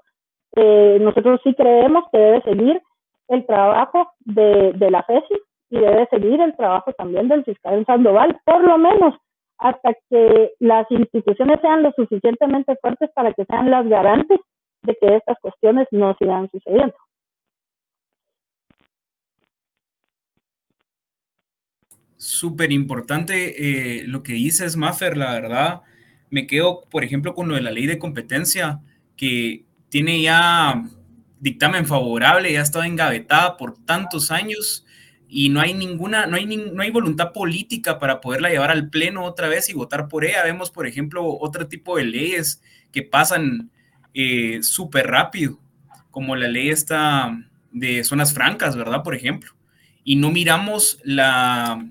nosotros 0.56 1.42
sí 1.44 1.54
creemos 1.56 2.06
que 2.12 2.20
debe 2.20 2.42
seguir 2.42 2.82
el 3.30 3.46
trabajo 3.46 4.12
de, 4.20 4.74
de 4.74 4.92
la 4.92 5.04
FESI 5.04 5.36
y 5.74 5.80
debe 5.80 6.08
seguir 6.08 6.40
el 6.40 6.56
trabajo 6.56 6.94
también 6.94 7.28
del 7.28 7.44
fiscal 7.44 7.84
Sandoval, 7.86 8.40
por 8.46 8.64
lo 8.64 8.78
menos 8.78 9.16
hasta 9.64 9.94
que 10.10 10.52
las 10.60 10.86
instituciones 10.92 11.60
sean 11.62 11.84
lo 11.84 11.94
suficientemente 11.94 12.76
fuertes 12.82 13.10
para 13.16 13.34
que 13.34 13.46
sean 13.46 13.72
las 13.72 13.88
garantes 13.88 14.38
de 14.82 14.98
que 15.00 15.16
estas 15.16 15.38
cuestiones 15.40 15.88
no 15.92 16.14
sigan 16.20 16.50
sucediendo. 16.52 16.94
Súper 22.18 22.74
importante 22.74 24.00
eh, 24.00 24.04
lo 24.06 24.22
que 24.22 24.34
dices, 24.34 24.76
Maffer, 24.76 25.16
la 25.16 25.32
verdad. 25.32 25.82
Me 26.30 26.46
quedo, 26.46 26.82
por 26.90 27.06
ejemplo, 27.06 27.34
con 27.34 27.48
lo 27.48 27.56
de 27.56 27.62
la 27.62 27.72
ley 27.72 27.86
de 27.86 28.00
competencia, 28.00 28.82
que 29.16 29.64
tiene 29.88 30.22
ya 30.22 30.84
dictamen 31.40 31.86
favorable, 31.86 32.52
ya 32.52 32.60
ha 32.60 32.64
estado 32.64 32.84
engavetada 32.84 33.56
por 33.56 33.78
tantos 33.86 34.30
años 34.30 34.86
y 35.36 35.50
no 35.50 35.62
hay 35.62 35.74
ninguna, 35.74 36.28
no 36.28 36.36
hay, 36.38 36.46
no 36.46 36.84
hay 36.84 36.92
voluntad 36.92 37.32
política 37.32 37.98
para 37.98 38.22
poderla 38.22 38.52
llevar 38.52 38.70
al 38.70 38.92
pleno 38.92 39.26
otra 39.26 39.48
vez 39.48 39.68
y 39.68 39.74
votar 39.74 40.08
por 40.08 40.26
ella. 40.26 40.44
Vemos, 40.44 40.70
por 40.70 40.86
ejemplo, 40.86 41.26
otro 41.26 41.68
tipo 41.68 41.98
de 41.98 42.04
leyes 42.04 42.62
que 42.92 43.02
pasan 43.02 43.72
eh, 44.14 44.60
súper 44.62 45.08
rápido, 45.08 45.60
como 46.12 46.36
la 46.36 46.48
ley 46.48 46.70
esta 46.70 47.36
de 47.72 48.04
zonas 48.04 48.32
francas, 48.32 48.76
¿verdad? 48.76 49.02
Por 49.02 49.16
ejemplo. 49.16 49.54
Y 50.04 50.18
no 50.18 50.30
miramos 50.30 51.00
la, 51.04 51.84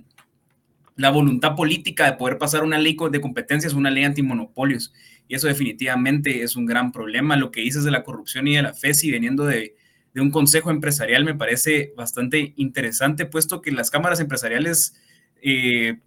la 0.94 1.10
voluntad 1.10 1.56
política 1.56 2.08
de 2.08 2.16
poder 2.16 2.38
pasar 2.38 2.62
una 2.62 2.78
ley 2.78 2.96
de 3.10 3.20
competencias, 3.20 3.74
una 3.74 3.90
ley 3.90 4.04
antimonopolios. 4.04 4.92
Y 5.26 5.34
eso 5.34 5.48
definitivamente 5.48 6.44
es 6.44 6.54
un 6.54 6.64
gran 6.64 6.92
problema. 6.92 7.36
Lo 7.36 7.50
que 7.50 7.62
dices 7.62 7.82
de 7.82 7.90
la 7.90 8.04
corrupción 8.04 8.46
y 8.46 8.54
de 8.54 8.62
la 8.62 8.72
FESI 8.72 9.10
veniendo 9.10 9.46
de, 9.46 9.74
de 10.14 10.20
un 10.20 10.30
consejo 10.30 10.70
empresarial 10.70 11.24
me 11.24 11.34
parece 11.34 11.92
bastante 11.96 12.52
interesante, 12.56 13.26
puesto 13.26 13.62
que 13.62 13.72
las 13.72 13.90
cámaras 13.90 14.20
empresariales, 14.20 14.94
eh, 15.42 15.98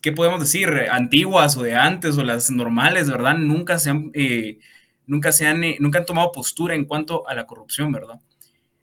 ¿qué 0.00 0.12
podemos 0.12 0.40
decir? 0.40 0.68
Antiguas 0.90 1.56
o 1.56 1.62
de 1.62 1.74
antes 1.74 2.16
o 2.16 2.24
las 2.24 2.50
normales, 2.50 3.10
¿verdad? 3.10 3.36
Nunca 3.36 3.78
se 3.78 3.90
han, 3.90 4.10
eh, 4.14 4.58
nunca 5.06 5.32
se 5.32 5.46
han, 5.46 5.64
eh, 5.64 5.76
nunca 5.80 5.98
han 5.98 6.06
tomado 6.06 6.30
postura 6.32 6.74
en 6.74 6.84
cuanto 6.84 7.28
a 7.28 7.34
la 7.34 7.46
corrupción, 7.46 7.90
¿verdad? 7.90 8.20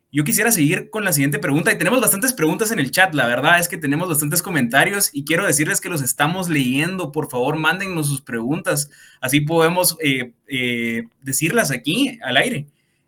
Yo 0.10 0.24
quisiera 0.24 0.52
seguir 0.52 0.90
con 0.90 1.04
la 1.04 1.12
siguiente 1.12 1.38
pregunta 1.38 1.72
y 1.72 1.78
tenemos 1.78 2.02
bastantes 2.02 2.34
preguntas 2.34 2.72
en 2.72 2.80
el 2.80 2.92
chat, 2.92 3.14
la 3.14 3.28
verdad 3.28 3.60
es 3.60 3.68
que 3.68 3.78
tenemos 3.78 4.08
bastantes 4.08 4.42
comentarios 4.42 5.10
y 5.14 5.26
quiero 5.26 5.46
decirles 5.46 5.82
que 5.82 5.90
los 5.90 6.02
estamos 6.02 6.50
leyendo, 6.50 7.12
por 7.12 7.30
favor 7.30 7.58
mándennos 7.58 8.08
sus 8.08 8.22
preguntas, 8.22 8.90
así 9.20 9.42
podemos 9.42 9.98
decirlas 11.22 11.72
aquí 11.72 12.18
al 12.24 12.38
aire. 12.38 12.68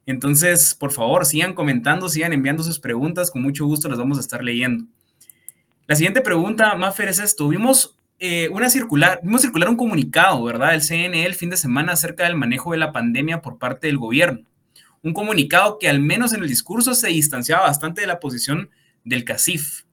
Entonces, 0.10 0.74
por 0.74 0.92
favor, 0.92 1.24
sigan 1.24 1.54
comentando, 1.54 2.10
sigan 2.10 2.34
enviando 2.34 2.64
sus 2.64 2.80
preguntas, 2.80 3.30
con 3.30 3.44
mucho 3.44 3.68
gusto 3.68 3.88
las 3.88 4.00
vamos 4.00 4.18
a 4.18 4.22
estar 4.22 4.44
leyendo. 4.44 4.86
La 5.86 5.96
siguiente 5.96 6.22
pregunta, 6.22 6.74
Maffer, 6.74 7.10
es 7.10 7.20
esto. 7.20 7.48
Vimos 7.48 7.96
eh, 8.18 8.50
una 8.50 8.72
circular, 8.72 9.20
vimos 9.22 9.42
circular 9.42 9.70
un 9.70 9.78
comunicado, 9.78 10.44
¿verdad? 10.44 10.72
Del 10.72 10.82
CNE 10.82 11.28
el 11.28 11.36
fin 11.36 11.52
de 11.52 11.58
semana 11.58 11.92
acerca 11.92 12.24
del 12.24 12.36
manejo 12.36 12.72
de 12.72 12.80
la 12.80 12.92
pandemia 12.92 13.44
por 13.44 13.60
parte 13.60 13.86
del 13.86 14.00
gobierno. 14.00 14.48
Un 15.04 15.14
comunicado 15.14 15.78
que 15.78 15.88
al 15.88 16.00
menos 16.00 16.34
en 16.34 16.42
el 16.42 16.50
discurso 16.50 16.96
se 16.96 17.10
distanciaba 17.10 17.68
bastante 17.68 18.02
de 18.02 18.08
la 18.08 18.20
posición 18.20 18.72
del 19.04 19.26
CACIF. 19.26 19.84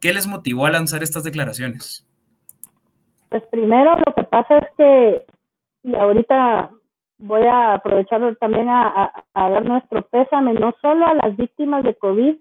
¿Qué 0.00 0.14
les 0.14 0.28
motivó 0.28 0.66
a 0.66 0.70
lanzar 0.70 1.02
estas 1.02 1.24
declaraciones? 1.24 2.06
Pues 3.28 3.42
primero 3.50 3.96
lo 4.06 4.14
que 4.14 4.22
pasa 4.22 4.58
es 4.58 4.68
que, 4.76 5.26
y 5.82 5.96
ahorita 5.96 6.70
voy 7.18 7.42
a 7.42 7.74
aprovechar 7.74 8.36
también 8.36 8.68
a, 8.68 9.12
dar 9.34 9.64
nuestro 9.64 10.02
pésame, 10.02 10.54
no 10.54 10.72
solo 10.80 11.06
a 11.06 11.14
las 11.14 11.36
víctimas 11.36 11.84
de 11.84 11.94
COVID, 11.94 12.36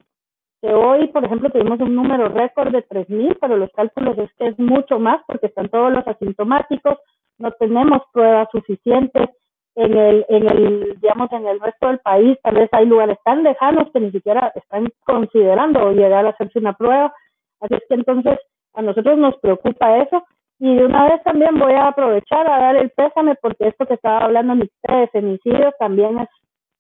que 0.62 0.74
hoy, 0.74 1.08
por 1.08 1.26
ejemplo, 1.26 1.50
tuvimos 1.50 1.80
un 1.80 1.96
número 1.96 2.30
récord 2.30 2.72
de 2.72 2.88
3.000, 2.88 3.38
pero 3.40 3.58
los 3.58 3.72
cálculos 3.72 4.18
es 4.18 4.32
que 4.38 4.48
es 4.48 4.60
mucho 4.60 5.00
más 5.00 5.22
porque 5.28 5.48
están 5.48 5.70
todos 5.70 5.92
los 5.92 6.08
asintomáticos, 6.08 6.98
no 7.38 7.52
tenemos 7.52 8.02
pruebas 8.12 8.48
suficientes. 8.52 9.30
En 9.76 9.96
el, 9.96 10.26
en 10.28 10.50
el, 10.50 11.00
digamos, 11.00 11.32
en 11.32 11.46
el 11.46 11.60
resto 11.60 11.88
del 11.88 12.00
país, 12.00 12.36
tal 12.42 12.56
vez 12.56 12.68
hay 12.72 12.88
lugares 12.88 13.20
tan 13.24 13.44
lejanos 13.44 13.92
que 13.94 14.00
ni 14.00 14.10
siquiera 14.10 14.52
están 14.56 14.88
considerando 15.06 15.92
llegar 15.92 16.26
a 16.26 16.30
hacerse 16.30 16.58
una 16.58 16.74
prueba. 16.74 17.14
Así 17.60 17.76
es 17.76 17.84
que 17.88 17.94
entonces 17.94 18.40
a 18.74 18.82
nosotros 18.82 19.20
nos 19.20 19.38
preocupa 19.38 20.00
eso 20.00 20.26
y 20.60 20.76
de 20.76 20.86
una 20.86 21.08
vez 21.08 21.22
también 21.24 21.60
voy 21.60 21.74
a 21.74 21.90
aprovechar 21.90 22.50
a 22.50 22.60
dar 22.60 22.76
el 22.78 22.90
pésame 22.92 23.36
porque 23.36 23.68
esto 23.68 23.86
que 23.86 23.94
estaba 23.94 24.20
hablando 24.26 24.56
de 24.56 25.08
femicidios 25.10 25.74
también 25.80 26.20
es 26.20 26.30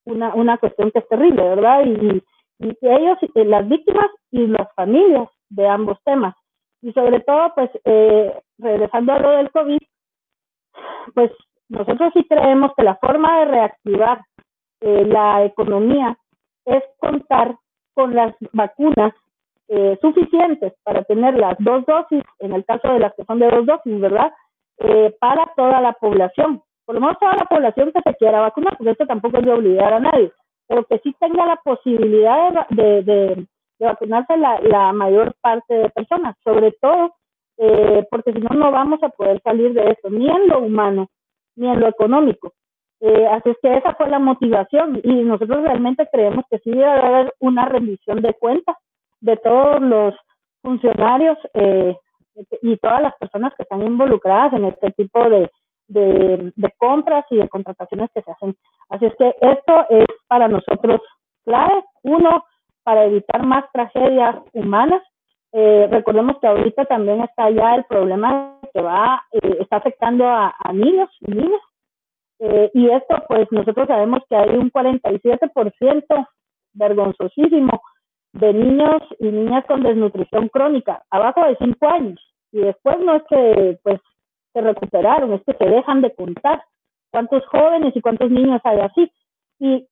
una, 0.05 0.34
una 0.34 0.57
cuestión 0.57 0.89
que 0.91 0.99
es 0.99 1.07
terrible, 1.07 1.43
¿verdad? 1.43 1.86
Y, 1.86 2.23
y, 2.59 2.78
ellos, 2.82 3.17
eh, 3.36 3.45
las 3.45 3.67
víctimas 3.67 4.09
y 4.32 4.47
las 4.47 4.73
familias 4.73 5.30
de 5.49 5.67
ambos 5.67 5.99
temas. 6.03 6.36
Y 6.82 6.91
sobre 6.93 7.19
todo, 7.19 7.53
pues, 7.55 7.69
eh, 7.86 8.34
regresando 8.57 9.13
a 9.13 9.19
lo 9.19 9.30
del 9.32 9.51
COVID, 9.51 9.80
pues 11.13 11.32
nosotros 11.69 12.13
sí 12.13 12.25
creemos 12.28 12.71
que 12.75 12.84
la 12.84 12.95
forma 12.95 13.39
de 13.39 13.45
reactivar 13.45 14.21
eh, 14.82 15.05
la 15.05 15.43
economía 15.43 16.17
es 16.65 16.84
contar 16.99 17.55
con 17.93 18.15
las 18.15 18.36
vacunas 18.53 19.13
eh, 19.70 19.97
suficientes 20.01 20.74
para 20.84 21.03
tener 21.03 21.38
las 21.38 21.57
dos 21.59 21.86
dosis, 21.86 22.24
en 22.39 22.53
el 22.53 22.63
caso 22.63 22.88
de 22.88 22.99
las 22.99 23.13
que 23.15 23.26
son 23.26 23.39
de 23.39 23.49
dos 23.49 23.65
dosis, 23.65 23.99
¿verdad? 23.99 24.32
Eh, 24.80 25.13
para 25.20 25.45
toda 25.57 25.82
la 25.82 25.91
población. 25.91 26.61
Por 26.86 26.95
lo 26.95 27.01
menos 27.01 27.20
toda 27.20 27.36
la 27.36 27.43
población 27.45 27.91
que 27.91 28.01
se 28.01 28.15
quiera 28.15 28.39
vacunar, 28.39 28.78
porque 28.78 28.91
esto 28.91 29.05
tampoco 29.05 29.39
es 29.39 29.45
de 29.45 29.51
obligar 29.51 29.93
a 29.93 29.99
nadie, 29.99 30.32
pero 30.70 30.86
que 30.86 30.99
sí 30.99 31.13
tenga 31.20 31.45
la 31.45 31.57
posibilidad 31.57 32.65
de, 32.70 33.03
de, 33.03 33.45
vacunarse 33.78 34.38
la, 34.38 34.93
mayor 34.93 35.36
parte 35.41 35.74
de 35.74 35.89
personas, 35.89 36.38
sobre 36.45 36.72
todo 36.82 37.13
eh, 37.57 38.07
porque 38.09 38.32
si 38.32 38.39
no, 38.39 38.49
no 38.55 38.72
vamos 38.72 39.03
a 39.03 39.09
poder 39.09 39.41
salir 39.41 39.74
de 39.74 39.89
esto, 39.91 40.09
ni 40.09 40.30
en 40.30 40.47
lo 40.47 40.59
humano, 40.59 41.09
ni 41.57 41.68
en 41.68 41.82
lo 41.82 41.88
económico. 41.89 42.53
así 43.32 43.49
es 43.49 43.57
que 43.61 43.74
esa 43.74 43.95
fue 43.95 44.09
la 44.09 44.20
motivación 44.20 45.01
y 45.03 45.24
nosotros 45.24 45.61
realmente 45.63 46.07
creemos 46.09 46.45
que 46.49 46.59
sí 46.59 46.72
debe 46.72 46.86
haber 46.86 47.34
una 47.39 47.65
rendición 47.65 48.22
de 48.22 48.34
cuentas 48.36 48.78
de 49.22 49.38
todos 49.38 49.82
los 49.82 50.15
funcionarios 50.61 51.38
eh, 51.53 51.95
y 52.61 52.78
todas 52.78 53.01
las 53.01 53.15
personas 53.15 53.53
que 53.55 53.63
están 53.63 53.82
involucradas 53.82 54.53
en 54.53 54.65
este 54.65 54.91
tipo 54.91 55.30
de, 55.30 55.49
de, 55.88 56.74
compras 56.78 57.26
y 57.32 57.38
de 57.38 57.49
contrataciones 57.49 58.09
que 58.13 58.22
se 58.22 58.32
hacen. 58.32 58.55
Así 58.89 59.05
es 59.05 59.15
que 59.15 59.34
esto 59.41 59.86
es 59.89 60.05
para 60.28 60.47
nosotros 60.47 61.01
clave. 61.45 61.84
Uno, 62.03 62.45
para 62.84 63.05
evitar 63.05 63.45
más 63.45 63.65
tragedias 63.72 64.36
humanas. 64.53 65.01
Eh, 65.53 65.88
recordemos 65.89 66.38
que 66.39 66.47
ahorita 66.47 66.86
también 66.86 67.22
está 67.22 67.49
ya 67.49 67.76
el 67.76 67.86
problema 67.86 68.59
que 68.74 68.82
va, 68.82 69.24
eh, 69.32 69.57
está 69.61 69.78
afectando 69.78 70.28
a, 70.28 70.53
niños 70.74 71.09
y 71.22 71.32
niñas. 71.32 71.61
y 72.74 72.89
esto, 72.91 73.15
pues 73.28 73.47
nosotros 73.51 73.88
sabemos 73.88 74.20
que 74.30 74.36
hay 74.36 74.49
un 74.49 74.70
47% 74.72 76.28
vergonzosísimo 76.74 77.82
de 78.39 78.53
niños 78.53 79.01
y 79.19 79.27
niñas 79.27 79.65
con 79.65 79.83
desnutrición 79.83 80.49
crónica, 80.49 81.03
abajo 81.09 81.45
de 81.45 81.57
5 81.57 81.88
años. 81.88 82.19
Y 82.51 82.59
después 82.59 82.97
no 82.99 83.15
es 83.15 83.23
que 83.29 83.79
pues 83.83 83.99
se 84.53 84.61
recuperaron, 84.61 85.33
es 85.33 85.43
que 85.43 85.53
se 85.53 85.65
dejan 85.65 86.01
de 86.01 86.13
contar 86.13 86.63
cuántos 87.11 87.45
jóvenes 87.47 87.95
y 87.95 88.01
cuántos 88.01 88.31
niños 88.31 88.61
hay 88.63 88.79
así. 88.79 89.11
Y 89.59 89.88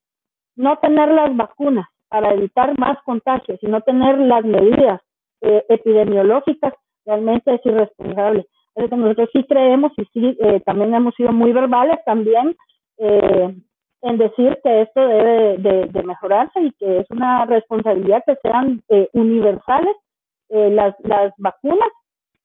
no 0.55 0.77
tener 0.77 1.09
las 1.11 1.35
vacunas 1.35 1.87
para 2.07 2.33
evitar 2.33 2.77
más 2.79 2.97
contagios 3.03 3.59
y 3.61 3.67
no 3.67 3.81
tener 3.81 4.17
las 4.19 4.45
medidas 4.45 5.01
eh, 5.41 5.65
epidemiológicas 5.69 6.73
realmente 7.05 7.53
es 7.53 7.65
irresponsable. 7.65 8.47
nosotros 8.75 9.29
sí 9.33 9.43
creemos 9.43 9.91
y 9.97 10.05
sí 10.13 10.37
eh, 10.39 10.61
también 10.61 10.93
hemos 10.93 11.13
sido 11.15 11.31
muy 11.31 11.51
verbales 11.51 11.99
también 12.05 12.55
eh, 12.97 13.55
en 14.05 14.19
decir 14.19 14.59
que 14.63 14.81
esto 14.83 15.01
debe 15.01 15.57
de, 15.57 16.03
mejorarse 16.03 16.61
y 16.61 16.71
que 16.73 16.99
es 16.99 17.09
una 17.09 17.45
responsabilidad 17.45 18.23
que 18.25 18.37
sean 18.43 18.83
eh, 18.89 19.09
universales 19.13 19.95
eh, 20.49 20.69
las, 20.69 20.95
las 20.99 21.33
vacunas 21.37 21.89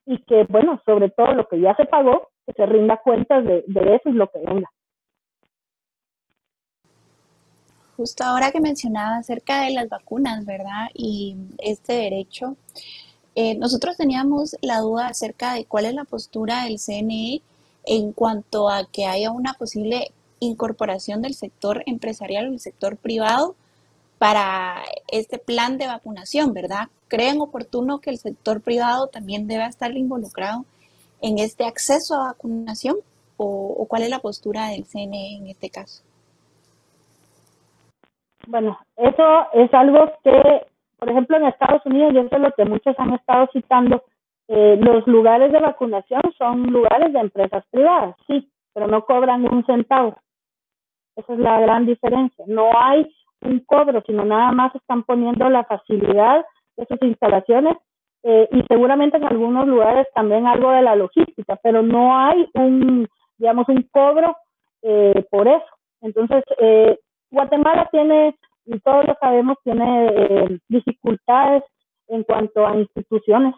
y 0.06 0.16
que, 0.24 0.44
bueno, 0.48 0.80
sobre 0.86 1.10
todo 1.10 1.34
lo 1.34 1.46
que 1.46 1.60
ya 1.60 1.76
se 1.76 1.84
pagó, 1.84 2.28
que 2.46 2.54
se 2.54 2.64
rinda 2.64 2.96
cuentas 3.04 3.44
de, 3.44 3.62
eso 3.66 4.08
y 4.08 4.12
lo 4.12 4.28
que 4.30 4.38
venga. 4.38 4.70
Justo 7.98 8.24
ahora 8.24 8.50
que 8.50 8.62
mencionaba 8.62 9.18
acerca 9.18 9.64
de 9.64 9.72
las 9.72 9.90
vacunas, 9.90 10.46
¿verdad? 10.46 10.88
Y 10.94 11.36
este 11.58 11.92
derecho, 11.92 12.56
eh, 13.34 13.54
nosotros 13.58 13.98
teníamos 13.98 14.56
la 14.62 14.78
duda 14.78 15.08
acerca 15.08 15.52
de 15.52 15.66
cuál 15.66 15.84
es 15.84 15.94
la 15.94 16.04
postura 16.04 16.64
del 16.64 16.78
CNE 16.78 17.42
en 17.84 18.12
cuanto 18.12 18.70
a 18.70 18.86
que 18.90 19.04
haya 19.04 19.30
una 19.30 19.52
posible 19.52 20.12
incorporación 20.40 21.22
del 21.22 21.34
sector 21.34 21.82
empresarial 21.86 22.48
o 22.48 22.52
el 22.52 22.60
sector 22.60 22.96
privado 22.96 23.54
para 24.18 24.82
este 25.10 25.38
plan 25.38 25.78
de 25.78 25.86
vacunación, 25.86 26.52
¿verdad? 26.52 26.88
¿Creen 27.08 27.40
oportuno 27.40 28.00
que 28.00 28.10
el 28.10 28.18
sector 28.18 28.60
privado 28.60 29.06
también 29.06 29.46
deba 29.46 29.66
estar 29.66 29.96
involucrado 29.96 30.64
en 31.22 31.38
este 31.38 31.64
acceso 31.64 32.16
a 32.16 32.32
vacunación? 32.32 32.96
¿O, 33.38 33.86
cuál 33.88 34.02
es 34.02 34.10
la 34.10 34.18
postura 34.18 34.68
del 34.68 34.84
CNE 34.84 35.38
en 35.38 35.46
este 35.46 35.70
caso? 35.70 36.02
Bueno, 38.46 38.78
eso 38.96 39.46
es 39.54 39.72
algo 39.72 40.12
que, 40.22 40.66
por 40.98 41.08
ejemplo, 41.08 41.38
en 41.38 41.46
Estados 41.46 41.80
Unidos, 41.86 42.12
yo 42.14 42.28
sé 42.28 42.38
lo 42.38 42.52
que 42.52 42.66
muchos 42.66 42.94
han 42.98 43.14
estado 43.14 43.48
citando, 43.54 44.02
eh, 44.48 44.76
los 44.78 45.06
lugares 45.06 45.50
de 45.52 45.60
vacunación 45.60 46.20
son 46.36 46.64
lugares 46.64 47.12
de 47.14 47.20
empresas 47.20 47.64
privadas, 47.70 48.14
sí, 48.26 48.50
pero 48.74 48.86
no 48.86 49.06
cobran 49.06 49.50
un 49.50 49.64
centavo. 49.64 50.18
Esa 51.16 51.32
es 51.32 51.38
la 51.38 51.60
gran 51.60 51.86
diferencia. 51.86 52.44
No 52.46 52.70
hay 52.78 53.10
un 53.42 53.60
cobro, 53.60 54.02
sino 54.06 54.24
nada 54.24 54.52
más 54.52 54.74
están 54.74 55.02
poniendo 55.02 55.48
la 55.48 55.64
facilidad 55.64 56.44
de 56.76 56.86
sus 56.86 57.02
instalaciones 57.02 57.76
eh, 58.22 58.48
y 58.52 58.62
seguramente 58.68 59.16
en 59.16 59.24
algunos 59.24 59.66
lugares 59.66 60.06
también 60.14 60.46
algo 60.46 60.70
de 60.72 60.82
la 60.82 60.94
logística, 60.94 61.56
pero 61.62 61.82
no 61.82 62.16
hay 62.16 62.48
un, 62.54 63.08
digamos, 63.38 63.68
un 63.68 63.82
cobro 63.90 64.36
eh, 64.82 65.24
por 65.30 65.48
eso. 65.48 65.64
Entonces, 66.02 66.44
eh, 66.58 66.98
Guatemala 67.30 67.88
tiene, 67.90 68.36
y 68.66 68.78
todos 68.80 69.06
lo 69.06 69.16
sabemos, 69.20 69.56
tiene 69.64 70.60
dificultades 70.68 71.62
en 72.08 72.24
cuanto 72.24 72.66
a 72.66 72.76
instituciones. 72.76 73.54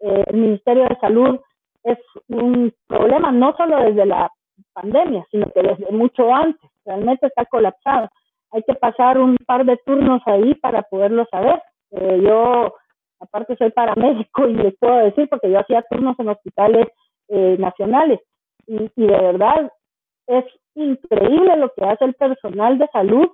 el 0.00 0.36
Ministerio 0.36 0.84
de 0.84 0.96
Salud 1.00 1.40
es 1.82 1.98
un 2.28 2.72
problema 2.86 3.32
no 3.32 3.56
solo 3.56 3.78
desde 3.78 4.06
la 4.06 4.30
pandemia, 4.72 5.26
sino 5.30 5.50
que 5.52 5.62
desde 5.62 5.90
mucho 5.90 6.32
antes 6.32 6.70
realmente 6.86 7.26
está 7.26 7.44
colapsado. 7.46 8.08
Hay 8.52 8.62
que 8.62 8.74
pasar 8.74 9.18
un 9.18 9.36
par 9.46 9.64
de 9.64 9.76
turnos 9.84 10.22
ahí 10.26 10.54
para 10.54 10.82
poderlo 10.82 11.26
saber. 11.30 11.60
Eh, 11.90 12.20
yo 12.22 12.72
Aparte 13.18 13.56
soy 13.56 13.70
paramédico 13.70 14.46
y 14.46 14.54
les 14.54 14.76
puedo 14.78 14.96
decir, 14.96 15.28
porque 15.28 15.50
yo 15.50 15.58
hacía 15.58 15.82
turnos 15.90 16.18
en 16.18 16.28
hospitales 16.28 16.86
eh, 17.28 17.56
nacionales. 17.58 18.20
Y, 18.66 18.90
y, 18.96 19.06
de 19.06 19.18
verdad 19.18 19.72
es 20.26 20.44
increíble 20.74 21.56
lo 21.56 21.72
que 21.72 21.84
hace 21.84 22.04
el 22.04 22.14
personal 22.14 22.78
de 22.78 22.88
salud 22.88 23.28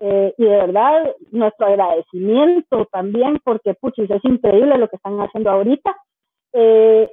eh, 0.00 0.34
y 0.38 0.44
de 0.44 0.56
verdad 0.56 1.14
nuestro 1.30 1.66
agradecimiento 1.66 2.86
también 2.86 3.38
porque 3.44 3.74
puchis 3.74 4.10
es 4.10 4.24
increíble 4.24 4.78
lo 4.78 4.88
que 4.88 4.96
están 4.96 5.18
haciendo 5.20 5.50
ahorita. 5.50 5.94
Eh, 6.54 7.10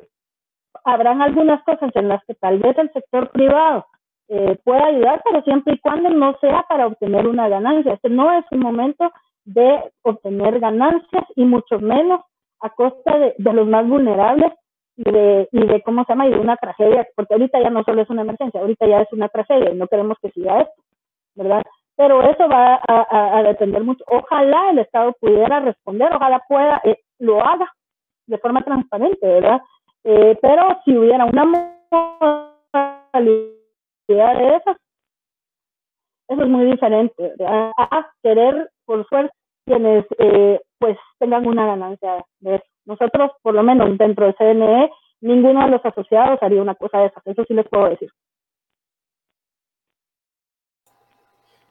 habrán 0.86 1.22
algunas 1.22 1.62
cosas 1.64 1.92
en 1.96 2.08
las 2.08 2.24
que 2.26 2.36
tal 2.36 2.60
vez 2.60 2.78
el 2.78 2.92
sector 2.94 3.30
privado 3.32 3.86
eh, 4.28 4.58
pueda 4.64 4.86
ayudar, 4.88 5.22
pero 5.24 5.44
siempre 5.44 5.76
y 5.76 5.80
cuando 5.80 6.10
no 6.10 6.36
sea 6.40 6.66
para 6.68 6.88
obtener 6.88 7.28
una 7.28 7.48
ganancia. 7.48 7.94
Este 7.94 8.10
no 8.10 8.32
es 8.32 8.46
un 8.52 8.60
momento 8.60 9.12
de 9.46 9.92
obtener 10.02 10.60
ganancias 10.60 11.26
y 11.36 11.46
mucho 11.46 11.80
menos 11.80 12.22
a 12.62 12.70
costa 12.72 13.18
de, 13.20 13.36
los 13.38 13.68
más 13.68 13.88
vulnerables 13.88 14.52
y 14.98 15.12
de, 15.12 15.48
y 15.52 15.82
¿cómo 15.82 16.04
se 16.04 16.14
llama? 16.14 16.28
Y 16.28 16.32
de 16.32 16.40
una 16.40 16.58
tragedia, 16.58 17.08
porque 17.16 17.36
ahorita 17.36 17.62
ya 17.62 17.70
no 17.70 17.84
solo 17.84 18.02
es 18.02 18.10
una 18.10 18.24
emergencia, 18.24 18.62
ahorita 18.62 18.88
ya 18.88 19.02
es 19.02 19.14
una 19.14 19.30
tragedia 19.30 19.72
y 19.72 19.76
no 19.76 19.88
queremos 19.88 20.18
que 20.22 20.32
siga 20.32 20.62
esto, 20.62 20.82
¿verdad? 21.36 21.62
Pero 21.96 22.24
eso 22.24 22.48
va 22.50 22.82
a, 22.88 23.38
a, 23.38 23.44
depender 23.44 23.84
mucho. 23.84 24.04
Ojalá 24.08 24.72
el 24.72 24.80
Estado 24.80 25.14
pudiera 25.20 25.60
responder, 25.60 26.12
ojalá 26.14 26.42
pueda, 26.48 26.82
eh, 26.84 26.98
lo 27.20 27.46
haga 27.46 27.72
de 28.28 28.38
forma 28.40 28.64
transparente, 28.64 29.26
¿verdad? 29.26 29.62
Eh, 30.04 30.38
pero 30.42 30.82
si 30.84 30.98
hubiera 30.98 31.26
una 31.26 31.46
modalidad 33.14 33.55
de 34.14 34.56
esas, 34.58 34.78
eso 36.28 36.42
es 36.42 36.48
muy 36.48 36.66
diferente 36.72 37.34
a 37.46 38.12
querer 38.24 38.70
por 38.86 39.06
fuerza 39.08 39.34
quienes 39.66 40.06
eh, 40.20 40.60
pues 40.78 40.98
tengan 41.20 41.48
una 41.48 41.66
ganancia 41.66 42.24
de 42.40 42.56
eso. 42.56 42.66
Nosotros, 42.86 43.32
por 43.42 43.56
lo 43.56 43.64
menos 43.64 43.98
dentro 43.98 44.26
del 44.26 44.36
CNE, 44.36 44.92
ninguno 45.22 45.66
de 45.66 45.72
los 45.72 45.86
asociados 45.86 46.38
haría 46.42 46.62
una 46.62 46.76
cosa 46.76 47.00
de 47.00 47.08
esas, 47.08 47.26
eso 47.26 47.44
sí 47.48 47.54
les 47.54 47.68
puedo 47.68 47.90
decir. 47.90 48.10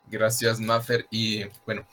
Gracias, 0.07 0.61
Maffer. 0.61 1.07
Y 1.11 1.45
bueno, 1.65 1.87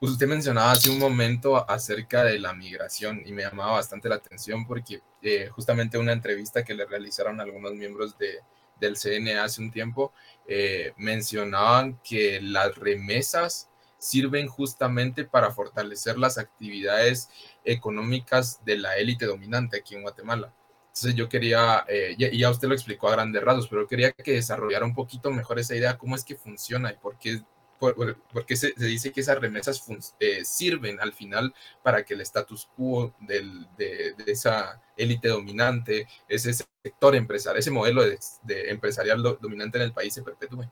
usted 0.00 0.26
mencionaba 0.26 0.72
hace 0.72 0.90
un 0.90 0.98
momento 0.98 1.56
acerca 1.68 2.22
de 2.22 2.38
la 2.38 2.52
migración 2.52 3.22
y 3.24 3.32
me 3.32 3.42
llamaba 3.42 3.72
bastante 3.72 4.08
la 4.08 4.16
atención 4.16 4.66
porque 4.66 5.00
eh, 5.22 5.48
justamente 5.48 5.98
una 5.98 6.12
entrevista 6.12 6.64
que 6.64 6.74
le 6.74 6.84
realizaron 6.84 7.40
algunos 7.40 7.72
miembros 7.74 8.16
de, 8.18 8.40
del 8.80 8.96
CNE 8.96 9.38
hace 9.38 9.60
un 9.60 9.70
tiempo 9.70 10.12
eh, 10.46 10.92
mencionaban 10.96 11.98
que 12.04 12.40
las 12.40 12.74
remesas 12.76 13.68
sirven 13.98 14.46
justamente 14.46 15.24
para 15.24 15.50
fortalecer 15.50 16.18
las 16.18 16.38
actividades 16.38 17.28
económicas 17.64 18.64
de 18.64 18.78
la 18.78 18.96
élite 18.96 19.26
dominante 19.26 19.78
aquí 19.78 19.94
en 19.94 20.02
Guatemala. 20.02 20.52
Entonces 20.88 21.14
yo 21.14 21.28
quería, 21.28 21.84
eh, 21.88 22.14
y 22.16 22.38
ya 22.38 22.50
usted 22.50 22.68
lo 22.68 22.74
explicó 22.74 23.08
a 23.08 23.12
grandes 23.12 23.42
rasgos, 23.42 23.68
pero 23.68 23.86
quería 23.86 24.12
que 24.12 24.32
desarrollara 24.32 24.84
un 24.84 24.94
poquito 24.94 25.30
mejor 25.30 25.58
esa 25.58 25.74
idea, 25.74 25.98
cómo 25.98 26.14
es 26.14 26.24
que 26.24 26.36
funciona 26.36 26.90
y 26.90 26.96
por 26.96 27.18
qué, 27.18 27.42
por, 27.78 28.46
qué 28.46 28.56
se, 28.56 28.72
dice 28.76 29.12
que 29.12 29.20
esas 29.20 29.40
remesas 29.40 29.84
eh, 30.20 30.44
sirven 30.44 31.00
al 31.00 31.12
final 31.12 31.52
para 31.82 32.04
que 32.04 32.14
el 32.14 32.20
status 32.22 32.68
quo 32.76 33.14
del, 33.20 33.66
de, 33.76 34.14
de, 34.14 34.32
esa 34.32 34.80
élite 34.96 35.28
dominante, 35.28 36.06
ese 36.28 36.52
sector 36.82 37.14
empresarial, 37.14 37.58
ese 37.58 37.70
modelo 37.70 38.02
de, 38.02 38.18
de 38.42 38.70
empresarial 38.70 39.22
dominante 39.40 39.78
en 39.78 39.84
el 39.84 39.92
país 39.92 40.14
se 40.14 40.22
perpetúe. 40.22 40.64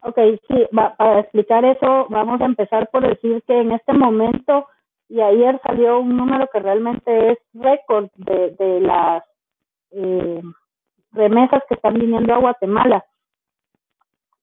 Ok, 0.00 0.18
sí, 0.48 0.66
va, 0.76 0.94
para 0.96 1.20
explicar 1.20 1.64
eso 1.64 2.06
vamos 2.08 2.40
a 2.40 2.44
empezar 2.44 2.88
por 2.90 3.06
decir 3.06 3.42
que 3.46 3.60
en 3.60 3.72
este 3.72 3.92
momento 3.92 4.66
y 5.08 5.20
ayer 5.20 5.60
salió 5.64 6.00
un 6.00 6.16
número 6.16 6.48
que 6.52 6.60
realmente 6.60 7.32
es 7.32 7.38
récord 7.54 8.10
de, 8.16 8.50
de 8.58 8.80
las 8.80 9.24
eh, 9.92 10.42
remesas 11.12 11.62
que 11.68 11.74
están 11.74 11.94
viniendo 11.94 12.34
a 12.34 12.38
Guatemala. 12.38 13.04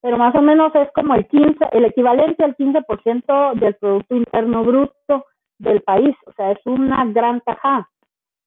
Pero 0.06 0.20
más 0.20 0.36
o 0.36 0.42
menos 0.44 0.72
es 0.76 0.88
como 0.94 1.16
el 1.16 1.26
15, 1.26 1.58
el 1.72 1.86
equivalente 1.86 2.44
al 2.44 2.56
15% 2.56 3.56
del 3.56 3.74
Producto 3.74 4.16
Interno 4.16 4.64
Bruto 4.64 5.26
del 5.58 5.82
país. 5.82 6.16
O 6.28 6.32
sea, 6.34 6.52
es 6.52 6.60
una 6.68 7.04
gran 7.06 7.42
tajada. 7.42 7.90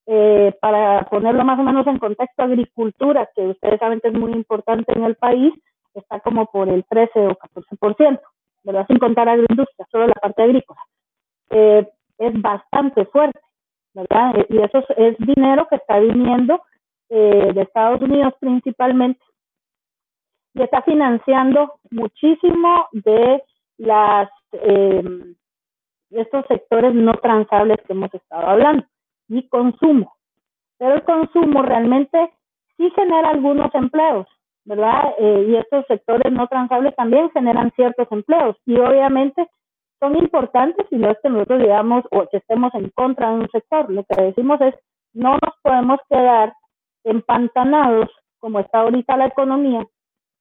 Eh, 0.07 0.55
para 0.61 1.03
ponerlo 1.11 1.45
más 1.45 1.59
o 1.59 1.65
menos 1.65 1.85
en 1.89 1.99
contexto, 1.99 2.45
agricultura, 2.45 3.29
que 3.35 3.43
ustedes 3.49 3.81
saben 3.81 3.99
que 3.99 4.07
es 4.07 4.15
muy 4.15 4.31
importante 4.35 4.93
en 4.93 5.03
el 5.03 5.17
país, 5.17 5.53
está 5.95 6.21
como 6.21 6.47
por 6.47 6.69
el 6.69 6.85
13 6.85 7.27
o 7.27 7.37
14%, 7.37 8.21
¿verdad? 8.63 8.87
Sin 8.87 9.01
contar 9.01 9.29
agroindustria, 9.29 9.85
solo 9.91 10.07
la 10.07 10.15
parte 10.15 10.45
agrícola. 10.45 10.81
Eh, 11.51 11.89
es 12.19 12.41
bastante 12.41 13.05
fuerte, 13.07 13.41
¿verdad? 13.95 14.39
Eh, 14.39 14.47
y 14.51 14.59
eso 14.59 14.85
es, 14.97 15.19
dinero 15.19 15.67
que 15.69 15.75
está 15.75 15.99
viniendo 15.99 16.63
eh, 17.09 17.51
de 17.53 17.63
Estados 17.63 18.01
Unidos 18.01 18.33
principalmente 18.39 19.19
y 20.59 20.63
está 20.63 20.83
financiando 20.83 21.75
muchísimo 21.91 22.89
de 22.93 23.43
las 23.79 24.29
eh, 24.53 25.03
estos 26.11 26.45
sectores 26.47 26.95
no 26.95 27.15
transables 27.15 27.79
que 27.87 27.93
hemos 27.93 28.13
estado 28.13 28.49
hablando 28.49 28.85
y 29.29 29.47
consumo. 29.49 30.17
Pero 30.79 30.95
el 30.95 31.05
consumo 31.05 31.63
realmente 31.63 32.33
sí 32.77 32.91
genera 32.97 33.31
algunos 33.31 33.73
empleos, 33.75 34.27
¿verdad? 34.65 35.15
Eh, 35.19 35.47
y 35.49 35.57
estos 35.57 35.87
sectores 35.87 36.33
no 36.33 36.49
transables 36.49 36.95
también 36.97 37.31
generan 37.31 37.71
ciertos 37.77 38.09
empleos 38.11 38.57
y 38.67 38.77
obviamente 38.79 39.49
son 40.01 40.17
importantes 40.17 40.87
y 40.91 40.97
no 40.97 41.11
es 41.11 41.19
que 41.23 41.29
nosotros 41.29 41.61
digamos 41.61 42.05
o 42.11 42.27
que 42.31 42.39
estemos 42.39 42.75
en 42.75 42.91
contra 42.91 43.31
de 43.31 43.41
un 43.41 43.49
sector. 43.51 43.91
Lo 43.91 44.05
que 44.05 44.23
decimos 44.23 44.61
es 44.61 44.75
no 45.13 45.33
nos 45.33 45.55
podemos 45.63 46.01
quedar 46.09 46.53
empantanados 47.05 48.11
como 48.41 48.59
está 48.59 48.81
ahorita 48.81 49.17
la 49.17 49.27
economía 49.27 49.87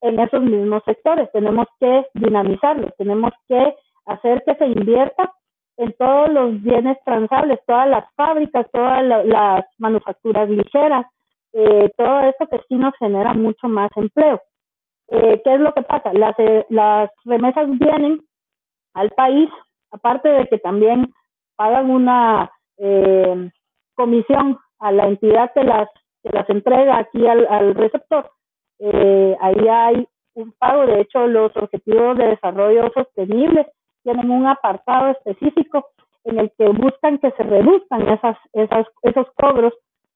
en 0.02 0.20
esos 0.20 0.42
mismos 0.42 0.84
sectores. 0.86 1.30
Tenemos 1.32 1.68
que 1.80 2.06
dinamizarlos, 2.14 2.96
tenemos 2.98 3.32
que 3.48 3.76
hacer 4.06 4.44
que 4.46 4.56
se 4.56 4.68
invierta 4.68 5.34
en 5.78 5.94
todos 5.94 6.30
los 6.30 6.62
bienes 6.62 6.98
transables, 7.06 7.60
todas 7.68 7.88
las 7.88 8.06
fábricas, 8.16 8.66
todas 8.72 9.04
las 9.26 9.66
manufacturas 9.78 10.50
ligeras, 10.50 11.06
eh, 11.54 11.92
todo 11.96 12.20
eso 12.22 12.48
que 12.50 12.60
sí 12.68 12.76
nos 12.76 12.96
genera 12.98 13.34
mucho 13.34 13.68
más 13.68 13.90
empleo. 13.96 14.42
Eh, 15.10 15.42
¿Qué 15.44 15.54
es 15.54 15.60
lo 15.60 15.74
que 15.74 15.84
pasa? 15.84 16.12
Las, 16.14 16.38
eh, 16.40 16.66
las 16.70 17.10
remesas 17.26 17.68
vienen 17.78 18.22
al 18.94 19.12
país, 19.12 19.50
aparte 19.92 20.30
de 20.30 20.48
que 20.48 20.58
también 20.58 21.14
pagan 21.56 21.90
una 21.90 22.52
eh, 22.78 23.50
comisión 23.94 24.58
a 24.80 24.92
la 24.92 25.08
entidad 25.08 25.52
que 25.54 25.64
las, 25.64 25.88
que 26.24 26.30
las 26.30 26.50
entrega 26.50 26.98
aquí 26.98 27.26
al, 27.28 27.48
al 27.48 27.76
receptor. 27.76 28.30
Eh, 28.80 29.36
ahí 29.42 29.68
hay 29.68 30.08
un 30.36 30.52
pago, 30.54 30.86
de 30.86 31.02
hecho 31.02 31.28
los 31.28 31.56
objetivos 31.58 32.18
de 32.18 32.28
desarrollo 32.28 32.92
sostenible 32.94 33.68
tienen 34.04 34.30
un 34.30 34.46
apartado 34.46 35.10
específico 35.10 35.88
en 36.24 36.40
el 36.40 36.52
que 36.58 36.68
buscan 36.70 37.18
que 37.18 37.32
se 37.32 37.44
reduzcan 37.44 38.08
esas, 38.10 38.38
esas, 38.54 38.86
esos 39.02 39.28
cobros 39.36 39.74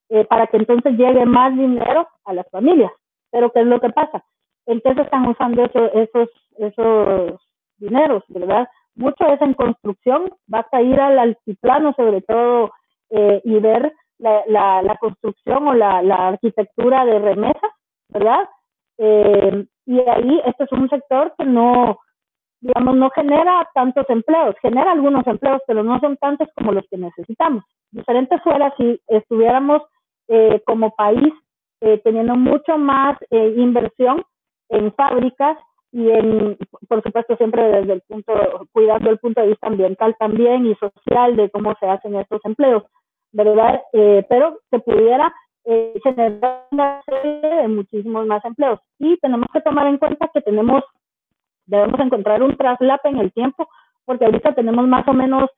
eh, 0.09 0.26
para 0.26 0.47
que 0.47 0.57
entonces 0.57 0.93
llegue 0.93 1.26
más 1.26 1.55
dinero 1.57 2.07
a 2.26 2.34
las 2.34 2.47
familias. 2.49 2.91
Pero 3.32 3.51
¿qué 3.51 3.62
es 3.62 3.66
lo 3.66 3.80
que 3.80 3.89
pasa? 3.89 4.24
Entonces 4.66 5.05
están 5.05 5.28
usando 5.28 5.64
eso, 5.64 5.91
esos, 5.93 6.30
esos 6.57 7.41
dineros, 7.78 8.24
¿verdad? 8.28 8.68
Mucho 8.95 9.26
es 9.28 9.41
en 9.41 9.53
construcción, 9.53 10.30
basta 10.47 10.82
ir 10.82 10.99
al 10.99 11.18
altiplano 11.18 11.93
sobre 11.93 12.22
todo 12.22 12.72
eh, 13.09 13.41
y 13.43 13.59
ver 13.59 13.93
la, 14.20 14.82
la, 14.82 14.97
construcción 14.97 15.68
o 15.68 15.74
la 15.74 16.28
arquitectura 16.28 17.05
de 17.05 17.18
remesas, 17.20 17.72
¿verdad? 18.12 18.49
Eh, 18.97 19.66
y 19.86 19.99
ahí 19.99 20.41
este 20.45 20.66
es 20.66 20.72
un 20.72 20.89
sector 20.89 21.34
que 21.38 21.45
no, 21.45 21.99
digamos, 22.59 22.95
no 22.95 23.09
genera 23.12 23.68
tantos 23.74 24.09
empleos, 24.09 24.55
genera 24.62 24.91
algunos 24.91 25.26
empleos, 25.28 25.62
pero 25.68 25.84
no 25.84 25.99
son 25.99 26.18
tantos 26.18 26.49
como 26.55 26.72
los 26.72 26.86
que 26.89 26.97
necesitamos. 26.97 27.64
Diferente 27.91 28.39
fuera 28.39 28.74
si 28.78 29.01
estuviéramos 29.07 29.82
eh, 30.28 30.62
como 30.66 30.95
país 30.95 31.34
eh, 31.82 31.99
teniendo 32.03 32.36
mucho 32.36 32.78
más 32.78 33.18
eh, 33.32 33.55
inversión 33.57 34.24
en 34.70 34.93
fábricas 34.93 35.57
y 35.91 36.09
en, 36.09 36.57
por 36.88 37.01
supuesto, 37.01 37.36
siempre 37.38 37.64
desde 37.64 37.93
el 37.93 38.01
punto, 38.01 38.34
cuidando 38.72 39.09
el 39.09 39.18
punto 39.18 39.41
de 39.41 39.47
vista 39.47 39.68
ambiental 39.68 40.16
también 40.20 40.68
y 40.68 40.76
social 40.76 41.36
de 41.36 41.49
cómo 41.49 41.76
se 41.80 41.88
hacen 41.88 42.16
estos 42.16 42.39
empleos, 42.45 42.84
¿verdad? 43.32 43.82
Eh, 43.93 44.24
pero 44.30 44.59
se 44.70 44.80
pudiera 44.80 45.34
eh, 45.66 45.99
generar 46.03 46.68
una 46.72 47.01
serie 47.05 47.62
de 47.62 47.68
muchísimos 47.68 48.26
más 48.26 48.43
empleos. 48.45 48.80
Y 48.99 49.18
tenemos 49.18 49.47
que 49.53 49.62
tomar 49.62 49.88
en 49.88 49.97
cuenta 49.97 50.30
que 50.34 50.41
tenemos, 50.41 50.84
debemos 51.66 51.99
encontrar 51.99 52.41
un 52.43 52.55
traslape 52.57 53.09
en 53.09 53.20
el 53.20 53.32
tiempo, 53.32 53.70
porque 54.05 54.26
ahorita 54.26 54.53
tenemos 54.53 54.88
más 54.88 55.07
o 55.07 55.14
menos, 55.14 55.49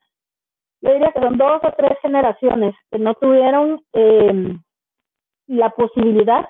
yo 0.80 0.92
diría 0.92 1.12
que 1.12 1.20
son 1.20 1.38
dos 1.38 1.60
o 1.62 1.72
tres 1.76 1.98
generaciones 2.02 2.74
que 2.90 2.98
no 2.98 3.14
tuvieron 3.14 3.80
eh, 3.94 4.56
la 5.46 5.70
posibilidad 5.70 6.46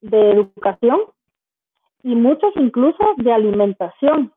de 0.00 0.30
educación 0.32 1.00
y 2.02 2.14
muchos 2.14 2.52
incluso 2.56 3.14
de 3.16 3.32
alimentación. 3.32 4.32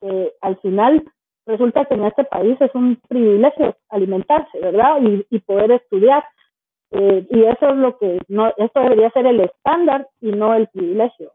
Eh, 0.00 0.32
al 0.42 0.58
final 0.58 1.04
resulta 1.46 1.84
que 1.84 1.94
en 1.94 2.04
este 2.04 2.24
país 2.24 2.60
es 2.60 2.74
un 2.74 2.96
privilegio 3.08 3.76
alimentarse, 3.88 4.58
¿verdad? 4.60 4.98
Y, 5.30 5.38
poder 5.40 5.72
estudiar. 5.72 6.24
Eh, 6.90 7.26
y 7.30 7.44
eso 7.44 7.68
es 7.68 7.76
lo 7.76 7.98
que, 7.98 8.20
no, 8.28 8.52
esto 8.56 8.80
debería 8.80 9.10
ser 9.10 9.26
el 9.26 9.40
estándar 9.40 10.06
y 10.20 10.30
no 10.30 10.54
el 10.54 10.68
privilegio. 10.68 11.32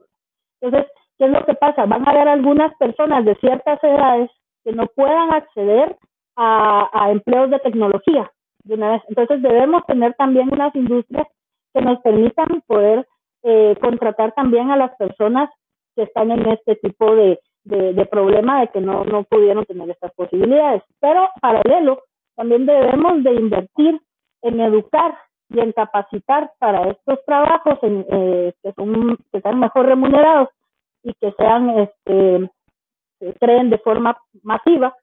Entonces, 0.62 0.92
¿qué 1.18 1.26
es 1.26 1.32
lo 1.32 1.46
que 1.46 1.54
pasa? 1.54 1.86
Van 1.86 2.08
a 2.08 2.12
haber 2.12 2.28
algunas 2.28 2.74
personas 2.76 3.26
de 3.26 3.36
ciertas 3.36 3.84
edades 3.84 4.30
que 4.64 4.72
no 4.72 4.86
puedan 4.88 5.34
acceder 5.34 5.98
a, 6.36 7.10
empleos 7.12 7.50
de 7.50 7.60
tecnología. 7.60 8.32
De 8.64 8.76
una 8.76 8.92
vez. 8.92 9.02
Entonces, 9.08 9.42
debemos 9.42 9.86
tener 9.86 10.14
también 10.16 10.50
unas 10.52 10.74
industrias 10.76 11.28
que 11.74 11.82
nos 11.82 12.00
permitan 12.02 12.62
poder 12.68 13.08
eh, 13.44 13.76
contratar 13.82 14.34
también 14.34 14.70
a 14.70 14.78
las 14.78 14.96
personas 14.98 15.50
que 15.96 16.04
están 16.04 16.32
en 16.32 16.48
este 16.48 16.76
tipo 16.76 17.16
de, 17.16 17.40
de, 17.64 18.06
problema 18.06 18.62
de 18.62 18.68
que 18.68 18.82
no, 18.82 19.04
no 19.06 19.24
pudieron 19.24 19.66
tener 19.66 19.90
estas 19.90 20.14
posibilidades. 20.14 20.84
Pero 21.00 21.30
paralelo, 21.42 22.04
también 22.36 22.66
debemos 22.66 23.24
de 23.24 23.34
invertir 23.34 24.02
en 24.42 24.60
educar 24.60 25.18
y 25.50 25.60
en 25.60 25.72
capacitar 25.72 26.52
para 26.60 26.90
estos 26.90 27.24
trabajos 27.26 27.80
en, 27.82 28.06
eh, 28.10 28.54
que, 28.62 28.74
son, 28.74 29.18
que 29.32 29.42
sean 29.42 29.60
mejor 29.60 29.86
remunerados 29.86 30.50
y 31.04 31.14
que 31.16 31.32
sean, 31.34 31.70
este, 31.80 32.50
se 33.20 33.34
creen 33.40 33.70
de 33.70 33.80
forma 33.80 34.18
masiva 34.44 34.96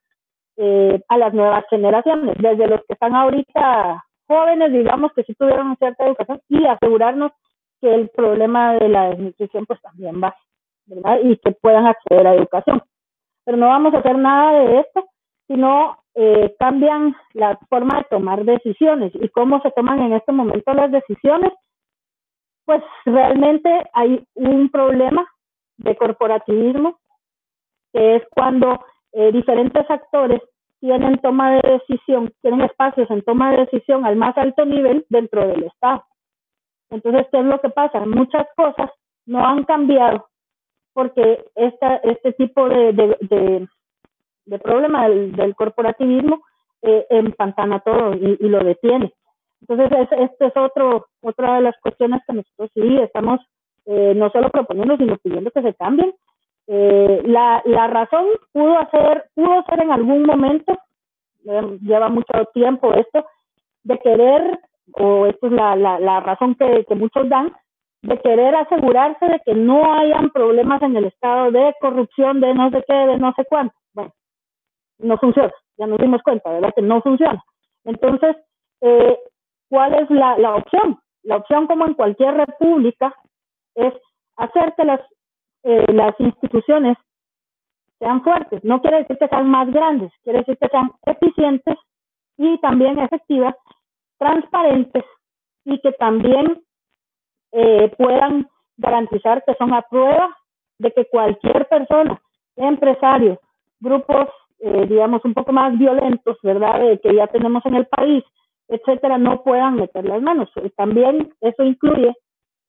eh, 0.57 1.01
a 1.09 1.17
las 1.17 1.33
nuevas 1.33 1.65
generaciones, 1.69 2.35
desde 2.39 2.67
los 2.67 2.79
que 2.81 2.93
están 2.93 3.15
ahorita 3.15 4.03
jóvenes, 4.27 4.71
digamos 4.71 5.11
que 5.13 5.23
sí 5.23 5.33
tuvieron 5.35 5.75
cierta 5.77 6.05
educación 6.05 6.41
y 6.49 6.65
asegurarnos 6.65 7.31
que 7.79 7.93
el 7.93 8.09
problema 8.09 8.73
de 8.73 8.89
la 8.89 9.09
desnutrición 9.09 9.65
pues 9.65 9.81
también 9.81 10.21
va 10.21 10.35
y 11.23 11.37
que 11.37 11.51
puedan 11.51 11.85
acceder 11.85 12.25
a 12.27 12.35
educación. 12.35 12.81
Pero 13.45 13.57
no 13.57 13.67
vamos 13.67 13.93
a 13.93 13.99
hacer 13.99 14.17
nada 14.17 14.59
de 14.59 14.79
esto, 14.79 15.05
sino 15.47 15.97
eh, 16.15 16.55
cambian 16.59 17.15
la 17.33 17.57
forma 17.69 17.99
de 17.99 18.05
tomar 18.05 18.43
decisiones 18.43 19.11
y 19.15 19.29
cómo 19.29 19.61
se 19.61 19.71
toman 19.71 20.01
en 20.01 20.13
este 20.13 20.31
momento 20.31 20.73
las 20.73 20.91
decisiones. 20.91 21.53
Pues 22.65 22.83
realmente 23.05 23.69
hay 23.93 24.25
un 24.35 24.69
problema 24.69 25.25
de 25.77 25.95
corporativismo, 25.95 26.99
que 27.93 28.17
es 28.17 28.23
cuando 28.31 28.83
eh, 29.13 29.31
diferentes 29.31 29.89
actores 29.89 30.41
tienen 30.79 31.19
toma 31.19 31.53
de 31.53 31.79
decisión, 31.79 32.31
tienen 32.41 32.61
espacios 32.61 33.09
en 33.09 33.21
toma 33.23 33.51
de 33.51 33.65
decisión 33.65 34.05
al 34.05 34.15
más 34.15 34.37
alto 34.37 34.65
nivel 34.65 35.05
dentro 35.09 35.47
del 35.47 35.63
Estado. 35.63 36.03
Entonces, 36.89 37.27
¿qué 37.31 37.39
es 37.39 37.45
lo 37.45 37.59
que 37.59 37.69
pasa? 37.69 37.99
Muchas 38.05 38.47
cosas 38.55 38.91
no 39.25 39.45
han 39.45 39.63
cambiado 39.63 40.27
porque 40.93 41.45
esta, 41.55 41.97
este 41.97 42.33
tipo 42.33 42.67
de, 42.69 42.91
de, 42.93 43.67
problema 44.59 45.07
del, 45.09 45.55
corporativismo 45.55 46.41
eh, 46.81 47.05
empantana 47.09 47.79
todo 47.81 48.13
y, 48.13 48.37
lo 48.47 48.63
detiene. 48.63 49.13
Entonces, 49.61 49.91
es, 49.99 50.19
este 50.19 50.45
es 50.47 50.57
otro, 50.57 51.07
otra 51.21 51.55
de 51.55 51.61
las 51.61 51.75
cuestiones 51.81 52.21
que 52.27 52.33
nosotros 52.33 52.69
sí 52.73 52.97
estamos 52.99 53.39
eh, 53.85 54.13
no 54.15 54.29
solo 54.31 54.49
proponiendo, 54.49 54.97
sino 54.97 55.17
pidiendo 55.17 55.51
que 55.51 55.61
se 55.61 55.73
cambien. 55.73 56.13
Eh, 56.67 57.21
la, 57.25 57.61
la 57.65 57.87
razón 57.87 58.25
pudo 58.51 58.77
hacer, 58.77 59.29
pudo 59.33 59.63
ser 59.69 59.81
en 59.81 59.91
algún 59.91 60.23
momento, 60.23 60.77
eh, 61.45 61.77
lleva 61.81 62.09
mucho 62.09 62.33
tiempo 62.53 62.93
esto, 62.93 63.25
de 63.83 63.97
querer, 63.99 64.59
o 64.93 65.25
esto 65.25 65.47
es 65.47 65.53
la, 65.53 65.77
la, 65.77 65.99
la 65.99 66.19
razón 66.19 66.55
que, 66.55 66.85
que 66.85 66.95
muchos 66.95 67.29
dan, 67.29 67.53
de 68.01 68.19
querer 68.19 68.55
asegurarse 68.55 69.25
de 69.25 69.41
que 69.45 69.53
no 69.53 69.93
hayan 69.93 70.29
problemas 70.31 70.81
en 70.81 70.97
el 70.97 71.05
Estado 71.05 71.51
de 71.51 71.73
corrupción, 71.79 72.41
de 72.41 72.53
no 72.53 72.69
sé 72.69 72.83
qué, 72.85 72.93
de 72.93 73.17
no 73.17 73.33
sé 73.35 73.45
cuánto. 73.45 73.73
Bueno, 73.93 74.11
no 74.99 75.17
funciona, 75.17 75.51
ya 75.77 75.87
nos 75.87 75.99
dimos 75.99 76.21
cuenta, 76.23 76.51
¿verdad? 76.51 76.73
Que 76.75 76.81
no 76.81 77.01
funciona. 77.01 77.43
Entonces, 77.83 78.35
eh, 78.81 79.17
¿cuál 79.69 79.93
es 79.95 80.09
la, 80.09 80.37
la 80.37 80.55
opción? 80.55 80.99
La 81.23 81.37
opción, 81.37 81.67
como 81.67 81.85
en 81.85 81.93
cualquier 81.93 82.33
república, 82.35 83.13
es 83.75 83.93
hacer 84.37 84.73
que 84.75 84.85
las, 84.85 85.01
eh, 85.63 85.85
las 85.93 86.19
instituciones 86.19 86.97
sean 87.99 88.23
fuertes. 88.23 88.63
No 88.63 88.81
quiere 88.81 88.99
decir 88.99 89.17
que 89.17 89.27
sean 89.27 89.49
más 89.49 89.69
grandes, 89.71 90.11
quiere 90.23 90.39
decir 90.39 90.57
que 90.57 90.67
sean 90.69 90.91
eficientes 91.05 91.75
y 92.37 92.57
también 92.59 92.99
efectivas, 92.99 93.55
transparentes 94.17 95.03
y 95.65 95.79
que 95.81 95.91
también 95.93 96.61
eh, 97.51 97.91
puedan 97.97 98.47
garantizar 98.77 99.43
que 99.45 99.55
son 99.55 99.73
a 99.73 99.81
prueba 99.81 100.35
de 100.79 100.91
que 100.91 101.05
cualquier 101.05 101.67
persona, 101.67 102.21
empresario, 102.55 103.39
grupos, 103.79 104.29
eh, 104.59 104.85
digamos, 104.87 105.23
un 105.25 105.33
poco 105.33 105.51
más 105.51 105.77
violentos, 105.77 106.37
¿verdad?, 106.43 106.99
que 107.01 107.15
ya 107.15 107.27
tenemos 107.27 107.65
en 107.65 107.75
el 107.75 107.85
país, 107.87 108.23
etcétera, 108.67 109.17
no 109.17 109.43
puedan 109.43 109.75
meter 109.75 110.05
las 110.05 110.21
manos. 110.21 110.49
También 110.75 111.33
eso 111.41 111.63
incluye 111.63 112.13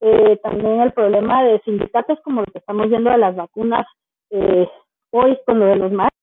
eh, 0.01 0.37
también 0.43 0.81
el 0.81 0.93
problema 0.93 1.43
de 1.45 1.61
sindicatos 1.61 2.21
como 2.23 2.43
lo 2.43 2.47
que 2.47 2.59
estamos 2.59 2.89
viendo 2.89 3.11
de 3.11 3.19
las 3.19 3.35
vacunas 3.35 3.87
hoy 5.11 5.39
con 5.47 5.59
lo 5.59 5.67
de 5.67 5.77
los 5.77 5.93
maestros. 5.93 6.19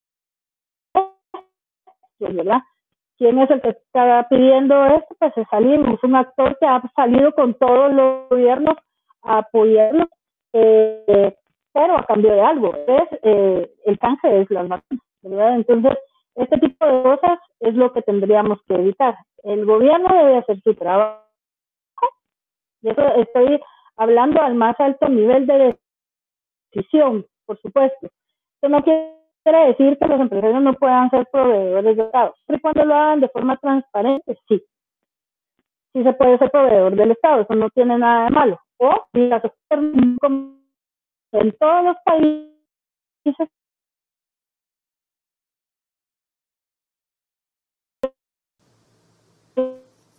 ¿Quién 3.18 3.40
es 3.40 3.50
el 3.50 3.62
que 3.62 3.70
está 3.70 4.28
pidiendo 4.30 4.86
esto? 4.86 5.16
Pues 5.18 5.38
es 5.38 5.48
alguien, 5.52 5.88
es 5.88 6.04
un 6.04 6.16
actor 6.16 6.58
que 6.60 6.66
ha 6.66 6.82
salido 6.96 7.32
con 7.34 7.54
todos 7.54 7.94
los 7.94 8.30
gobiernos 8.30 8.76
a 9.24 9.40
apoyarlo, 9.40 10.08
eh, 10.54 11.34
pero 11.74 11.98
a 11.98 12.06
cambio 12.06 12.34
de 12.34 12.42
algo. 12.42 12.74
Es, 12.76 13.20
eh, 13.24 13.72
el 13.86 14.00
canje 14.00 14.42
es 14.42 14.50
las 14.52 14.68
vacunas, 14.68 15.04
Entonces, 15.26 15.98
este 16.36 16.58
tipo 16.60 16.86
de 16.86 17.04
cosas 17.04 17.40
es 17.60 17.74
lo 17.76 17.92
que 17.94 18.02
tendríamos 18.02 18.60
que 18.68 18.76
evitar. 18.76 19.18
El 19.44 19.66
gobierno 19.66 20.08
debe 20.16 20.38
hacer 20.38 20.62
su 20.62 20.76
trabajo. 20.76 21.24
Y 22.82 22.90
eso 22.90 23.02
estoy 23.16 23.60
hablando 23.98 24.42
al 24.42 24.56
más 24.56 24.80
alto 24.80 25.10
nivel 25.10 25.48
de 25.48 25.80
decisión, 26.72 27.26
por 27.46 27.60
supuesto. 27.62 28.08
Esto 28.56 28.70
no 28.70 28.84
quiere 28.84 29.68
decir 29.68 29.98
que 29.98 30.08
los 30.08 30.20
empresarios 30.20 30.62
no 30.62 30.74
puedan 30.74 31.10
ser 31.10 31.28
proveedores 31.32 31.98
de 31.98 32.04
Estado. 32.04 32.34
Siempre 32.46 32.62
cuando 32.62 32.86
lo 32.86 32.96
hagan 32.96 33.22
de 33.22 33.30
forma 33.30 33.58
transparente, 33.58 34.38
sí. 34.48 34.62
Sí 35.94 36.04
se 36.04 36.14
puede 36.14 36.38
ser 36.38 36.52
proveedor 36.52 36.96
del 36.96 37.12
Estado, 37.12 37.42
eso 37.42 37.56
no 37.56 37.70
tiene 37.70 37.98
nada 37.98 38.26
de 38.26 38.32
malo. 38.32 38.60
O 38.78 39.08
en 41.32 41.52
todos 41.58 41.84
los 41.86 41.96
países 42.04 43.50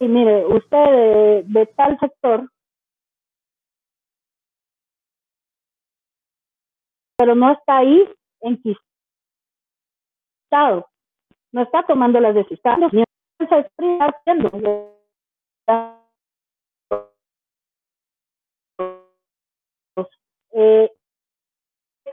y 0.07 0.09
mire, 0.09 0.47
usted 0.47 1.45
de, 1.47 1.67
tal 1.77 1.99
sector, 1.99 2.49
pero 7.17 7.35
no 7.35 7.51
está 7.51 7.79
ahí 7.79 8.09
en 8.43 8.61
Estado. 10.45 10.89
No 11.51 11.63
está 11.63 11.83
tomando 11.87 12.21
las 12.21 12.37
decisiones. 12.37 12.93
Ni 12.93 13.03
está 13.41 13.67
haciendo. 14.01 14.51
Eh, 20.53 20.91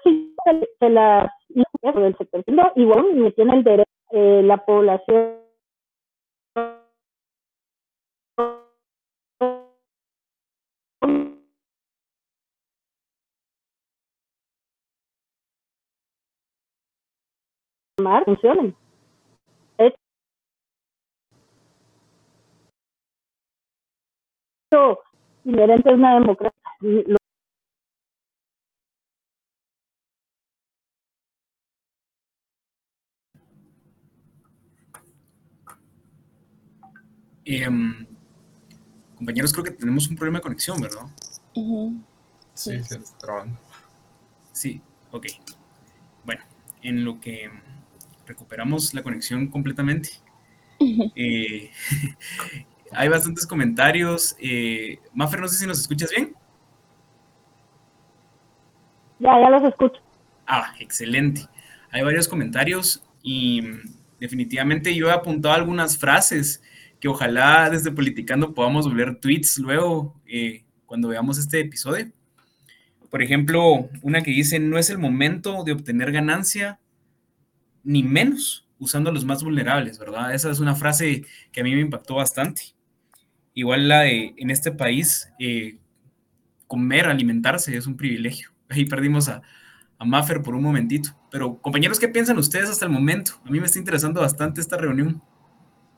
se 0.03 0.89
las 0.89 1.29
del 1.83 2.17
sector 2.17 2.43
y 2.75 2.85
bueno, 2.85 3.27
y 3.27 3.31
tiene 3.33 3.55
el 3.57 3.63
derecho 3.63 3.91
eh, 4.11 4.41
la 4.43 4.57
población 4.65 5.42
funcionen. 18.25 18.75
Es 19.77 19.93
inherente 25.45 25.89
a 25.89 25.93
una 25.93 26.13
democracia. 26.19 26.51
Em, 37.45 38.05
compañeros, 39.17 39.51
creo 39.51 39.65
que 39.65 39.71
tenemos 39.71 40.07
un 40.07 40.15
problema 40.15 40.39
de 40.39 40.43
conexión, 40.43 40.79
¿verdad? 40.81 41.05
Sí, 42.53 42.81
se 42.83 42.95
está 42.97 43.17
trabando. 43.17 43.59
Sí, 44.51 44.81
ok. 45.11 45.27
Bueno, 46.25 46.41
en 46.81 47.03
lo 47.03 47.19
que 47.19 47.49
recuperamos 48.25 48.93
la 48.93 49.03
conexión 49.03 49.47
completamente. 49.47 50.09
Eh, 51.15 51.71
hay 52.91 53.07
bastantes 53.09 53.45
comentarios. 53.45 54.35
Eh, 54.39 54.99
Mafer, 55.13 55.39
no 55.39 55.47
sé 55.47 55.57
si 55.57 55.67
nos 55.67 55.79
escuchas 55.79 56.11
bien. 56.11 56.35
Ya, 59.19 59.39
ya 59.39 59.49
los 59.49 59.63
escucho. 59.63 60.01
Ah, 60.45 60.73
excelente. 60.79 61.47
Hay 61.91 62.03
varios 62.03 62.27
comentarios. 62.27 63.03
Y 63.21 63.61
definitivamente 64.19 64.93
yo 64.95 65.07
he 65.07 65.11
apuntado 65.13 65.55
algunas 65.55 65.97
frases 65.97 66.61
que 66.99 67.07
ojalá 67.07 67.69
desde 67.69 67.91
Politicando 67.91 68.53
podamos 68.53 68.85
volver 68.87 69.19
tweets 69.19 69.57
luego 69.57 70.19
eh, 70.25 70.63
cuando 70.85 71.09
veamos 71.09 71.37
este 71.37 71.59
episodio. 71.59 72.11
Por 73.09 73.21
ejemplo, 73.21 73.89
una 74.01 74.21
que 74.21 74.31
dice, 74.31 74.59
no 74.59 74.77
es 74.77 74.89
el 74.89 74.97
momento 74.97 75.63
de 75.63 75.73
obtener 75.73 76.11
ganancia, 76.11 76.79
ni 77.83 78.03
menos 78.03 78.67
usando 78.79 79.09
a 79.09 79.13
los 79.13 79.25
más 79.25 79.43
vulnerables, 79.43 79.99
¿verdad? 79.99 80.33
Esa 80.33 80.51
es 80.51 80.59
una 80.59 80.75
frase 80.75 81.25
que 81.51 81.61
a 81.61 81.63
mí 81.63 81.73
me 81.73 81.81
impactó 81.81 82.15
bastante. 82.15 82.75
Igual 83.53 83.87
la 83.87 84.01
de, 84.01 84.33
en 84.37 84.49
este 84.49 84.71
país, 84.71 85.29
eh, 85.39 85.77
comer, 86.67 87.07
alimentarse 87.07 87.75
es 87.77 87.87
un 87.87 87.97
privilegio. 87.97 88.49
Ahí 88.69 88.85
perdimos 88.85 89.29
a, 89.29 89.41
a 89.97 90.05
Maffer 90.05 90.41
por 90.41 90.55
un 90.55 90.63
momentito. 90.63 91.15
Pero 91.29 91.61
compañeros, 91.61 91.99
¿qué 91.99 92.07
piensan 92.07 92.37
ustedes 92.37 92.69
hasta 92.69 92.85
el 92.85 92.91
momento? 92.91 93.33
A 93.45 93.51
mí 93.51 93.59
me 93.59 93.67
está 93.67 93.79
interesando 93.79 94.21
bastante 94.21 94.59
esta 94.59 94.77
reunión 94.77 95.21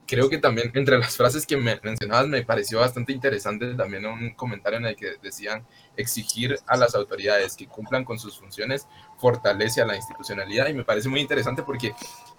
creo 0.08 0.30
que 0.30 0.38
también 0.38 0.72
entre 0.74 0.98
las 0.98 1.18
frases 1.18 1.46
que 1.46 1.58
me 1.58 1.80
mencionabas 1.84 2.28
me 2.28 2.44
pareció 2.44 2.80
bastante 2.80 3.12
interesante 3.12 3.74
también 3.76 4.06
un 4.06 4.34
comentario 4.36 4.80
en 4.80 4.86
el 4.86 4.96
que 4.96 5.16
decían 5.22 5.66
exigir 5.98 6.58
a 6.68 6.78
las 6.78 6.96
autoridades 6.96 7.56
que 7.56 7.68
cumplan 7.68 8.04
con 8.04 8.20
sus 8.20 8.38
funciones 8.38 8.88
fortalece 9.26 9.82
a 9.82 9.88
la 9.88 9.96
institucionalidad 9.96 10.68
y 10.68 10.74
me 10.76 10.84
parece 10.84 11.10
muy 11.10 11.20
interesante 11.20 11.64
porque 11.64 11.96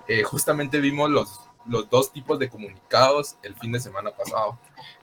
eh, 0.06 0.22
justamente 0.22 0.78
vimos 0.78 1.10
los, 1.10 1.40
los 1.66 1.90
dos 1.90 2.12
tipos 2.12 2.38
de 2.38 2.48
comunicados 2.48 3.36
el 3.42 3.56
fin 3.56 3.72
de 3.72 3.80
semana 3.80 4.12
pasado. 4.12 4.56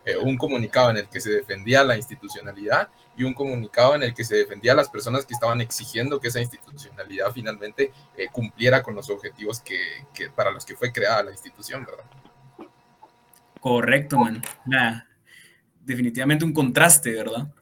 Eh, 0.05 0.15
un 0.15 0.37
comunicado 0.37 0.91
en 0.91 0.97
el 0.97 1.09
que 1.09 1.19
se 1.19 1.29
defendía 1.29 1.83
la 1.83 1.97
institucionalidad 1.97 2.87
y 3.17 3.25
un 3.25 3.33
comunicado 3.33 3.95
en 3.95 4.03
el 4.03 4.13
que 4.13 4.23
se 4.23 4.37
defendía 4.37 4.71
a 4.71 4.75
las 4.75 4.87
personas 4.87 5.25
que 5.25 5.33
estaban 5.33 5.59
exigiendo 5.59 6.21
que 6.21 6.29
esa 6.29 6.39
institucionalidad 6.39 7.33
finalmente 7.33 7.91
eh, 8.15 8.27
cumpliera 8.31 8.81
con 8.81 8.95
los 8.95 9.09
objetivos 9.09 9.59
que, 9.59 9.77
que, 10.13 10.29
para 10.29 10.51
los 10.51 10.63
que 10.65 10.77
fue 10.77 10.93
creada 10.93 11.23
la 11.23 11.31
institución, 11.31 11.85
¿verdad? 11.85 12.05
Correcto, 13.59 14.19
man. 14.19 14.41
definitivamente 15.81 16.45
un 16.45 16.53
contraste, 16.53 17.11
¿verdad? 17.11 17.53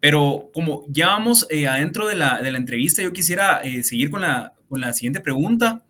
Pero 0.00 0.50
como 0.52 0.84
ya 0.88 1.08
vamos 1.08 1.46
eh, 1.50 1.66
adentro 1.66 2.06
de 2.06 2.14
la, 2.14 2.40
entrevista, 2.40 3.02
yo 3.02 3.12
quisiera 3.12 3.60
eh, 3.62 3.82
seguir 3.82 4.10
con 4.10 4.20
la, 4.20 4.52
con 4.68 4.82
siguiente 4.94 5.20
pregunta. 5.20 5.84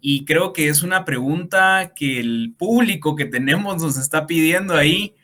Y 0.00 0.24
creo 0.26 0.52
que 0.52 0.68
es 0.68 0.82
una 0.82 1.04
pregunta 1.04 1.92
que 1.96 2.20
el 2.20 2.54
público 2.58 3.16
que 3.16 3.24
tenemos 3.24 3.82
nos 3.82 3.96
está 3.96 4.26
pidiendo 4.26 4.74
ahí. 4.74 5.14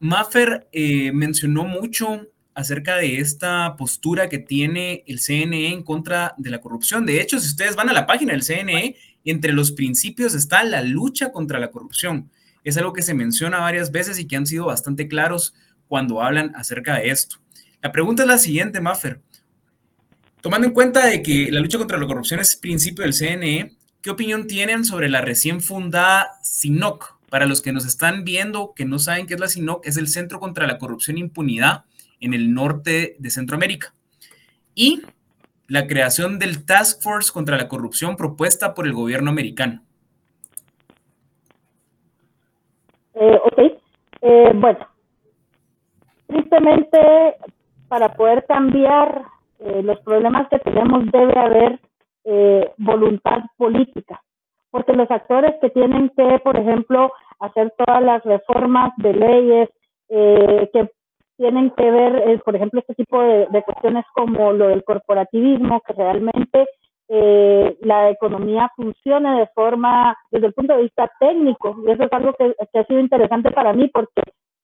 Maffer 0.00 0.68
eh, 0.72 1.12
mencionó 1.12 1.64
mucho 1.64 2.26
acerca 2.54 2.96
de 2.96 3.18
esta 3.18 3.76
postura 3.76 4.28
que 4.28 4.38
tiene 4.38 5.04
el 5.06 5.20
CNE 5.20 5.68
en 5.68 5.82
contra 5.84 6.34
de 6.36 6.50
la 6.50 6.60
corrupción. 6.60 7.06
De 7.06 7.20
hecho, 7.20 7.38
si 7.38 7.46
ustedes 7.46 7.76
van 7.76 7.88
a 7.88 7.92
la 7.92 8.06
página 8.06 8.32
del 8.32 8.42
CNE, 8.42 8.96
entre 9.24 9.52
los 9.52 9.70
principios 9.70 10.34
está 10.34 10.64
la 10.64 10.82
lucha 10.82 11.30
contra 11.30 11.60
la 11.60 11.70
corrupción 11.70 12.28
es 12.64 12.76
algo 12.76 12.92
que 12.92 13.02
se 13.02 13.14
menciona 13.14 13.58
varias 13.58 13.90
veces 13.90 14.18
y 14.18 14.26
que 14.26 14.36
han 14.36 14.46
sido 14.46 14.66
bastante 14.66 15.08
claros 15.08 15.54
cuando 15.88 16.22
hablan 16.22 16.54
acerca 16.54 16.96
de 16.96 17.10
esto. 17.10 17.36
La 17.82 17.90
pregunta 17.90 18.22
es 18.22 18.28
la 18.28 18.38
siguiente, 18.38 18.80
Maffer. 18.80 19.20
Tomando 20.40 20.68
en 20.68 20.72
cuenta 20.72 21.04
de 21.04 21.20
que 21.20 21.50
la 21.50 21.58
lucha 21.58 21.78
contra 21.78 21.98
la 21.98 22.06
corrupción 22.06 22.38
es 22.38 22.56
principio 22.56 23.02
del 23.02 23.12
CNE, 23.12 23.72
¿qué 24.00 24.10
opinión 24.10 24.46
tienen 24.46 24.84
sobre 24.84 25.08
la 25.08 25.20
recién 25.20 25.60
fundada 25.60 26.30
SINOC? 26.42 27.18
Para 27.28 27.46
los 27.46 27.60
que 27.60 27.72
nos 27.72 27.84
están 27.84 28.22
viendo, 28.24 28.72
que 28.74 28.84
no 28.84 29.00
saben 29.00 29.26
qué 29.26 29.34
es 29.34 29.40
la 29.40 29.48
SINOC, 29.48 29.84
es 29.84 29.96
el 29.96 30.06
Centro 30.06 30.38
contra 30.38 30.68
la 30.68 30.78
Corrupción 30.78 31.16
e 31.16 31.20
Impunidad 31.20 31.84
en 32.20 32.34
el 32.34 32.54
norte 32.54 33.16
de 33.18 33.30
Centroamérica. 33.30 33.92
Y 34.76 35.02
la 35.66 35.88
creación 35.88 36.38
del 36.38 36.64
Task 36.64 37.02
Force 37.02 37.32
contra 37.32 37.56
la 37.56 37.66
Corrupción 37.66 38.16
propuesta 38.16 38.74
por 38.74 38.86
el 38.86 38.92
gobierno 38.92 39.30
americano. 39.30 39.82
Eh, 43.14 43.38
ok, 43.44 43.58
eh, 44.22 44.52
bueno, 44.54 44.88
tristemente 46.28 46.98
para 47.92 48.14
poder 48.14 48.46
cambiar 48.46 49.20
eh, 49.58 49.82
los 49.82 50.00
problemas 50.00 50.48
que 50.48 50.58
tenemos 50.60 51.04
debe 51.12 51.38
haber 51.38 51.78
eh, 52.24 52.72
voluntad 52.78 53.40
política, 53.58 54.18
porque 54.70 54.94
los 54.94 55.10
actores 55.10 55.52
que 55.60 55.68
tienen 55.68 56.08
que, 56.16 56.38
por 56.38 56.56
ejemplo, 56.56 57.12
hacer 57.38 57.70
todas 57.76 58.02
las 58.02 58.24
reformas 58.24 58.94
de 58.96 59.12
leyes 59.12 59.68
que 60.08 60.90
tienen 61.36 61.70
que 61.70 61.90
ver, 61.90 62.42
por 62.42 62.56
ejemplo, 62.56 62.80
este 62.80 62.94
tipo 62.94 63.20
de, 63.20 63.46
de, 63.50 63.62
cuestiones 63.62 64.06
como 64.14 64.52
lo 64.52 64.68
del 64.68 64.84
corporativismo, 64.84 65.82
que 65.86 65.92
realmente 65.92 66.66
eh, 67.14 67.76
la 67.82 68.08
economía 68.08 68.70
funcione 68.74 69.40
de 69.40 69.46
forma, 69.48 70.16
desde 70.30 70.46
el 70.46 70.54
punto 70.54 70.74
de 70.74 70.84
vista 70.84 71.10
técnico. 71.20 71.76
Y 71.86 71.90
eso 71.90 72.04
es 72.04 72.12
algo 72.14 72.32
que, 72.32 72.54
ha 72.56 72.84
sido 72.84 73.00
interesante 73.00 73.50
para 73.50 73.74
mí 73.74 73.88
porque, 73.88 74.22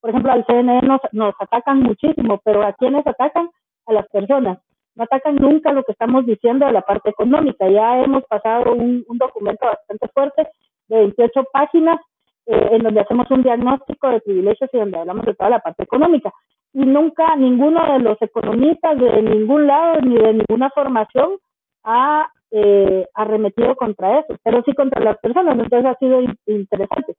por 0.08 0.14
ejemplo, 0.14 0.32
al 0.32 0.46
CNN 0.46 0.88
nos, 0.88 1.02
nos 1.12 1.34
atacan 1.38 1.80
muchísimo, 1.80 2.40
pero 2.42 2.62
¿a 2.62 2.72
quiénes 2.72 3.06
atacan? 3.06 3.50
A 3.84 3.92
las 3.92 4.08
personas. 4.08 4.58
No 4.94 5.04
atacan 5.04 5.36
nunca 5.36 5.70
lo 5.70 5.82
que 5.82 5.92
estamos 5.92 6.24
diciendo 6.24 6.64
de 6.64 6.72
la 6.72 6.80
parte 6.80 7.10
económica. 7.10 7.68
Ya 7.68 8.02
hemos 8.02 8.24
pasado 8.24 8.72
un, 8.72 9.04
un 9.06 9.18
documento 9.18 9.66
bastante 9.66 10.08
fuerte 10.08 10.48
de 10.88 10.96
28 10.96 11.44
páginas 11.52 11.98
eh, 12.46 12.68
en 12.70 12.84
donde 12.84 13.00
hacemos 13.00 13.30
un 13.30 13.42
diagnóstico 13.42 14.08
de 14.08 14.20
privilegios 14.20 14.70
y 14.72 14.78
donde 14.78 14.98
hablamos 14.98 15.26
de 15.26 15.34
toda 15.34 15.50
la 15.50 15.58
parte 15.58 15.82
económica. 15.82 16.32
Y 16.72 16.86
nunca 16.86 17.36
ninguno 17.36 17.92
de 17.92 17.98
los 17.98 18.16
economistas 18.22 18.98
de 18.98 19.20
ningún 19.20 19.66
lado 19.66 20.00
ni 20.00 20.16
de 20.16 20.32
ninguna 20.32 20.70
formación 20.70 21.36
ha 21.84 22.30
eh, 22.50 23.06
arremetido 23.12 23.76
contra 23.76 24.20
eso, 24.20 24.38
pero 24.42 24.62
sí 24.62 24.72
contra 24.72 25.04
las 25.04 25.18
personas, 25.18 25.58
entonces 25.58 25.84
ha 25.84 25.94
sido 25.96 26.22
interesante. 26.46 27.14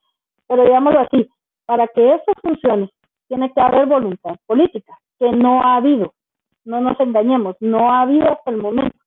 Pero 0.47 0.63
digámoslo 0.63 1.01
así, 1.01 1.29
para 1.69 1.87
que 1.87 2.15
eso 2.15 2.31
funcione, 2.41 2.89
tiene 3.27 3.53
que 3.53 3.61
haber 3.61 3.85
voluntad 3.85 4.35
política, 4.47 4.97
que 5.19 5.29
no 5.29 5.61
ha 5.61 5.75
habido, 5.75 6.15
no 6.65 6.81
nos 6.81 6.99
engañemos, 6.99 7.57
no 7.59 7.91
ha 7.91 8.01
habido 8.01 8.27
hasta 8.27 8.49
el 8.49 8.57
momento. 8.57 8.97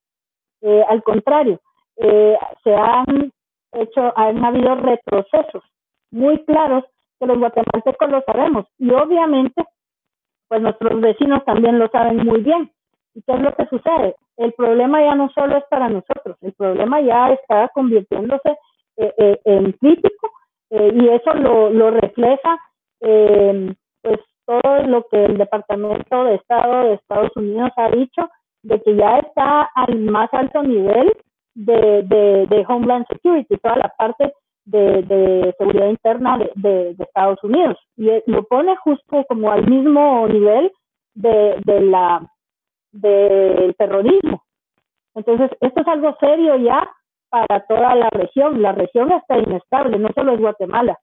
Eh, 0.61 0.81
al 0.87 1.03
contrario, 1.03 1.59
eh, 1.97 2.37
se 2.63 2.73
han 2.73 3.33
hecho, 3.73 4.17
han 4.17 4.45
habido 4.45 4.75
retrocesos 4.75 5.61
muy 6.09 6.41
claros 6.45 6.85
que 7.19 7.25
los 7.25 7.37
guatemaltecos 7.37 8.09
lo 8.09 8.21
sabemos 8.21 8.65
y 8.77 8.91
obviamente 8.91 9.61
pues 10.47 10.61
nuestros 10.61 11.01
vecinos 11.01 11.43
también 11.43 11.79
lo 11.79 11.89
saben 11.89 12.15
muy 12.25 12.39
bien. 12.43 12.71
¿Y 13.13 13.23
qué 13.23 13.33
es 13.33 13.41
lo 13.41 13.53
que 13.55 13.65
sucede? 13.65 14.15
El 14.37 14.53
problema 14.53 15.01
ya 15.01 15.15
no 15.15 15.29
solo 15.31 15.57
es 15.57 15.65
para 15.69 15.89
nosotros, 15.89 16.37
el 16.39 16.53
problema 16.53 17.01
ya 17.01 17.27
está 17.31 17.67
convirtiéndose 17.73 18.57
eh, 18.95 19.37
en 19.43 19.73
crítico 19.73 20.31
eh, 20.75 20.91
y 20.91 21.07
eso 21.09 21.33
lo, 21.35 21.69
lo 21.69 21.91
refleja 21.91 22.59
pues 22.99 24.19
todo 24.45 24.83
lo 24.87 25.05
que 25.11 25.25
el 25.25 25.37
Departamento 25.37 26.23
de 26.23 26.35
Estado 26.35 26.83
de 26.83 26.93
Estados 26.95 27.31
Unidos 27.35 27.69
ha 27.75 27.89
dicho 27.89 28.29
de 28.63 28.81
que 28.81 28.95
ya 28.95 29.19
está 29.19 29.69
al 29.75 29.99
más 29.99 30.33
alto 30.33 30.63
nivel 30.63 31.11
de, 31.53 32.01
de, 32.49 32.65
Homeland 32.67 33.05
Security, 33.07 33.57
toda 33.57 33.75
la 33.75 33.89
parte 33.89 34.33
de, 34.65 35.53
seguridad 35.57 35.89
interna 35.89 36.39
de, 36.55 36.95
Estados 36.97 37.43
Unidos. 37.43 37.77
Y 37.97 38.09
lo 38.25 38.43
pone 38.45 38.75
justo 38.77 39.25
como 39.27 39.51
al 39.51 39.67
mismo 39.69 40.27
nivel 40.27 40.71
de, 41.13 41.61
de 41.63 41.81
la 41.81 42.25
del 42.91 43.75
terrorismo. 43.75 44.43
Entonces, 45.13 45.51
esto 45.61 45.81
es 45.81 45.87
algo 45.87 46.15
serio 46.19 46.55
ya 46.57 46.89
para 47.33 47.61
toda 47.61 47.95
la 47.95 48.11
región. 48.11 48.61
La 48.61 48.73
región 48.73 49.11
está 49.11 49.39
inestable, 49.39 49.97
no 49.97 50.09
solo 50.13 50.33
es 50.33 50.39
Guatemala, 50.39 50.99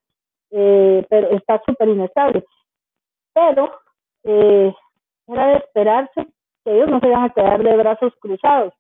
eh, 0.52 1.04
pero 1.10 1.30
está 1.30 1.60
súper 1.66 1.88
inestable. 1.88 2.44
Pero 3.34 3.72
eh, 4.22 4.72
era 5.26 5.46
de 5.48 5.56
esperarse 5.56 6.28
que 6.64 6.72
ellos 6.72 6.88
no 6.88 7.00
se 7.00 7.08
van 7.08 7.24
a 7.24 7.30
quedar 7.30 7.60
de 7.64 7.76
brazos 7.76 8.12
cruzados. 8.20 8.72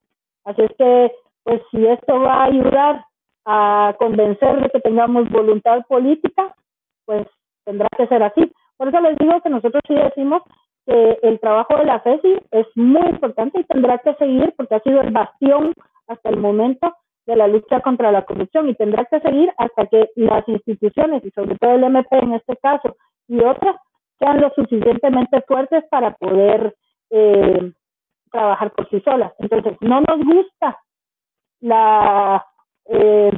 Así 0.44 0.62
es 0.62 0.70
que, 0.78 1.12
pues 1.42 1.60
si 1.72 1.84
esto 1.84 2.20
va 2.20 2.34
a 2.34 2.44
ayudar 2.44 3.04
a 3.44 3.96
convencer 3.98 4.62
de 4.62 4.70
que 4.70 4.78
tengamos 4.78 5.28
voluntad 5.30 5.84
política, 5.88 6.54
pues 7.04 7.26
tendrá 7.64 7.88
que 7.96 8.06
ser 8.06 8.22
así. 8.22 8.52
Por 8.76 8.88
eso 8.88 9.00
les 9.00 9.18
digo 9.18 9.40
que 9.40 9.50
nosotros 9.50 9.82
sí 9.88 9.94
decimos 9.94 10.42
el 10.86 11.38
trabajo 11.38 11.76
de 11.76 11.84
la 11.84 12.00
FESI 12.00 12.40
es 12.50 12.66
muy 12.74 13.08
importante 13.10 13.60
y 13.60 13.64
tendrá 13.64 13.98
que 13.98 14.14
seguir 14.14 14.52
porque 14.56 14.74
ha 14.74 14.80
sido 14.80 15.00
el 15.00 15.10
bastión 15.10 15.72
hasta 16.08 16.30
el 16.30 16.38
momento 16.38 16.96
de 17.30 17.36
la 17.36 17.46
lucha 17.46 17.80
contra 17.80 18.10
la 18.10 18.24
corrupción 18.24 18.68
y 18.68 18.74
tendrá 18.74 19.04
que 19.04 19.20
seguir 19.20 19.52
hasta 19.56 19.86
que 19.86 20.10
las 20.16 20.46
instituciones 20.48 21.24
y 21.24 21.30
sobre 21.30 21.56
todo 21.56 21.72
el 21.72 21.84
MP 21.84 22.18
en 22.18 22.34
este 22.34 22.56
caso 22.56 22.96
y 23.28 23.40
otras 23.40 23.76
sean 24.18 24.40
lo 24.40 24.50
suficientemente 24.50 25.40
fuertes 25.42 25.84
para 25.90 26.14
poder 26.16 26.74
eh, 27.10 27.72
trabajar 28.30 28.72
por 28.72 28.88
sí 28.90 29.00
solas. 29.00 29.32
Entonces, 29.38 29.76
no 29.80 30.00
nos 30.00 30.24
gusta 30.24 30.78
la 31.60 32.44
eh, 32.86 33.30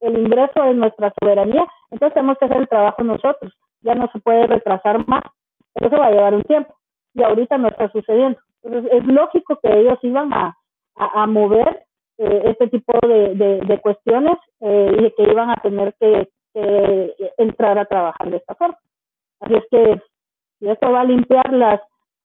el 0.00 0.18
ingreso 0.18 0.64
de 0.64 0.74
nuestra 0.74 1.12
soberanía, 1.20 1.64
entonces 1.90 2.14
tenemos 2.14 2.36
que 2.38 2.46
hacer 2.46 2.56
el 2.56 2.68
trabajo 2.68 3.04
nosotros. 3.04 3.52
Ya 3.82 3.94
no 3.94 4.10
se 4.12 4.18
puede 4.18 4.48
retrasar 4.48 5.06
más. 5.06 5.22
Eso 5.76 5.96
va 5.96 6.06
a 6.06 6.10
llevar 6.10 6.34
un 6.34 6.42
tiempo 6.42 6.74
y 7.14 7.22
ahorita 7.22 7.56
no 7.58 7.68
está 7.68 7.90
sucediendo. 7.92 8.38
Entonces 8.62 8.92
es 8.92 9.06
lógico 9.06 9.58
que 9.62 9.72
ellos 9.72 9.98
iban 10.02 10.32
a, 10.32 10.56
a, 10.96 11.26
mover 11.26 11.84
eh, 12.22 12.42
este 12.46 12.68
tipo 12.68 12.92
de, 13.06 13.78
cuestiones 13.82 14.38
y 14.60 15.10
que 15.10 15.22
iban 15.22 15.50
a 15.50 15.56
tener 15.56 15.94
que, 15.98 16.28
entrar 17.38 17.78
a 17.78 17.86
trabajar 17.86 18.30
de 18.30 18.36
esta 18.36 18.54
forma. 18.54 18.78
Así 19.40 19.54
es 19.54 19.64
que 19.70 20.02
esto 20.70 20.92
va 20.92 21.00
a 21.00 21.04
limpiar 21.04 21.52
las, 21.52 21.80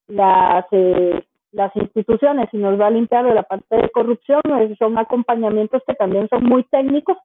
las, 0.07 0.65
las 1.51 1.75
instituciones 1.75 2.47
y 2.51 2.57
nos 2.57 2.79
va 2.79 2.87
a 2.87 2.91
limpiar 2.91 3.25
de 3.25 3.33
la 3.33 3.43
parte 3.43 3.75
de 3.75 3.89
corrupción, 3.89 4.41
son 4.77 4.97
acompañamientos 4.97 5.81
que 5.87 5.95
también 5.95 6.27
son 6.29 6.43
muy 6.43 6.63
técnicos. 6.65 7.17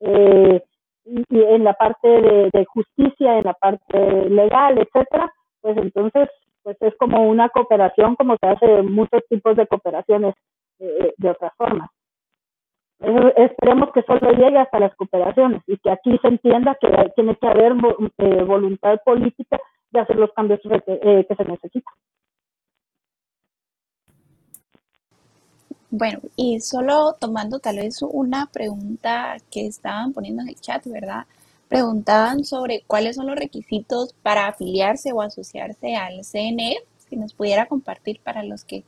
Eh, 0.00 0.62
y, 1.04 1.24
en 1.30 1.64
la 1.64 1.74
parte 1.74 2.08
de, 2.08 2.64
justicia, 2.66 3.38
en 3.38 3.44
la 3.44 3.54
parte 3.54 4.28
legal, 4.30 4.78
etcétera, 4.78 5.32
pues 5.60 5.76
entonces 5.76 6.28
pues 6.62 6.76
es 6.80 6.94
como 6.96 7.28
una 7.28 7.48
cooperación 7.48 8.14
como 8.14 8.36
se 8.40 8.46
hace 8.46 8.82
muchos 8.82 9.20
tipos 9.28 9.56
de 9.56 9.66
cooperaciones 9.66 10.34
eh, 10.78 11.12
de 11.16 11.30
otras 11.30 11.52
formas. 11.56 11.90
Esperemos 13.36 13.90
que 13.92 14.02
solo 14.02 14.32
llegue 14.32 14.58
hasta 14.58 14.78
las 14.78 14.94
cooperaciones 14.96 15.62
y 15.66 15.76
que 15.78 15.90
aquí 15.90 16.18
se 16.20 16.28
entienda 16.28 16.76
que 16.80 16.88
tiene 17.14 17.36
que 17.36 17.46
haber 17.46 17.72
eh, 18.18 18.44
voluntad 18.44 18.98
política 19.04 19.58
de 19.90 20.00
hacer 20.00 20.16
los 20.16 20.32
cambios 20.32 20.60
que 20.62 21.34
se 21.36 21.44
necesitan. 21.44 21.94
Bueno, 25.94 26.20
y 26.36 26.58
solo 26.60 27.16
tomando 27.20 27.58
tal 27.58 27.76
vez 27.76 28.00
una 28.00 28.46
pregunta 28.46 29.36
que 29.50 29.66
estaban 29.66 30.14
poniendo 30.14 30.40
en 30.40 30.48
el 30.48 30.54
chat, 30.58 30.86
¿verdad? 30.86 31.26
Preguntaban 31.68 32.44
sobre 32.44 32.82
cuáles 32.86 33.16
son 33.16 33.26
los 33.26 33.36
requisitos 33.36 34.14
para 34.22 34.46
afiliarse 34.46 35.12
o 35.12 35.20
asociarse 35.20 35.94
al 35.94 36.24
CNE, 36.24 36.78
si 36.96 37.16
nos 37.16 37.34
pudiera 37.34 37.66
compartir 37.66 38.20
para 38.24 38.42
los 38.42 38.64
que 38.64 38.84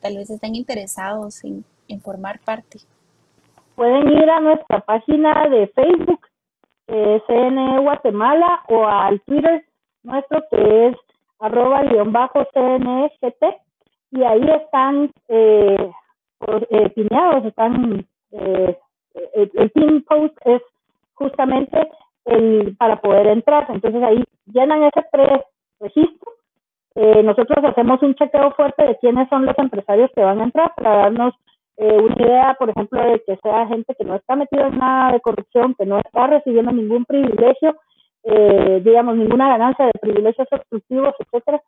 tal 0.00 0.16
vez 0.16 0.28
estén 0.28 0.56
interesados 0.56 1.44
en, 1.44 1.64
formar 2.02 2.40
parte. 2.40 2.80
Pueden 3.74 4.12
ir 4.12 4.30
a 4.30 4.40
nuestra 4.40 4.80
página 4.80 5.48
de 5.48 5.66
Facebook, 5.68 6.20
CNE 6.86 7.78
Guatemala, 7.80 8.62
o 8.68 8.86
al 8.86 9.20
Twitter 9.22 9.64
nuestro 10.02 10.44
que 10.50 10.88
es 10.88 10.96
arroba 11.40 11.82
guion 11.82 12.12
bajo 12.12 12.46
CNEGT, 12.52 13.42
y 14.12 14.22
ahí 14.22 14.48
están 14.50 15.10
eh, 15.28 15.90
eh, 16.70 16.92
están, 17.44 18.06
eh, 18.32 18.78
el, 19.34 19.50
el 19.54 19.70
pin 19.70 20.02
post 20.02 20.36
es 20.44 20.62
justamente 21.14 21.88
el, 22.24 22.76
para 22.76 22.96
poder 23.00 23.26
entrar. 23.28 23.66
Entonces 23.68 24.02
ahí 24.02 24.24
llenan 24.52 24.82
ese 24.84 25.02
pre-registro. 25.10 26.32
Eh, 26.96 27.22
nosotros 27.22 27.64
hacemos 27.64 28.02
un 28.02 28.14
chequeo 28.14 28.52
fuerte 28.52 28.86
de 28.86 28.96
quiénes 28.98 29.28
son 29.28 29.46
los 29.46 29.58
empresarios 29.58 30.10
que 30.14 30.22
van 30.22 30.40
a 30.40 30.44
entrar 30.44 30.72
para 30.76 30.96
darnos 30.96 31.34
eh, 31.76 31.98
una 31.98 32.14
idea, 32.18 32.56
por 32.58 32.70
ejemplo, 32.70 33.02
de 33.02 33.22
que 33.26 33.36
sea 33.42 33.66
gente 33.66 33.94
que 33.94 34.04
no 34.04 34.14
está 34.14 34.36
metida 34.36 34.68
en 34.68 34.78
nada 34.78 35.12
de 35.12 35.20
corrupción, 35.20 35.74
que 35.74 35.86
no 35.86 35.98
está 35.98 36.26
recibiendo 36.26 36.72
ningún 36.72 37.04
privilegio, 37.04 37.76
eh, 38.24 38.80
digamos, 38.84 39.16
ninguna 39.16 39.48
ganancia 39.48 39.86
de 39.86 39.92
privilegios 40.00 40.48
obstructivos, 40.50 41.14
etcétera, 41.18 41.60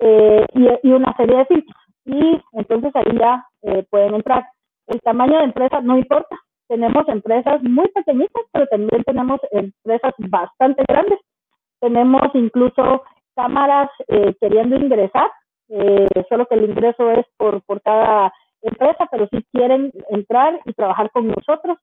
y, 0.00 0.88
y, 0.88 0.92
una 0.92 1.14
serie 1.16 1.36
de 1.38 1.46
filtros 1.46 1.82
y 2.04 2.40
entonces 2.52 2.94
ahí 2.94 3.18
ya 3.18 3.46
eh, 3.62 3.84
pueden 3.90 4.14
entrar. 4.14 4.46
El 4.86 5.00
tamaño 5.00 5.38
de 5.38 5.44
empresa 5.44 5.80
no 5.80 5.98
importa. 5.98 6.36
Tenemos 6.68 7.06
empresas 7.08 7.62
muy 7.62 7.88
pequeñitas, 7.88 8.42
pero 8.52 8.66
también 8.66 9.04
tenemos 9.04 9.40
empresas 9.50 10.14
bastante 10.18 10.84
grandes. 10.88 11.20
Tenemos 11.80 12.22
incluso 12.34 13.02
cámaras 13.34 13.90
eh, 14.08 14.34
queriendo 14.40 14.76
ingresar, 14.76 15.30
eh, 15.68 16.08
solo 16.28 16.46
que 16.46 16.54
el 16.54 16.64
ingreso 16.64 17.10
es 17.10 17.26
por, 17.36 17.62
por 17.62 17.80
cada 17.82 18.32
empresa, 18.62 19.08
pero 19.10 19.28
si 19.28 19.42
quieren 19.52 19.92
entrar 20.10 20.60
y 20.64 20.72
trabajar 20.72 21.10
con 21.10 21.28
nosotros. 21.28 21.78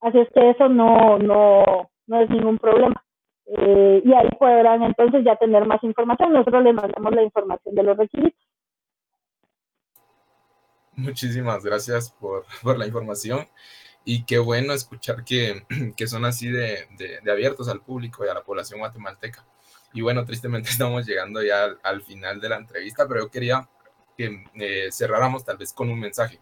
Así 0.00 0.18
es 0.18 0.28
que 0.34 0.50
eso 0.50 0.68
no, 0.68 1.18
no, 1.18 1.90
no 2.06 2.20
es 2.20 2.28
ningún 2.30 2.58
problema. 2.58 3.04
y 3.46 4.12
ahí 4.12 4.28
podrán 4.38 4.82
entonces 4.82 5.24
ya 5.24 5.36
tener 5.36 5.66
más 5.66 5.82
información. 5.84 6.32
Nosotros 6.32 6.64
les 6.64 6.74
mandamos 6.74 7.14
la 7.14 7.22
información 7.22 7.74
de 7.74 7.82
los 7.82 7.96
requisitos. 7.96 8.40
Muchísimas 10.94 11.64
gracias 11.64 12.10
por, 12.12 12.44
por, 12.62 12.78
la 12.78 12.86
información 12.86 13.46
y 14.04 14.24
qué 14.24 14.38
bueno 14.38 14.72
escuchar 14.72 15.24
que, 15.24 15.62
que 15.96 16.06
son 16.06 16.24
así 16.24 16.48
de, 16.48 16.86
de, 16.98 17.30
abiertos 17.32 17.68
al 17.68 17.80
público 17.80 18.24
y 18.24 18.28
a 18.28 18.34
la 18.34 18.42
población 18.42 18.80
guatemalteca. 18.80 19.44
Y 19.92 20.02
bueno, 20.02 20.24
tristemente 20.24 20.68
estamos 20.70 21.06
llegando 21.06 21.42
ya 21.42 21.64
al, 21.82 22.02
final 22.02 22.40
de 22.40 22.48
la 22.48 22.56
entrevista, 22.56 23.06
pero 23.08 23.20
yo 23.20 23.30
quería 23.30 23.68
que 24.16 24.44
eh, 24.54 24.88
cerráramos 24.90 25.44
tal 25.44 25.56
vez 25.56 25.72
con 25.72 25.90
un 25.90 26.00
mensaje. 26.00 26.40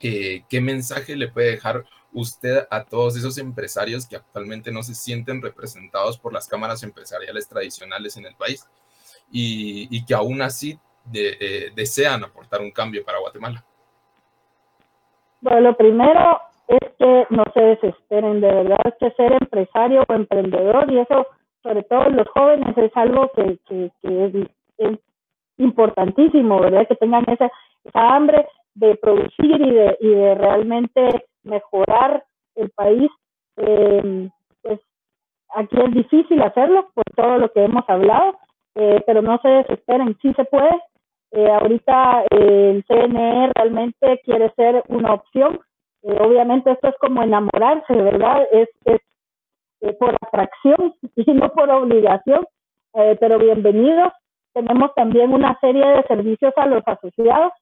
¿Qué 0.00 0.60
mensaje 0.60 1.16
le 1.16 1.26
puede 1.26 1.50
dejar 1.50 1.84
usted 2.12 2.68
a 2.70 2.84
todos 2.84 3.16
esos 3.16 3.36
empresarios 3.38 4.06
que 4.06 4.14
actualmente 4.14 4.70
no 4.70 4.84
se 4.84 4.94
sienten 4.94 5.42
representados 5.42 6.16
por 6.18 6.32
las 6.32 6.46
cámaras 6.46 6.84
empresariales 6.84 7.48
tradicionales 7.48 8.16
en 8.16 8.26
el 8.26 8.36
país 8.36 8.64
y, 9.30 9.88
y 9.90 10.04
que 10.04 10.14
aún 10.14 10.40
así 10.40 10.78
eh, 11.14 11.70
desean 11.74 12.24
aportar 12.24 12.60
un 12.60 12.70
cambio 12.70 13.04
para 13.04 13.18
Guatemala? 13.18 13.64
Bueno, 15.40 15.60
lo 15.60 15.76
primero 15.76 16.40
es 16.66 16.92
que 16.98 17.26
no 17.30 17.44
se 17.54 17.60
desesperen, 17.60 18.40
de 18.40 18.52
verdad 18.52 18.80
es 18.84 18.94
que 19.00 19.10
ser 19.12 19.32
empresario 19.32 20.04
o 20.06 20.12
emprendedor, 20.12 20.90
y 20.92 20.98
eso 20.98 21.26
sobre 21.62 21.82
todo 21.84 22.08
los 22.10 22.28
jóvenes 22.28 22.76
es 22.76 22.94
algo 22.94 23.30
que, 23.34 23.58
es, 24.78 24.98
importantísimo, 25.58 26.60
¿verdad? 26.60 26.86
Que 26.88 26.96
tengan 26.96 27.24
esa, 27.28 27.50
hambre 27.94 28.46
de 28.74 28.96
producir 28.96 29.60
y 29.60 29.70
de, 29.70 29.96
y 30.00 30.08
de 30.08 30.34
realmente 30.34 31.26
mejorar 31.42 32.24
el 32.54 32.70
país. 32.70 33.10
Eh, 33.56 34.28
pues 34.62 34.80
aquí 35.54 35.76
es 35.80 35.94
difícil 35.94 36.42
hacerlo 36.42 36.90
por 36.94 37.04
todo 37.16 37.38
lo 37.38 37.52
que 37.52 37.64
hemos 37.64 37.88
hablado, 37.88 38.38
eh, 38.74 39.02
pero 39.06 39.22
no 39.22 39.38
se 39.38 39.48
desesperen, 39.48 40.16
sí 40.22 40.32
se 40.34 40.44
puede, 40.44 40.70
eh, 41.32 41.50
ahorita 41.50 42.24
eh, 42.30 42.70
el 42.70 42.84
CNE 42.84 43.50
realmente 43.54 44.20
quiere 44.24 44.50
ser 44.54 44.82
una 44.88 45.14
opción. 45.14 45.60
Obviamente 46.02 46.70
esto 46.70 46.88
es 46.88 46.94
como 47.00 47.22
enamorarse, 47.22 47.92
¿verdad? 47.92 48.46
Es, 48.52 48.68
es 48.84 49.00
por 49.98 50.14
atracción 50.14 50.94
y 51.16 51.32
no 51.32 51.50
por 51.50 51.70
obligación, 51.70 52.46
pero 53.20 53.38
bienvenidos. 53.38 54.12
Tenemos 54.52 54.94
también 54.94 55.32
una 55.32 55.58
serie 55.60 55.86
de 55.86 56.02
servicios 56.04 56.52
a 56.56 56.66
los 56.66 56.82
asociados 56.86 57.52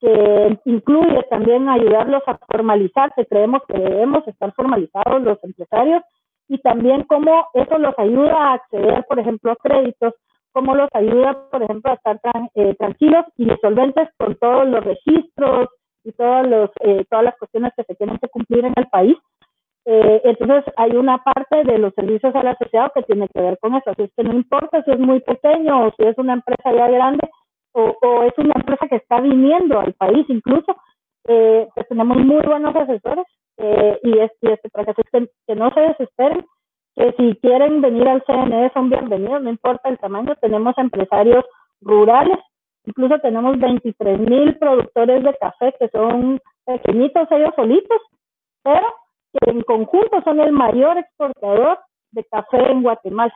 que 0.00 0.58
incluye 0.64 1.22
también 1.30 1.68
ayudarlos 1.68 2.22
a 2.26 2.38
formalizarse. 2.50 3.26
Creemos 3.26 3.62
que 3.66 3.78
debemos 3.78 4.26
estar 4.28 4.52
formalizados 4.52 5.22
los 5.22 5.42
empresarios 5.42 6.02
y 6.48 6.58
también 6.58 7.04
cómo 7.04 7.46
eso 7.54 7.78
los 7.78 7.98
ayuda 7.98 8.36
a 8.36 8.52
acceder, 8.54 9.04
por 9.08 9.18
ejemplo, 9.18 9.52
a 9.52 9.56
créditos 9.56 10.14
cómo 10.54 10.74
los 10.76 10.88
ayuda, 10.94 11.50
por 11.50 11.62
ejemplo, 11.62 11.90
a 11.90 11.94
estar 11.94 12.20
eh, 12.54 12.74
tranquilos 12.78 13.24
y 13.36 13.48
solventes 13.60 14.08
con 14.16 14.36
todos 14.36 14.66
los 14.68 14.84
registros 14.84 15.68
y 16.04 16.12
todos 16.12 16.46
los, 16.46 16.70
eh, 16.80 17.04
todas 17.10 17.24
las 17.24 17.36
cuestiones 17.36 17.72
que 17.76 17.82
se 17.82 17.94
tienen 17.96 18.18
que 18.18 18.28
cumplir 18.28 18.64
en 18.64 18.72
el 18.76 18.86
país. 18.86 19.16
Eh, 19.86 20.20
entonces, 20.24 20.64
hay 20.76 20.92
una 20.96 21.18
parte 21.18 21.64
de 21.64 21.78
los 21.78 21.94
servicios 21.94 22.34
al 22.34 22.48
asociado 22.48 22.90
que 22.94 23.02
tiene 23.02 23.28
que 23.28 23.40
ver 23.40 23.58
con 23.58 23.74
eso. 23.74 23.90
Así 23.90 24.02
es 24.02 24.10
que 24.16 24.24
no 24.24 24.32
importa 24.32 24.82
si 24.82 24.90
es 24.90 24.98
muy 24.98 25.20
pequeño 25.20 25.86
o 25.86 25.92
si 25.96 26.04
es 26.06 26.16
una 26.18 26.34
empresa 26.34 26.72
ya 26.72 26.88
grande 26.88 27.28
o, 27.72 28.22
es 28.22 28.32
una 28.38 28.54
empresa 28.54 28.86
que 28.88 28.96
está 28.96 29.20
viniendo 29.20 29.80
al 29.80 29.92
país 29.94 30.24
incluso, 30.28 30.76
pues 31.24 31.88
tenemos 31.88 32.16
muy 32.18 32.40
buenos 32.46 32.74
asesores 32.76 33.26
y, 33.58 34.18
es, 34.18 34.30
y 34.42 34.52
este, 34.52 34.70
para 34.70 34.94
que, 34.94 35.28
que 35.46 35.54
no 35.56 35.70
se 35.72 35.80
desesperen 35.80 36.46
que 36.94 37.12
si 37.18 37.34
quieren 37.40 37.80
venir 37.80 38.08
al 38.08 38.22
CNE 38.24 38.70
son 38.72 38.90
bienvenidos, 38.90 39.42
no 39.42 39.50
importa 39.50 39.88
el 39.88 39.98
tamaño, 39.98 40.36
tenemos 40.40 40.76
empresarios 40.78 41.44
rurales, 41.80 42.38
incluso 42.84 43.18
tenemos 43.18 43.58
23 43.58 44.20
mil 44.20 44.56
productores 44.58 45.22
de 45.24 45.34
café 45.34 45.74
que 45.78 45.88
son 45.88 46.40
pequeñitos 46.64 47.30
ellos 47.32 47.52
solitos, 47.56 48.00
pero 48.62 48.86
que 49.34 49.50
en 49.50 49.62
conjunto 49.62 50.22
son 50.22 50.40
el 50.40 50.52
mayor 50.52 50.98
exportador 50.98 51.78
de 52.12 52.24
café 52.24 52.70
en 52.70 52.82
Guatemala. 52.82 53.34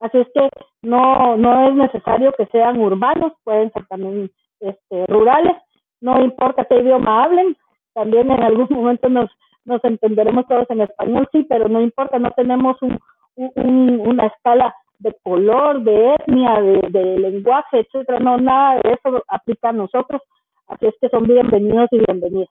Así 0.00 0.18
es 0.18 0.28
que 0.34 0.48
no, 0.82 1.36
no 1.36 1.68
es 1.68 1.74
necesario 1.74 2.32
que 2.32 2.46
sean 2.46 2.78
urbanos, 2.78 3.32
pueden 3.42 3.72
ser 3.72 3.86
también 3.86 4.30
este, 4.60 5.06
rurales, 5.06 5.56
no 6.00 6.22
importa 6.22 6.66
qué 6.66 6.78
idioma 6.80 7.24
hablen, 7.24 7.56
también 7.94 8.30
en 8.30 8.42
algún 8.42 8.68
momento 8.70 9.08
nos, 9.08 9.30
nos 9.64 9.82
entenderemos 9.84 10.46
todos 10.46 10.68
en 10.70 10.82
español, 10.82 11.28
sí, 11.32 11.46
pero 11.48 11.68
no 11.68 11.80
importa, 11.80 12.18
no 12.18 12.30
tenemos 12.32 12.76
un, 12.82 12.98
una 13.36 14.26
escala 14.26 14.74
de 14.98 15.14
color, 15.22 15.82
de 15.82 16.14
etnia, 16.14 16.60
de, 16.60 17.18
lenguaje, 17.18 17.80
etcétera, 17.80 18.20
no, 18.20 18.36
nada 18.38 18.80
de 18.82 18.92
eso 18.92 19.22
aplica 19.28 19.70
a 19.70 19.72
nosotros, 19.72 20.22
así 20.68 20.86
es 20.86 20.94
que 21.00 21.08
son 21.08 21.24
bienvenidos 21.24 21.88
y 21.92 21.98
bienvenidas. 21.98 22.48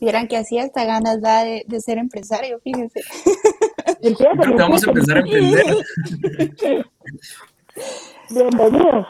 Vieran 0.00 0.28
que 0.28 0.38
así 0.38 0.58
hasta 0.58 0.84
ganas 0.84 1.20
da 1.20 1.44
de, 1.44 1.80
ser 1.80 1.98
empresario, 1.98 2.58
fíjense. 2.64 3.02
vamos 4.58 4.82
a 4.82 4.90
empezar 4.90 5.18
a 5.18 5.20
emprender. 5.20 5.76
Bienvenidos. 8.30 9.06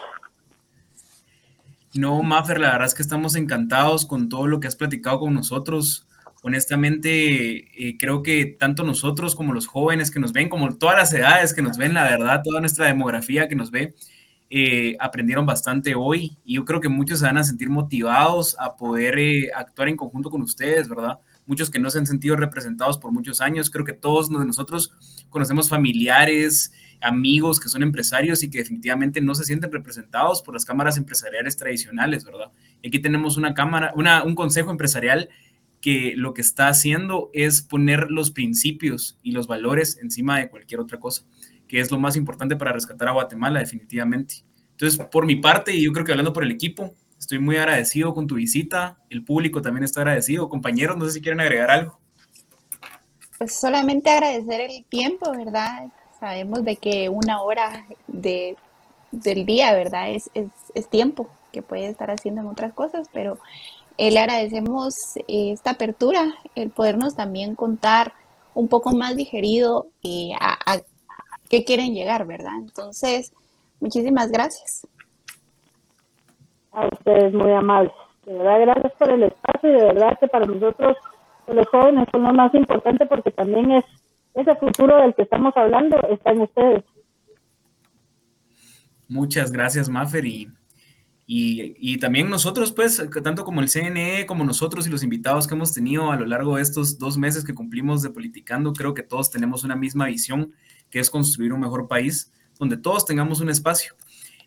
No, 1.94 2.22
Maffer, 2.24 2.58
la 2.58 2.72
verdad 2.72 2.88
es 2.88 2.94
que 2.94 3.02
estamos 3.02 3.36
encantados 3.36 4.04
con 4.04 4.28
todo 4.28 4.48
lo 4.48 4.58
que 4.58 4.66
has 4.66 4.74
platicado 4.74 5.20
con 5.20 5.32
nosotros. 5.32 6.08
Honestamente, 6.42 7.88
eh, 7.88 7.96
creo 7.96 8.24
que 8.24 8.46
tanto 8.46 8.82
nosotros 8.82 9.36
como 9.36 9.52
los 9.52 9.68
jóvenes 9.68 10.10
que 10.10 10.18
nos 10.18 10.32
ven, 10.32 10.48
como 10.48 10.76
todas 10.76 10.96
las 10.96 11.12
edades 11.12 11.54
que 11.54 11.62
nos 11.62 11.76
ven, 11.76 11.94
la 11.94 12.02
verdad, 12.04 12.42
toda 12.42 12.60
nuestra 12.60 12.86
demografía 12.86 13.48
que 13.48 13.54
nos 13.54 13.70
ve, 13.70 13.94
eh, 14.52 14.96
aprendieron 14.98 15.46
bastante 15.46 15.94
hoy 15.94 16.36
y 16.44 16.56
yo 16.56 16.64
creo 16.64 16.80
que 16.80 16.88
muchos 16.88 17.20
se 17.20 17.24
van 17.24 17.38
a 17.38 17.44
sentir 17.44 17.70
motivados 17.70 18.56
a 18.58 18.76
poder 18.76 19.16
eh, 19.16 19.52
actuar 19.54 19.88
en 19.88 19.96
conjunto 19.96 20.28
con 20.28 20.42
ustedes, 20.42 20.88
¿verdad? 20.88 21.20
Muchos 21.46 21.70
que 21.70 21.78
no 21.78 21.88
se 21.88 21.98
han 21.98 22.06
sentido 22.06 22.34
representados 22.34 22.98
por 22.98 23.12
muchos 23.12 23.40
años, 23.40 23.70
creo 23.70 23.84
que 23.84 23.92
todos 23.92 24.28
nosotros 24.28 24.92
conocemos 25.28 25.68
familiares, 25.68 26.72
amigos 27.00 27.60
que 27.60 27.68
son 27.68 27.84
empresarios 27.84 28.42
y 28.42 28.50
que 28.50 28.58
definitivamente 28.58 29.20
no 29.20 29.36
se 29.36 29.44
sienten 29.44 29.70
representados 29.70 30.42
por 30.42 30.52
las 30.52 30.64
cámaras 30.64 30.96
empresariales 30.96 31.56
tradicionales, 31.56 32.24
¿verdad? 32.24 32.50
Y 32.82 32.88
aquí 32.88 32.98
tenemos 32.98 33.36
una 33.36 33.54
cámara, 33.54 33.94
un 33.94 34.34
consejo 34.34 34.72
empresarial 34.72 35.28
que 35.80 36.14
lo 36.16 36.34
que 36.34 36.40
está 36.40 36.66
haciendo 36.66 37.30
es 37.34 37.62
poner 37.62 38.10
los 38.10 38.32
principios 38.32 39.16
y 39.22 39.30
los 39.30 39.46
valores 39.46 39.96
encima 40.02 40.38
de 40.38 40.50
cualquier 40.50 40.80
otra 40.80 40.98
cosa 40.98 41.22
que 41.70 41.78
es 41.78 41.88
lo 41.88 42.00
más 42.00 42.16
importante 42.16 42.56
para 42.56 42.72
rescatar 42.72 43.06
a 43.06 43.12
Guatemala, 43.12 43.60
definitivamente. 43.60 44.42
Entonces, 44.72 44.98
por 45.06 45.24
mi 45.24 45.36
parte, 45.36 45.72
y 45.72 45.84
yo 45.84 45.92
creo 45.92 46.04
que 46.04 46.10
hablando 46.10 46.32
por 46.32 46.42
el 46.42 46.50
equipo, 46.50 46.92
estoy 47.16 47.38
muy 47.38 47.58
agradecido 47.58 48.12
con 48.12 48.26
tu 48.26 48.34
visita. 48.34 48.98
El 49.08 49.24
público 49.24 49.62
también 49.62 49.84
está 49.84 50.00
agradecido. 50.00 50.48
Compañeros, 50.48 50.96
no 50.96 51.04
sé 51.04 51.12
si 51.12 51.20
quieren 51.20 51.38
agregar 51.38 51.70
algo. 51.70 52.00
Pues 53.38 53.54
solamente 53.54 54.10
agradecer 54.10 54.62
el 54.62 54.84
tiempo, 54.86 55.30
¿verdad? 55.30 55.86
Sabemos 56.18 56.64
de 56.64 56.74
que 56.74 57.08
una 57.08 57.40
hora 57.40 57.86
de, 58.08 58.56
del 59.12 59.46
día, 59.46 59.72
¿verdad? 59.72 60.10
Es, 60.10 60.28
es, 60.34 60.48
es 60.74 60.90
tiempo 60.90 61.30
que 61.52 61.62
puede 61.62 61.86
estar 61.86 62.10
haciendo 62.10 62.40
en 62.40 62.48
otras 62.48 62.72
cosas, 62.72 63.06
pero 63.12 63.38
eh, 63.96 64.10
le 64.10 64.18
agradecemos 64.18 65.16
eh, 65.28 65.52
esta 65.52 65.70
apertura, 65.70 66.34
el 66.56 66.70
podernos 66.70 67.14
también 67.14 67.54
contar 67.54 68.12
un 68.54 68.66
poco 68.66 68.92
más 68.92 69.14
digerido 69.14 69.86
eh, 70.02 70.32
qué 71.50 71.64
quieren 71.64 71.92
llegar, 71.92 72.26
¿verdad? 72.26 72.54
Entonces, 72.58 73.34
muchísimas 73.80 74.30
gracias. 74.30 74.86
A 76.72 76.86
ustedes 76.86 77.34
muy 77.34 77.50
amables. 77.50 77.92
De 78.24 78.32
verdad, 78.32 78.60
gracias 78.60 78.92
por 78.98 79.10
el 79.10 79.24
espacio 79.24 79.70
y 79.70 79.72
de 79.72 79.84
verdad 79.84 80.18
que 80.18 80.28
para 80.28 80.46
nosotros 80.46 80.96
los 81.48 81.66
jóvenes 81.68 82.06
son 82.12 82.22
lo 82.22 82.32
más 82.32 82.54
importante 82.54 83.04
porque 83.06 83.32
también 83.32 83.72
es 83.72 83.84
ese 84.34 84.54
futuro 84.54 85.02
del 85.02 85.14
que 85.14 85.22
estamos 85.22 85.52
hablando 85.56 85.96
está 86.08 86.30
en 86.30 86.42
ustedes. 86.42 86.84
Muchas 89.08 89.50
gracias, 89.50 89.88
Maffer, 89.88 90.24
y, 90.24 90.48
y, 91.26 91.74
y, 91.80 91.98
también 91.98 92.30
nosotros, 92.30 92.70
pues, 92.70 93.04
tanto 93.24 93.44
como 93.44 93.60
el 93.60 93.68
CNE, 93.68 94.24
como 94.26 94.44
nosotros 94.44 94.86
y 94.86 94.90
los 94.90 95.02
invitados 95.02 95.48
que 95.48 95.56
hemos 95.56 95.72
tenido 95.72 96.12
a 96.12 96.16
lo 96.16 96.26
largo 96.26 96.54
de 96.54 96.62
estos 96.62 96.96
dos 96.96 97.18
meses 97.18 97.44
que 97.44 97.54
cumplimos 97.54 98.02
de 98.02 98.10
Politicando, 98.10 98.72
creo 98.72 98.94
que 98.94 99.02
todos 99.02 99.32
tenemos 99.32 99.64
una 99.64 99.74
misma 99.74 100.06
visión 100.06 100.54
que 100.90 101.00
es 101.00 101.10
construir 101.10 101.52
un 101.52 101.60
mejor 101.60 101.88
país 101.88 102.32
donde 102.58 102.76
todos 102.76 103.04
tengamos 103.04 103.40
un 103.40 103.50
espacio. 103.50 103.94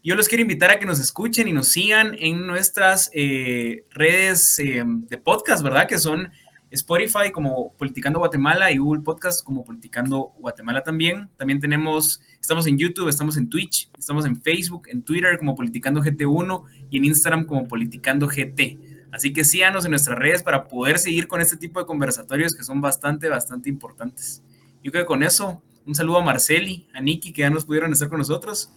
Yo 0.03 0.15
los 0.15 0.27
quiero 0.27 0.41
invitar 0.41 0.69
a 0.69 0.79
que 0.79 0.85
nos 0.85 0.99
escuchen 0.99 1.47
y 1.47 1.53
nos 1.53 1.69
sigan 1.69 2.15
en 2.19 2.45
nuestras 2.45 3.09
eh, 3.13 3.85
redes 3.91 4.59
eh, 4.59 4.83
de 4.85 5.17
podcast, 5.17 5.63
¿verdad? 5.63 5.87
Que 5.87 5.97
son 5.97 6.29
Spotify 6.69 7.31
como 7.31 7.73
Politicando 7.77 8.19
Guatemala 8.19 8.71
y 8.71 8.77
Google 8.77 9.01
Podcast 9.01 9.45
como 9.45 9.63
Politicando 9.63 10.33
Guatemala 10.39 10.83
también. 10.83 11.29
También 11.37 11.59
tenemos, 11.59 12.19
estamos 12.41 12.67
en 12.67 12.77
YouTube, 12.77 13.07
estamos 13.07 13.37
en 13.37 13.49
Twitch, 13.49 13.89
estamos 13.97 14.25
en 14.25 14.35
Facebook, 14.41 14.87
en 14.89 15.03
Twitter 15.03 15.37
como 15.37 15.55
Politicando 15.55 16.01
GT1 16.01 16.63
y 16.89 16.97
en 16.97 17.05
Instagram 17.05 17.45
como 17.45 17.67
Politicando 17.67 18.27
GT. 18.27 19.07
Así 19.11 19.31
que 19.31 19.45
síganos 19.45 19.85
en 19.85 19.91
nuestras 19.91 20.17
redes 20.17 20.41
para 20.41 20.67
poder 20.67 20.97
seguir 20.97 21.27
con 21.27 21.39
este 21.39 21.55
tipo 21.55 21.79
de 21.79 21.85
conversatorios 21.85 22.55
que 22.55 22.63
son 22.63 22.81
bastante, 22.81 23.29
bastante 23.29 23.69
importantes. 23.69 24.43
Yo 24.83 24.91
creo 24.91 25.03
que 25.03 25.07
con 25.07 25.21
eso 25.21 25.61
un 25.85 25.95
saludo 25.95 26.17
a 26.19 26.23
Marceli, 26.23 26.87
a 26.93 27.01
Niki, 27.01 27.33
que 27.33 27.41
ya 27.41 27.49
nos 27.49 27.65
pudieron 27.65 27.91
estar 27.91 28.09
con 28.09 28.19
nosotros, 28.19 28.71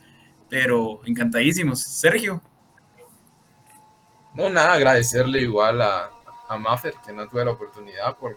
pero 0.49 1.01
encantadísimos. 1.05 1.81
Sergio. 1.81 2.41
No, 4.35 4.51
nada, 4.51 4.75
agradecerle 4.75 5.41
igual 5.41 5.81
a, 5.81 6.11
a 6.49 6.59
Maffer, 6.59 6.95
que 7.05 7.13
no 7.13 7.27
tuve 7.29 7.45
la 7.45 7.53
oportunidad 7.53 8.17
por, 8.17 8.37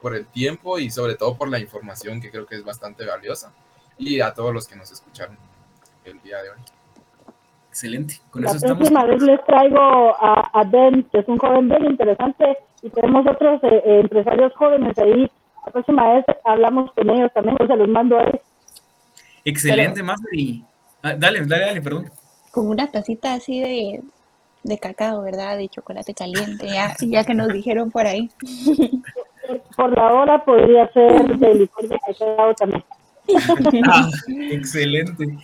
por 0.00 0.14
el 0.14 0.26
tiempo 0.26 0.78
y 0.78 0.90
sobre 0.90 1.16
todo 1.16 1.36
por 1.36 1.48
la 1.48 1.58
información 1.58 2.20
que 2.20 2.30
creo 2.30 2.46
que 2.46 2.56
es 2.56 2.64
bastante 2.64 3.04
valiosa. 3.04 3.52
Y 3.98 4.20
a 4.20 4.32
todos 4.32 4.52
los 4.52 4.66
que 4.66 4.76
nos 4.76 4.90
escucharon 4.90 5.36
el 6.04 6.20
día 6.22 6.42
de 6.42 6.50
hoy. 6.50 6.58
Excelente. 7.68 8.20
Con 8.30 8.42
la 8.42 8.50
eso 8.50 8.60
próxima 8.66 9.00
estamos... 9.00 9.08
vez 9.08 9.22
les 9.22 9.46
traigo 9.46 9.78
a, 9.80 10.50
a, 10.52 10.64
Ben, 10.64 11.02
que 11.10 11.18
es 11.18 11.28
un 11.28 11.38
joven 11.38 11.68
bien 11.68 11.84
interesante, 11.86 12.58
y 12.82 12.90
tenemos 12.90 13.26
otros 13.26 13.62
eh, 13.64 13.82
eh, 13.84 14.00
empresarios 14.00 14.52
jóvenes 14.54 14.96
ahí 14.98 15.30
la 15.66 15.72
próxima 15.72 16.14
vez 16.14 16.24
hablamos 16.44 16.92
con 16.92 17.10
ellos 17.10 17.30
también, 17.32 17.56
o 17.60 17.66
se 17.66 17.76
los 17.76 17.88
mando 17.88 18.18
a 18.18 18.22
ellos. 18.22 18.40
Excelente, 19.44 20.02
Mafri. 20.02 20.64
Ah, 21.02 21.14
dale, 21.14 21.44
dale, 21.44 21.64
dale, 21.66 21.82
perdón. 21.82 22.10
Con 22.50 22.68
una 22.68 22.90
tacita 22.90 23.34
así 23.34 23.60
de, 23.60 24.02
de 24.62 24.78
cacao, 24.78 25.22
¿verdad? 25.22 25.58
De 25.58 25.68
chocolate 25.68 26.14
caliente, 26.14 26.66
ya, 26.66 26.96
ya 27.00 27.24
que 27.24 27.34
nos 27.34 27.52
dijeron 27.52 27.90
por 27.90 28.06
ahí. 28.06 28.30
Por 29.76 29.94
la 29.94 30.10
hora 30.10 30.42
podría 30.42 30.90
ser 30.92 31.36
de 31.36 31.54
licor 31.54 31.86
de 31.86 31.98
cacao 31.98 32.54
también. 32.54 32.84
Ah, 33.86 34.08
excelente. 34.28 35.38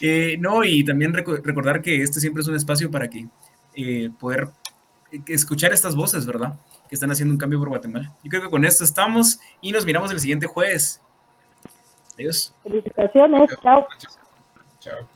Eh, 0.00 0.36
no, 0.38 0.64
y 0.64 0.84
también 0.84 1.12
rec 1.12 1.28
recordar 1.44 1.80
que 1.82 2.02
este 2.02 2.20
siempre 2.20 2.42
es 2.42 2.48
un 2.48 2.56
espacio 2.56 2.90
para 2.90 3.08
que 3.08 3.26
eh, 3.74 4.10
poder 4.18 4.48
escuchar 5.26 5.72
estas 5.72 5.94
voces, 5.94 6.26
¿verdad? 6.26 6.54
que 6.92 6.96
están 6.96 7.10
haciendo 7.10 7.32
un 7.32 7.38
cambio 7.38 7.58
por 7.58 7.70
Guatemala. 7.70 8.12
Yo 8.22 8.28
creo 8.28 8.42
que 8.42 8.50
con 8.50 8.66
esto 8.66 8.84
estamos 8.84 9.40
y 9.62 9.72
nos 9.72 9.86
miramos 9.86 10.10
el 10.10 10.20
siguiente 10.20 10.46
jueves. 10.46 11.00
Adiós. 12.16 12.54
Felicitaciones. 12.62 13.48
Chao. 13.62 13.86
Chao. 14.78 15.08